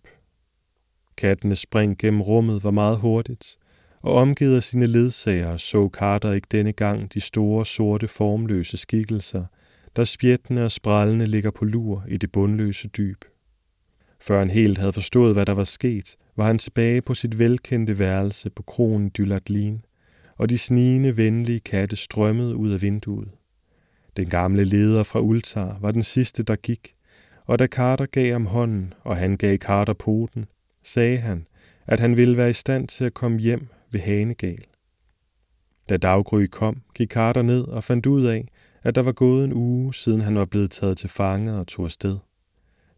Kattenes 1.17 1.59
spring 1.59 1.99
gennem 1.99 2.21
rummet 2.21 2.65
var 2.65 2.71
meget 2.71 2.99
hurtigt, 2.99 3.57
og 4.03 4.15
omgivet 4.15 4.57
af 4.57 4.63
sine 4.63 4.87
ledsagere 4.87 5.59
så 5.59 5.89
Carter 5.93 6.33
ikke 6.33 6.49
denne 6.51 6.73
gang 6.73 7.15
de 7.15 7.21
store, 7.21 7.67
sorte, 7.67 8.09
formløse 8.09 8.77
skikkelser, 8.77 9.45
der 9.97 10.05
spjættende 10.05 10.65
og 10.65 10.71
sprællende 10.71 11.27
ligger 11.27 11.51
på 11.51 11.65
lur 11.65 12.05
i 12.09 12.17
det 12.17 12.33
bundløse 12.33 12.89
dyb. 12.89 13.25
Før 14.21 14.39
han 14.39 14.51
helt 14.51 14.79
havde 14.79 14.93
forstået, 14.93 15.35
hvad 15.35 15.47
der 15.47 15.55
var 15.55 15.65
sket, 15.65 16.17
var 16.37 16.47
han 16.47 16.59
tilbage 16.59 17.03
på 17.03 17.15
sit 17.15 17.39
velkendte 17.39 17.99
værelse 17.99 18.51
på 18.51 18.63
kronen 18.63 19.11
Dylatlin, 19.19 19.85
og 20.37 20.51
de 20.51 20.59
snigende, 20.59 21.17
venlige 21.17 21.61
katte 21.61 21.97
strømmede 21.97 22.57
ud 22.57 22.71
af 22.71 22.83
vinduet. 22.83 23.29
Den 24.17 24.29
gamle 24.29 24.65
leder 24.65 25.03
fra 25.03 25.21
Ultar 25.21 25.79
var 25.81 25.91
den 25.91 26.03
sidste, 26.03 26.43
der 26.43 26.57
gik, 26.57 26.95
og 27.47 27.59
da 27.59 27.67
Carter 27.67 28.07
gav 28.07 28.33
ham 28.33 28.47
hånden, 28.47 28.95
og 29.03 29.17
han 29.17 29.37
gav 29.37 29.57
Carter 29.57 29.93
poten, 29.93 30.45
sagde 30.83 31.19
han, 31.19 31.47
at 31.87 32.01
han 32.01 32.17
ville 32.17 32.37
være 32.37 32.51
i 32.51 32.53
stand 32.53 32.89
til 32.89 33.05
at 33.05 33.15
komme 33.15 33.39
hjem 33.39 33.67
ved 33.91 34.01
Hanegal. 34.01 34.65
Da 35.89 35.97
daggry 35.97 36.47
kom, 36.47 36.83
gik 36.95 37.11
Carter 37.11 37.43
ned 37.43 37.65
og 37.65 37.85
fandt 37.85 38.07
ud 38.07 38.27
af, 38.27 38.49
at 38.83 38.95
der 38.95 39.03
var 39.03 39.13
gået 39.13 39.45
en 39.45 39.53
uge, 39.53 39.95
siden 39.95 40.21
han 40.21 40.37
var 40.37 40.45
blevet 40.45 40.71
taget 40.71 40.99
til 40.99 41.09
fange 41.09 41.55
og 41.55 41.67
tog 41.67 41.85
afsted. 41.85 42.19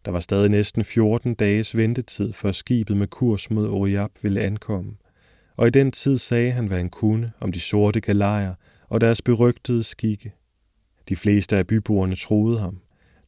Der 0.04 0.10
var 0.10 0.20
stadig 0.20 0.50
næsten 0.50 0.84
14 0.84 1.34
dages 1.34 1.76
ventetid, 1.76 2.32
før 2.32 2.52
skibet 2.52 2.96
med 2.96 3.06
kurs 3.06 3.50
mod 3.50 3.68
Oriab 3.68 4.10
ville 4.22 4.40
ankomme, 4.40 4.92
og 5.56 5.66
i 5.66 5.70
den 5.70 5.92
tid 5.92 6.18
sagde 6.18 6.50
han, 6.50 6.66
hvad 6.66 6.76
han 6.76 6.90
kunne 6.90 7.32
om 7.40 7.52
de 7.52 7.60
sorte 7.60 8.00
galejer 8.00 8.54
og 8.88 9.00
deres 9.00 9.22
berygtede 9.22 9.82
skikke. 9.82 10.32
De 11.08 11.16
fleste 11.16 11.56
af 11.56 11.66
byboerne 11.66 12.16
troede 12.16 12.58
ham. 12.58 12.80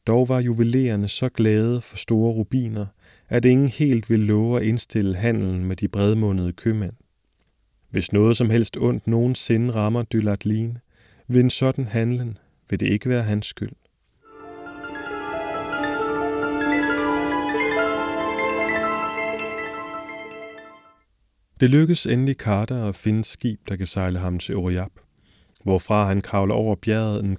Dog 0.07 0.29
var 0.29 0.39
juvelererne 0.39 1.07
så 1.07 1.29
glade 1.29 1.81
for 1.81 1.97
store 1.97 2.33
rubiner, 2.33 2.85
at 3.29 3.45
ingen 3.45 3.69
helt 3.69 4.09
ville 4.09 4.25
love 4.25 4.59
at 4.59 4.65
indstille 4.65 5.15
handelen 5.15 5.65
med 5.65 5.75
de 5.75 5.87
bredmundede 5.87 6.53
købmænd. 6.53 6.93
Hvis 7.89 8.13
noget 8.13 8.37
som 8.37 8.49
helst 8.49 8.77
ondt 8.77 9.07
nogensinde 9.07 9.71
rammer 9.71 10.03
Dylatlin, 10.03 10.77
ved 11.27 11.41
en 11.41 11.49
sådan 11.49 11.85
handlen 11.85 12.37
vil 12.69 12.79
det 12.79 12.87
ikke 12.87 13.09
være 13.09 13.23
hans 13.23 13.45
skyld. 13.45 13.71
Det 21.59 21.69
lykkes 21.69 22.05
endelig 22.05 22.35
Carter 22.35 22.85
at 22.85 22.95
finde 22.95 23.23
skib, 23.23 23.59
der 23.69 23.75
kan 23.75 23.87
sejle 23.87 24.19
ham 24.19 24.39
til 24.39 24.55
Oriap, 24.55 24.91
hvorfra 25.63 26.07
han 26.07 26.21
kravler 26.21 26.55
over 26.55 26.75
bjerget 26.75 27.23
en 27.23 27.37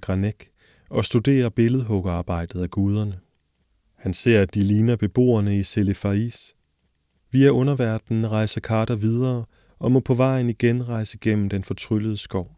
og 0.89 1.05
studerer 1.05 1.49
billedhuggerarbejdet 1.49 2.61
af 2.61 2.69
guderne. 2.69 3.19
Han 3.97 4.13
ser, 4.13 4.41
at 4.41 4.53
de 4.53 4.59
ligner 4.59 4.95
beboerne 4.95 5.57
i 5.57 5.63
Selefais. 5.63 6.55
Via 7.31 7.49
underverdenen 7.49 8.31
rejser 8.31 8.61
Carter 8.61 8.95
videre 8.95 9.45
og 9.79 9.91
må 9.91 9.99
på 9.99 10.13
vejen 10.13 10.49
igen 10.49 10.89
rejse 10.89 11.17
gennem 11.17 11.49
den 11.49 11.63
fortryllede 11.63 12.17
skov. 12.17 12.57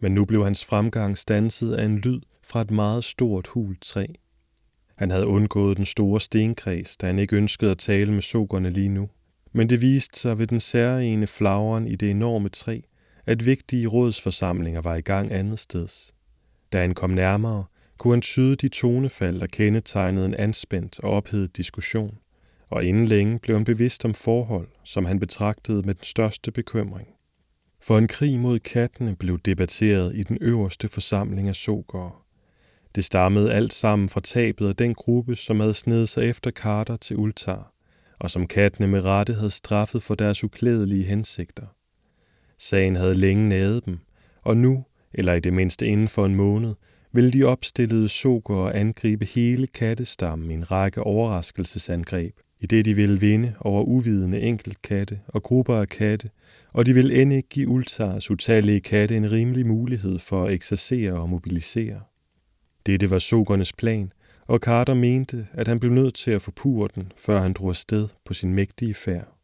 Men 0.00 0.14
nu 0.14 0.24
blev 0.24 0.44
hans 0.44 0.64
fremgang 0.64 1.18
stanset 1.18 1.74
af 1.74 1.84
en 1.84 1.98
lyd 1.98 2.20
fra 2.52 2.60
et 2.60 2.70
meget 2.70 3.04
stort 3.04 3.46
hult 3.46 3.80
træ. 3.82 4.06
Han 4.96 5.10
havde 5.10 5.26
undgået 5.26 5.76
den 5.76 5.86
store 5.86 6.20
stenkreds, 6.20 6.96
da 6.96 7.06
han 7.06 7.18
ikke 7.18 7.36
ønskede 7.36 7.70
at 7.70 7.78
tale 7.78 8.12
med 8.12 8.22
sokerne 8.22 8.70
lige 8.70 8.88
nu. 8.88 9.08
Men 9.52 9.70
det 9.70 9.80
viste 9.80 10.20
sig 10.20 10.38
ved 10.38 10.46
den 10.46 10.60
særlige 10.60 11.26
flagren 11.26 11.86
i 11.86 11.96
det 11.96 12.10
enorme 12.10 12.48
træ, 12.48 12.80
at 13.26 13.46
vigtige 13.46 13.86
rådsforsamlinger 13.86 14.80
var 14.80 14.94
i 14.94 15.00
gang 15.00 15.32
andet 15.32 15.58
steds. 15.58 16.14
Da 16.72 16.80
han 16.80 16.94
kom 16.94 17.10
nærmere, 17.10 17.64
kunne 17.98 18.14
han 18.14 18.22
tyde 18.22 18.56
de 18.56 18.68
tonefald, 18.68 19.40
der 19.40 19.46
kendetegnede 19.46 20.26
en 20.26 20.34
anspændt 20.34 21.00
og 21.00 21.10
ophedet 21.10 21.56
diskussion, 21.56 22.18
og 22.70 22.84
inden 22.84 23.06
længe 23.06 23.38
blev 23.38 23.56
han 23.56 23.64
bevidst 23.64 24.04
om 24.04 24.14
forhold, 24.14 24.68
som 24.84 25.04
han 25.04 25.20
betragtede 25.20 25.82
med 25.82 25.94
den 25.94 26.04
største 26.04 26.52
bekymring. 26.52 27.08
For 27.80 27.98
en 27.98 28.08
krig 28.08 28.40
mod 28.40 28.58
kattene 28.58 29.16
blev 29.16 29.38
debatteret 29.38 30.14
i 30.14 30.22
den 30.22 30.38
øverste 30.40 30.88
forsamling 30.88 31.48
af 31.48 31.56
sokere. 31.56 32.21
Det 32.94 33.04
stammede 33.04 33.52
alt 33.52 33.72
sammen 33.72 34.08
fra 34.08 34.20
tabet 34.20 34.68
af 34.68 34.76
den 34.76 34.94
gruppe, 34.94 35.36
som 35.36 35.60
havde 35.60 35.74
snedet 35.74 36.08
sig 36.08 36.28
efter 36.28 36.50
Carter 36.50 36.96
til 36.96 37.16
Ultar, 37.16 37.72
og 38.18 38.30
som 38.30 38.46
kattene 38.46 38.88
med 38.88 39.04
rette 39.04 39.34
havde 39.34 39.50
straffet 39.50 40.02
for 40.02 40.14
deres 40.14 40.44
uklædelige 40.44 41.04
hensigter. 41.04 41.66
Sagen 42.58 42.96
havde 42.96 43.14
længe 43.14 43.48
nædet 43.48 43.86
dem, 43.86 43.98
og 44.42 44.56
nu, 44.56 44.84
eller 45.14 45.34
i 45.34 45.40
det 45.40 45.52
mindste 45.52 45.86
inden 45.86 46.08
for 46.08 46.26
en 46.26 46.34
måned, 46.34 46.74
ville 47.12 47.30
de 47.30 47.44
opstillede 47.44 48.08
og 48.44 48.78
angribe 48.78 49.24
hele 49.24 49.66
kattestammen 49.66 50.50
i 50.50 50.54
en 50.54 50.70
række 50.70 51.02
overraskelsesangreb, 51.02 52.34
i 52.60 52.66
det 52.66 52.84
de 52.84 52.94
ville 52.94 53.20
vinde 53.20 53.54
over 53.60 53.82
uvidende 53.82 54.40
enkeltkatte 54.40 55.20
og 55.28 55.42
grupper 55.42 55.74
af 55.74 55.88
katte, 55.88 56.30
og 56.72 56.86
de 56.86 56.94
ville 56.94 57.22
end 57.22 57.32
ikke 57.32 57.48
give 57.48 57.68
Ultars 57.68 58.30
utallige 58.30 58.80
katte 58.80 59.16
en 59.16 59.30
rimelig 59.30 59.66
mulighed 59.66 60.18
for 60.18 60.44
at 60.44 60.52
eksercere 60.52 61.12
og 61.12 61.28
mobilisere. 61.28 62.00
Dette 62.86 63.10
var 63.10 63.18
sokernes 63.18 63.72
plan, 63.72 64.12
og 64.46 64.58
Carter 64.58 64.94
mente, 64.94 65.46
at 65.52 65.68
han 65.68 65.80
blev 65.80 65.92
nødt 65.92 66.14
til 66.14 66.30
at 66.30 66.42
forpure 66.42 66.88
den, 66.94 67.12
før 67.16 67.40
han 67.40 67.52
drog 67.52 67.68
afsted 67.68 68.08
på 68.24 68.34
sin 68.34 68.54
mægtige 68.54 68.94
færd. 68.94 69.38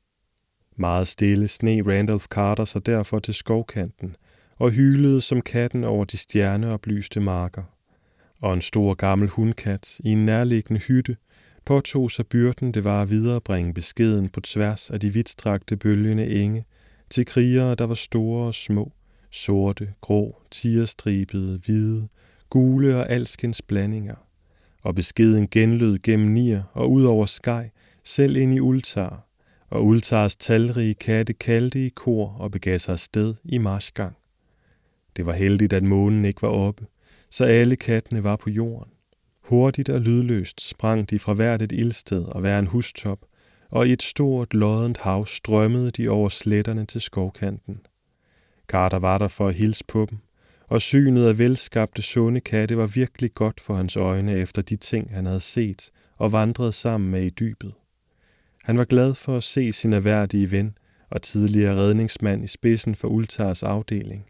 Meget 0.76 1.08
stille 1.08 1.48
sne 1.48 1.82
Randolph 1.82 2.24
Carter 2.24 2.64
sig 2.64 2.86
derfor 2.86 3.18
til 3.18 3.34
skovkanten 3.34 4.16
og 4.56 4.70
hylede 4.70 5.20
som 5.20 5.40
katten 5.40 5.84
over 5.84 6.04
de 6.04 6.16
stjerneoplyste 6.16 7.20
marker. 7.20 7.62
Og 8.40 8.54
en 8.54 8.62
stor 8.62 8.94
gammel 8.94 9.28
hundkat 9.28 10.00
i 10.00 10.12
en 10.12 10.26
nærliggende 10.26 10.80
hytte 10.80 11.16
påtog 11.64 12.10
sig 12.10 12.26
byrden, 12.26 12.74
det 12.74 12.84
var 12.84 13.02
at 13.02 13.10
viderebringe 13.10 13.74
beskeden 13.74 14.28
på 14.28 14.40
tværs 14.40 14.90
af 14.90 15.00
de 15.00 15.10
vidtstrakte 15.10 15.76
bølgende 15.76 16.26
enge 16.30 16.64
til 17.10 17.26
krigere, 17.26 17.74
der 17.74 17.84
var 17.84 17.94
store 17.94 18.46
og 18.46 18.54
små, 18.54 18.92
sorte, 19.30 19.92
grå, 20.00 20.42
tierstribede, 20.50 21.60
hvide, 21.64 22.08
gule 22.50 22.96
og 22.96 23.10
alskens 23.10 23.62
blandinger. 23.62 24.14
Og 24.82 24.94
beskeden 24.94 25.48
genlød 25.48 25.98
gennem 25.98 26.28
nier 26.28 26.62
og 26.72 26.92
ud 26.92 27.04
over 27.04 27.26
skaj, 27.26 27.70
selv 28.04 28.36
ind 28.36 28.54
i 28.54 28.60
Ultar, 28.60 29.28
og 29.70 29.86
Ultars 29.86 30.36
talrige 30.36 30.94
katte 30.94 31.32
kaldte 31.32 31.86
i 31.86 31.88
kor 31.88 32.36
og 32.38 32.50
begav 32.50 32.78
sig 32.78 32.98
sted 32.98 33.34
i 33.44 33.58
marsgang. 33.58 34.16
Det 35.16 35.26
var 35.26 35.32
heldigt, 35.32 35.72
at 35.72 35.82
månen 35.82 36.24
ikke 36.24 36.42
var 36.42 36.48
oppe, 36.48 36.86
så 37.30 37.44
alle 37.44 37.76
kattene 37.76 38.24
var 38.24 38.36
på 38.36 38.50
jorden. 38.50 38.92
Hurtigt 39.42 39.88
og 39.88 40.00
lydløst 40.00 40.68
sprang 40.68 41.10
de 41.10 41.18
fra 41.18 41.34
hvert 41.34 41.62
et 41.62 41.72
ildsted 41.72 42.24
og 42.24 42.40
hver 42.40 42.58
en 42.58 42.66
hustop, 42.66 43.18
og 43.70 43.88
i 43.88 43.92
et 43.92 44.02
stort, 44.02 44.54
loddent 44.54 44.98
hav 44.98 45.26
strømmede 45.26 45.90
de 45.90 46.08
over 46.08 46.28
sletterne 46.28 46.86
til 46.86 47.00
skovkanten. 47.00 47.80
Carter 48.68 48.98
var 48.98 49.18
der 49.18 49.28
for 49.28 49.48
at 49.48 49.54
hilse 49.54 49.84
på 49.88 50.06
dem, 50.10 50.18
og 50.68 50.82
synet 50.82 51.26
af 51.26 51.38
velskabte 51.38 52.02
sunde 52.02 52.40
katte 52.40 52.76
var 52.76 52.86
virkelig 52.86 53.34
godt 53.34 53.60
for 53.60 53.74
hans 53.74 53.96
øjne 53.96 54.34
efter 54.34 54.62
de 54.62 54.76
ting, 54.76 55.14
han 55.14 55.26
havde 55.26 55.40
set 55.40 55.90
og 56.16 56.32
vandret 56.32 56.74
sammen 56.74 57.10
med 57.10 57.22
i 57.22 57.30
dybet. 57.30 57.72
Han 58.64 58.78
var 58.78 58.84
glad 58.84 59.14
for 59.14 59.36
at 59.36 59.42
se 59.42 59.72
sin 59.72 59.92
erhverdige 59.92 60.50
ven 60.50 60.78
og 61.10 61.22
tidligere 61.22 61.76
redningsmand 61.76 62.44
i 62.44 62.46
spidsen 62.46 62.94
for 62.94 63.08
Ultars 63.08 63.62
afdeling. 63.62 64.26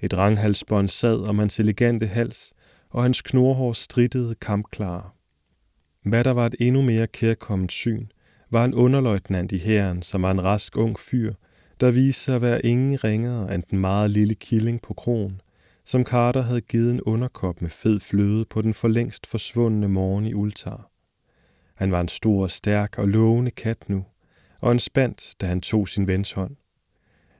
Et 0.00 0.18
ranghalsbånd 0.18 0.88
sad 0.88 1.20
om 1.20 1.38
hans 1.38 1.60
elegante 1.60 2.06
hals, 2.06 2.52
og 2.90 3.02
hans 3.02 3.22
knorhår 3.22 3.72
strittede 3.72 4.34
kampklare. 4.34 5.10
Hvad 6.04 6.24
der 6.24 6.30
var 6.30 6.46
et 6.46 6.54
endnu 6.60 6.82
mere 6.82 7.06
kærkommet 7.06 7.72
syn, 7.72 8.06
var 8.50 8.64
en 8.64 8.74
underløjtnant 8.74 9.52
i 9.52 9.58
hæren, 9.58 10.02
som 10.02 10.22
var 10.22 10.30
en 10.30 10.44
rask 10.44 10.76
ung 10.76 10.98
fyr, 10.98 11.34
der 11.80 11.90
viste 11.90 12.22
sig 12.22 12.36
at 12.36 12.42
være 12.42 12.66
ingen 12.66 13.04
ringere 13.04 13.54
end 13.54 13.62
den 13.70 13.78
meget 13.78 14.10
lille 14.10 14.34
killing 14.34 14.82
på 14.82 14.94
kronen, 14.94 15.40
som 15.88 16.04
Carter 16.04 16.42
havde 16.42 16.60
givet 16.60 16.90
en 16.90 17.00
underkop 17.00 17.62
med 17.62 17.70
fed 17.70 18.00
fløde 18.00 18.44
på 18.44 18.62
den 18.62 18.74
for 18.74 18.88
længst 18.88 19.26
forsvundne 19.26 19.88
morgen 19.88 20.26
i 20.26 20.34
Ultar. 20.34 20.90
Han 21.74 21.92
var 21.92 22.00
en 22.00 22.08
stor, 22.08 22.46
stærk 22.46 22.98
og 22.98 23.08
lovende 23.08 23.50
kat 23.50 23.88
nu, 23.88 24.04
og 24.60 24.72
en 24.72 24.78
spændt, 24.78 25.34
da 25.40 25.46
han 25.46 25.60
tog 25.60 25.88
sin 25.88 26.06
vens 26.06 26.32
hånd. 26.32 26.56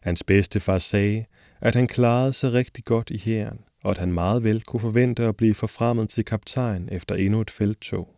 Hans 0.03 0.25
bedstefar 0.25 0.79
sagde, 0.79 1.25
at 1.61 1.75
han 1.75 1.87
klarede 1.87 2.33
sig 2.33 2.53
rigtig 2.53 2.85
godt 2.85 3.11
i 3.11 3.19
hæren, 3.19 3.61
og 3.85 3.91
at 3.91 3.99
han 3.99 4.13
meget 4.13 4.45
vel 4.45 4.63
kunne 4.63 4.81
forvente 4.81 5.25
at 5.25 5.37
blive 5.37 5.55
forfremmet 5.55 6.09
til 6.09 6.25
kaptajn 6.25 6.89
efter 6.93 7.15
endnu 7.15 7.41
et 7.41 7.51
felttog. 7.51 8.15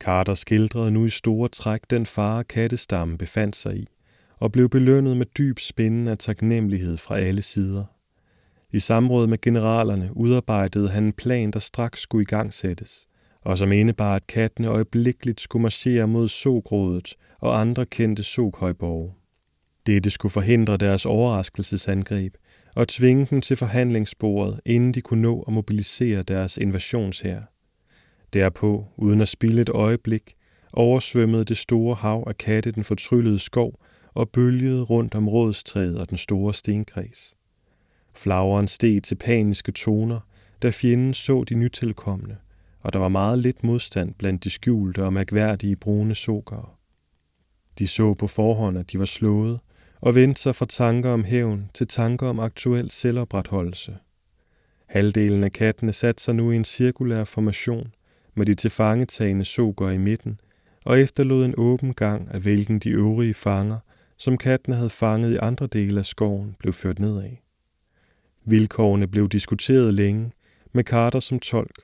Carter 0.00 0.34
skildrede 0.34 0.90
nu 0.90 1.06
i 1.06 1.10
store 1.10 1.48
træk 1.48 1.80
den 1.90 2.06
fare 2.06 2.44
kattestamme 2.44 3.18
befandt 3.18 3.56
sig 3.56 3.76
i, 3.76 3.86
og 4.36 4.52
blev 4.52 4.68
belønnet 4.68 5.16
med 5.16 5.26
dyb 5.26 5.58
spændende 5.58 6.10
af 6.10 6.18
taknemmelighed 6.18 6.96
fra 6.96 7.18
alle 7.18 7.42
sider. 7.42 7.93
I 8.74 8.78
samråd 8.78 9.26
med 9.26 9.40
generalerne 9.40 10.10
udarbejdede 10.16 10.88
han 10.88 11.04
en 11.04 11.12
plan, 11.12 11.50
der 11.50 11.58
straks 11.58 12.00
skulle 12.00 12.22
i 12.22 12.26
gang 12.26 12.52
sættes, 12.52 13.06
og 13.42 13.58
som 13.58 13.72
indebar, 13.72 14.16
at 14.16 14.26
kattene 14.26 14.68
øjeblikkeligt 14.68 15.40
skulle 15.40 15.62
marchere 15.62 16.08
mod 16.08 16.28
Sogrådet 16.28 17.14
og 17.40 17.60
andre 17.60 17.86
kendte 17.86 18.22
Soghøjborge. 18.22 19.12
Dette 19.86 20.10
skulle 20.10 20.32
forhindre 20.32 20.76
deres 20.76 21.06
overraskelsesangreb 21.06 22.34
og 22.76 22.88
tvinge 22.88 23.26
dem 23.30 23.40
til 23.40 23.56
forhandlingsbordet, 23.56 24.60
inden 24.66 24.94
de 24.94 25.00
kunne 25.00 25.22
nå 25.22 25.42
at 25.42 25.52
mobilisere 25.52 26.22
deres 26.22 26.56
invasionshær. 26.56 27.40
Derpå, 28.32 28.86
uden 28.96 29.20
at 29.20 29.28
spille 29.28 29.60
et 29.62 29.68
øjeblik, 29.68 30.34
oversvømmede 30.72 31.44
det 31.44 31.56
store 31.56 31.94
hav 31.94 32.24
af 32.26 32.36
katte 32.36 32.72
den 32.72 32.84
fortryllede 32.84 33.38
skov 33.38 33.80
og 34.14 34.30
bølgede 34.30 34.82
rundt 34.82 35.14
om 35.14 35.28
rådstræet 35.28 35.98
og 35.98 36.10
den 36.10 36.18
store 36.18 36.54
stenkreds. 36.54 37.33
Flageren 38.14 38.68
steg 38.68 39.02
til 39.02 39.14
paniske 39.14 39.72
toner, 39.72 40.20
da 40.62 40.70
fjenden 40.70 41.14
så 41.14 41.44
de 41.44 41.54
nytilkommende, 41.54 42.36
og 42.80 42.92
der 42.92 42.98
var 42.98 43.08
meget 43.08 43.38
lidt 43.38 43.64
modstand 43.64 44.14
blandt 44.14 44.44
de 44.44 44.50
skjulte 44.50 45.04
og 45.04 45.12
mærkværdige 45.12 45.76
brune 45.76 46.14
sokere. 46.14 46.68
De 47.78 47.86
så 47.86 48.14
på 48.14 48.26
forhånd, 48.26 48.78
at 48.78 48.92
de 48.92 48.98
var 48.98 49.04
slået, 49.04 49.60
og 50.00 50.14
vendte 50.14 50.40
sig 50.40 50.54
fra 50.54 50.66
tanker 50.66 51.10
om 51.10 51.24
hævn 51.24 51.70
til 51.74 51.88
tanker 51.88 52.26
om 52.26 52.40
aktuel 52.40 52.90
selvopretholdelse. 52.90 53.96
Halvdelen 54.86 55.44
af 55.44 55.52
kattene 55.52 55.92
satte 55.92 56.22
sig 56.22 56.34
nu 56.34 56.50
i 56.50 56.56
en 56.56 56.64
cirkulær 56.64 57.24
formation 57.24 57.94
med 58.34 58.46
de 58.46 58.54
tilfangetagende 58.54 59.44
soker 59.44 59.90
i 59.90 59.98
midten, 59.98 60.40
og 60.84 61.00
efterlod 61.00 61.44
en 61.44 61.54
åben 61.56 61.94
gang, 61.94 62.28
af 62.30 62.40
hvilken 62.40 62.78
de 62.78 62.90
øvrige 62.90 63.34
fanger, 63.34 63.78
som 64.16 64.38
kattene 64.38 64.76
havde 64.76 64.90
fanget 64.90 65.32
i 65.32 65.36
andre 65.36 65.66
dele 65.66 65.98
af 65.98 66.06
skoven, 66.06 66.56
blev 66.58 66.72
ført 66.72 66.98
nedad. 66.98 67.43
Vilkårene 68.44 69.08
blev 69.08 69.28
diskuteret 69.28 69.94
længe, 69.94 70.32
med 70.72 70.84
Carter 70.84 71.20
som 71.20 71.38
tolk, 71.38 71.80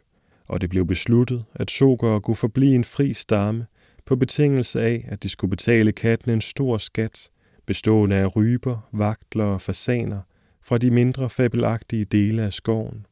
og 0.47 0.61
det 0.61 0.71
blev 0.71 0.87
besluttet, 0.87 1.45
at 1.55 1.71
sokere 1.71 2.21
kunne 2.21 2.37
forblive 2.37 2.75
en 2.75 2.85
fri 2.85 3.13
stamme 3.13 3.67
på 4.07 4.17
betingelse 4.17 4.81
af, 4.81 5.05
at 5.09 5.23
de 5.23 5.29
skulle 5.29 5.51
betale 5.51 5.93
kattene 5.93 6.33
en 6.33 6.41
stor 6.41 6.79
skat, 6.79 7.31
bestående 7.67 8.17
af 8.17 8.37
ryber, 8.37 8.89
vagtler 8.93 9.45
og 9.45 9.61
fasaner 9.61 10.21
fra 10.63 10.79
de 10.79 10.91
mindre 10.91 11.31
fabelagtige 11.31 12.05
dele 12.05 12.43
af 12.43 12.53
skoven. 12.53 13.07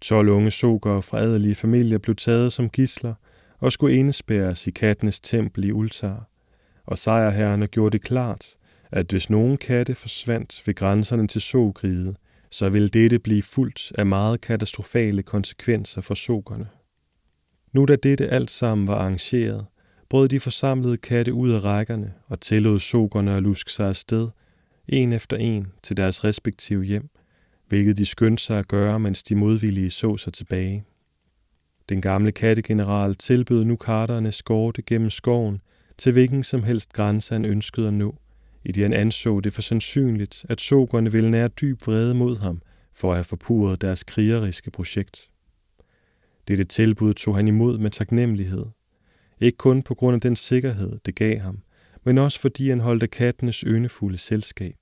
12 0.00 0.28
unge 0.28 0.50
sokere 0.50 1.02
fra 1.02 1.20
adelige 1.20 1.54
familier 1.54 1.98
blev 1.98 2.16
taget 2.16 2.52
som 2.52 2.70
gisler 2.70 3.14
og 3.58 3.72
skulle 3.72 3.96
indespærres 3.96 4.66
i 4.66 4.70
kattenes 4.70 5.20
tempel 5.20 5.64
i 5.64 5.72
Ultar, 5.72 6.28
og 6.86 6.98
sejrherrerne 6.98 7.66
gjorde 7.66 7.98
det 7.98 8.04
klart, 8.04 8.46
at 8.92 9.06
hvis 9.10 9.30
nogen 9.30 9.56
katte 9.56 9.94
forsvandt 9.94 10.62
ved 10.66 10.74
grænserne 10.74 11.28
til 11.28 11.40
sogriget, 11.40 12.16
så 12.50 12.68
ville 12.68 12.88
dette 12.88 13.18
blive 13.18 13.42
fuldt 13.42 13.92
af 13.98 14.06
meget 14.06 14.40
katastrofale 14.40 15.22
konsekvenser 15.22 16.00
for 16.00 16.14
sokerne. 16.14 16.68
Nu 17.72 17.84
da 17.84 17.96
dette 17.96 18.28
alt 18.28 18.50
sammen 18.50 18.86
var 18.86 18.94
arrangeret, 18.94 19.66
brød 20.08 20.28
de 20.28 20.40
forsamlede 20.40 20.96
katte 20.96 21.32
ud 21.32 21.50
af 21.50 21.64
rækkerne 21.64 22.12
og 22.26 22.40
tillod 22.40 22.78
sokerne 22.78 23.34
at 23.34 23.42
luske 23.42 23.72
sig 23.72 23.88
afsted, 23.88 24.28
en 24.88 25.12
efter 25.12 25.36
en, 25.36 25.66
til 25.82 25.96
deres 25.96 26.24
respektive 26.24 26.84
hjem, 26.84 27.08
hvilket 27.68 27.96
de 27.96 28.06
skyndte 28.06 28.44
sig 28.44 28.58
at 28.58 28.68
gøre, 28.68 29.00
mens 29.00 29.22
de 29.22 29.34
modvillige 29.34 29.90
så 29.90 30.16
sig 30.16 30.32
tilbage. 30.32 30.84
Den 31.88 32.00
gamle 32.00 32.32
kattegeneral 32.32 33.14
tilbød 33.14 33.64
nu 33.64 33.76
karterne 33.76 34.32
skorte 34.32 34.82
gennem 34.82 35.10
skoven 35.10 35.60
til 35.98 36.12
hvilken 36.12 36.44
som 36.44 36.62
helst 36.62 36.92
grænse 36.92 37.32
han 37.34 37.44
ønskede 37.44 37.88
at 37.88 37.94
nå, 37.94 38.16
i 38.66 38.72
det 38.72 38.82
han 38.82 38.92
anså 38.92 39.40
det 39.40 39.52
for 39.52 39.62
sandsynligt, 39.62 40.44
at 40.48 40.60
sokerne 40.60 41.12
ville 41.12 41.30
nære 41.30 41.48
dyb 41.48 41.86
vrede 41.86 42.14
mod 42.14 42.36
ham 42.36 42.62
for 42.94 43.10
at 43.10 43.16
have 43.16 43.24
forpurret 43.24 43.80
deres 43.80 44.04
krigeriske 44.04 44.70
projekt. 44.70 45.28
Dette 46.48 46.64
tilbud 46.64 47.14
tog 47.14 47.36
han 47.36 47.48
imod 47.48 47.78
med 47.78 47.90
taknemmelighed, 47.90 48.66
ikke 49.40 49.58
kun 49.58 49.82
på 49.82 49.94
grund 49.94 50.14
af 50.14 50.20
den 50.20 50.36
sikkerhed, 50.36 50.98
det 51.06 51.14
gav 51.14 51.38
ham, 51.38 51.58
men 52.04 52.18
også 52.18 52.40
fordi 52.40 52.68
han 52.68 52.80
holdte 52.80 53.06
kattenes 53.06 53.64
ønefulde 53.64 54.18
selskab. 54.18 54.76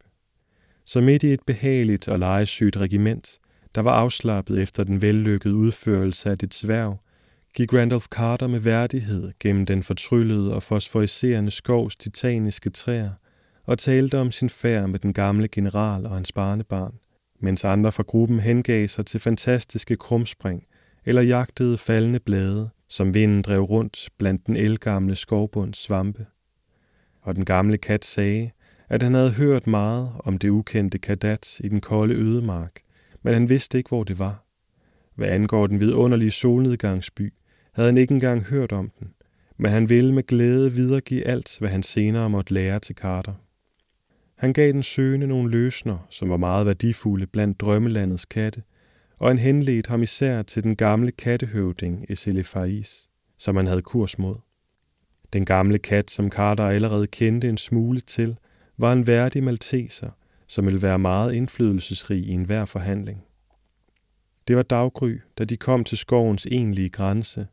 Så 0.84 1.00
midt 1.00 1.22
i 1.22 1.32
et 1.32 1.40
behageligt 1.46 2.08
og 2.08 2.18
legesygt 2.18 2.76
regiment, 2.76 3.38
der 3.74 3.80
var 3.80 3.92
afslappet 3.92 4.62
efter 4.62 4.84
den 4.84 5.02
vellykkede 5.02 5.54
udførelse 5.54 6.30
af 6.30 6.38
dit 6.38 6.54
sværv, 6.54 6.98
gik 7.56 7.74
Randolph 7.74 8.06
Carter 8.06 8.46
med 8.46 8.60
værdighed 8.60 9.32
gennem 9.40 9.66
den 9.66 9.82
fortryllede 9.82 10.54
og 10.54 10.62
fosforiserende 10.62 11.50
skovs 11.50 11.96
titaniske 11.96 12.70
træer 12.70 13.10
og 13.66 13.78
talte 13.78 14.18
om 14.18 14.30
sin 14.30 14.50
færd 14.50 14.88
med 14.88 14.98
den 14.98 15.12
gamle 15.12 15.48
general 15.48 16.06
og 16.06 16.14
hans 16.14 16.32
barnebarn, 16.32 16.94
mens 17.40 17.64
andre 17.64 17.92
fra 17.92 18.02
gruppen 18.02 18.40
hengav 18.40 18.88
sig 18.88 19.06
til 19.06 19.20
fantastiske 19.20 19.96
krumspring 19.96 20.66
eller 21.04 21.22
jagtede 21.22 21.78
faldende 21.78 22.20
blade, 22.20 22.70
som 22.88 23.14
vinden 23.14 23.42
drev 23.42 23.60
rundt 23.62 24.08
blandt 24.18 24.46
den 24.46 24.56
elgamle 24.56 25.16
skovbunds 25.16 25.78
svampe. 25.78 26.26
Og 27.22 27.36
den 27.36 27.44
gamle 27.44 27.78
kat 27.78 28.04
sagde, 28.04 28.50
at 28.88 29.02
han 29.02 29.14
havde 29.14 29.30
hørt 29.30 29.66
meget 29.66 30.12
om 30.18 30.38
det 30.38 30.48
ukendte 30.48 30.98
kadat 30.98 31.60
i 31.60 31.68
den 31.68 31.80
kolde 31.80 32.14
ødemark, 32.14 32.80
men 33.22 33.34
han 33.34 33.48
vidste 33.48 33.78
ikke, 33.78 33.88
hvor 33.88 34.04
det 34.04 34.18
var. 34.18 34.44
Hvad 35.14 35.28
angår 35.28 35.66
den 35.66 35.80
vidunderlige 35.80 36.30
solnedgangsby, 36.30 37.32
havde 37.72 37.88
han 37.88 37.98
ikke 37.98 38.14
engang 38.14 38.42
hørt 38.42 38.72
om 38.72 38.90
den, 38.98 39.08
men 39.56 39.70
han 39.70 39.88
ville 39.88 40.14
med 40.14 40.22
glæde 40.22 40.72
videregive 40.72 41.26
alt, 41.26 41.56
hvad 41.58 41.68
han 41.68 41.82
senere 41.82 42.30
måtte 42.30 42.54
lære 42.54 42.80
til 42.80 42.94
Carter. 42.94 43.32
Han 44.44 44.52
gav 44.52 44.72
den 44.72 44.82
søgende 44.82 45.26
nogle 45.26 45.50
løsner, 45.50 46.06
som 46.10 46.30
var 46.30 46.36
meget 46.36 46.66
værdifulde 46.66 47.26
blandt 47.26 47.60
drømmelandets 47.60 48.24
katte, 48.24 48.62
og 49.18 49.28
han 49.28 49.38
henledte 49.38 49.88
ham 49.88 50.02
især 50.02 50.42
til 50.42 50.62
den 50.62 50.76
gamle 50.76 51.12
kattehøvding 51.12 52.06
Eselefais, 52.08 53.08
som 53.38 53.56
han 53.56 53.66
havde 53.66 53.82
kurs 53.82 54.18
mod. 54.18 54.36
Den 55.32 55.44
gamle 55.44 55.78
kat, 55.78 56.10
som 56.10 56.30
Carter 56.30 56.64
allerede 56.64 57.06
kendte 57.06 57.48
en 57.48 57.56
smule 57.56 58.00
til, 58.00 58.36
var 58.78 58.92
en 58.92 59.06
værdig 59.06 59.44
malteser, 59.44 60.10
som 60.46 60.66
ville 60.66 60.82
være 60.82 60.98
meget 60.98 61.34
indflydelsesrig 61.34 62.18
i 62.18 62.30
enhver 62.30 62.64
forhandling. 62.64 63.24
Det 64.48 64.56
var 64.56 64.62
daggry, 64.62 65.18
da 65.38 65.44
de 65.44 65.56
kom 65.56 65.84
til 65.84 65.98
skovens 65.98 66.46
egentlige 66.46 66.90
grænse, 66.90 67.46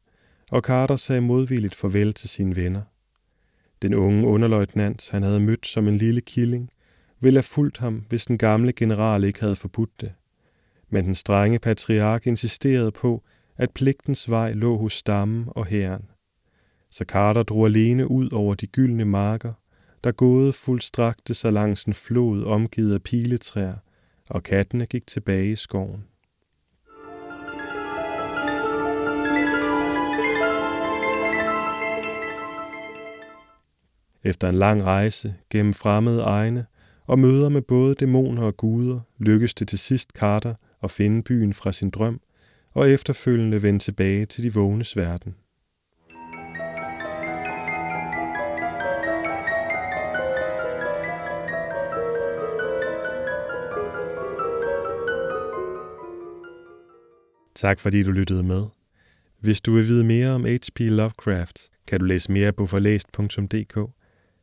og 0.51 0.61
Carter 0.61 0.95
sagde 0.95 1.21
modvilligt 1.21 1.75
farvel 1.75 2.13
til 2.13 2.29
sine 2.29 2.55
venner. 2.55 2.81
Den 3.81 3.93
unge 3.93 4.27
underløjtnant, 4.27 5.09
han 5.11 5.23
havde 5.23 5.39
mødt 5.39 5.65
som 5.67 5.87
en 5.87 5.97
lille 5.97 6.21
killing, 6.21 6.71
ville 7.21 7.37
have 7.37 7.43
fulgt 7.43 7.77
ham, 7.77 8.05
hvis 8.09 8.25
den 8.25 8.37
gamle 8.37 8.73
general 8.73 9.23
ikke 9.23 9.41
havde 9.41 9.55
forbudt 9.55 10.01
det. 10.01 10.13
Men 10.89 11.05
den 11.05 11.15
strenge 11.15 11.59
patriark 11.59 12.27
insisterede 12.27 12.91
på, 12.91 13.23
at 13.57 13.71
pligtens 13.71 14.29
vej 14.29 14.53
lå 14.53 14.77
hos 14.77 14.93
stammen 14.93 15.45
og 15.47 15.65
herren. 15.65 16.05
Så 16.89 17.05
Carter 17.07 17.43
drog 17.43 17.65
alene 17.65 18.11
ud 18.11 18.31
over 18.31 18.55
de 18.55 18.67
gyldne 18.67 19.05
marker, 19.05 19.53
der 20.03 20.11
gåede 20.11 20.53
fuldstrakte 20.53 21.33
sig 21.33 21.53
langs 21.53 21.83
en 21.83 21.93
flod 21.93 22.43
omgivet 22.43 22.93
af 22.93 23.01
piletræer, 23.01 23.75
og 24.29 24.43
kattene 24.43 24.85
gik 24.85 25.07
tilbage 25.07 25.51
i 25.51 25.55
skoven. 25.55 26.03
Efter 34.23 34.49
en 34.49 34.55
lang 34.55 34.83
rejse 34.83 35.35
gennem 35.49 35.73
fremmede 35.73 36.21
egne 36.21 36.65
og 37.11 37.19
møder 37.19 37.49
med 37.49 37.61
både 37.61 37.95
dæmoner 37.95 38.43
og 38.43 38.57
guder, 38.57 38.99
lykkes 39.17 39.53
det 39.53 39.67
til 39.67 39.79
sidst 39.79 40.09
Carter 40.09 40.53
at 40.83 40.91
finde 40.91 41.23
byen 41.23 41.53
fra 41.53 41.71
sin 41.71 41.89
drøm 41.89 42.21
og 42.73 42.89
efterfølgende 42.89 43.63
vende 43.63 43.79
tilbage 43.79 44.25
til 44.25 44.43
de 44.43 44.53
vågnes 44.53 44.97
verden. 44.97 45.35
Tak 57.55 57.79
fordi 57.79 58.03
du 58.03 58.11
lyttede 58.11 58.43
med. 58.43 58.63
Hvis 59.39 59.61
du 59.61 59.73
vil 59.73 59.87
vide 59.87 60.05
mere 60.05 60.29
om 60.29 60.45
H.P. 60.45 60.79
Lovecraft, 60.79 61.69
kan 61.87 61.99
du 61.99 62.05
læse 62.05 62.31
mere 62.31 62.53
på 62.53 62.67
forlæst.dk. 62.67 63.75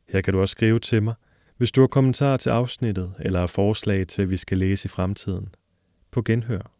Her 0.09 0.21
kan 0.21 0.33
du 0.33 0.41
også 0.41 0.51
skrive 0.51 0.79
til 0.79 1.03
mig, 1.03 1.13
hvis 1.59 1.71
du 1.71 1.81
har 1.81 1.87
kommentarer 1.87 2.37
til 2.37 2.49
afsnittet 2.49 3.13
eller 3.19 3.47
forslag 3.47 4.07
til, 4.07 4.21
at 4.21 4.29
vi 4.29 4.37
skal 4.37 4.57
læse 4.57 4.85
i 4.85 4.89
fremtiden. 4.89 5.49
På 6.11 6.21
genhør. 6.21 6.78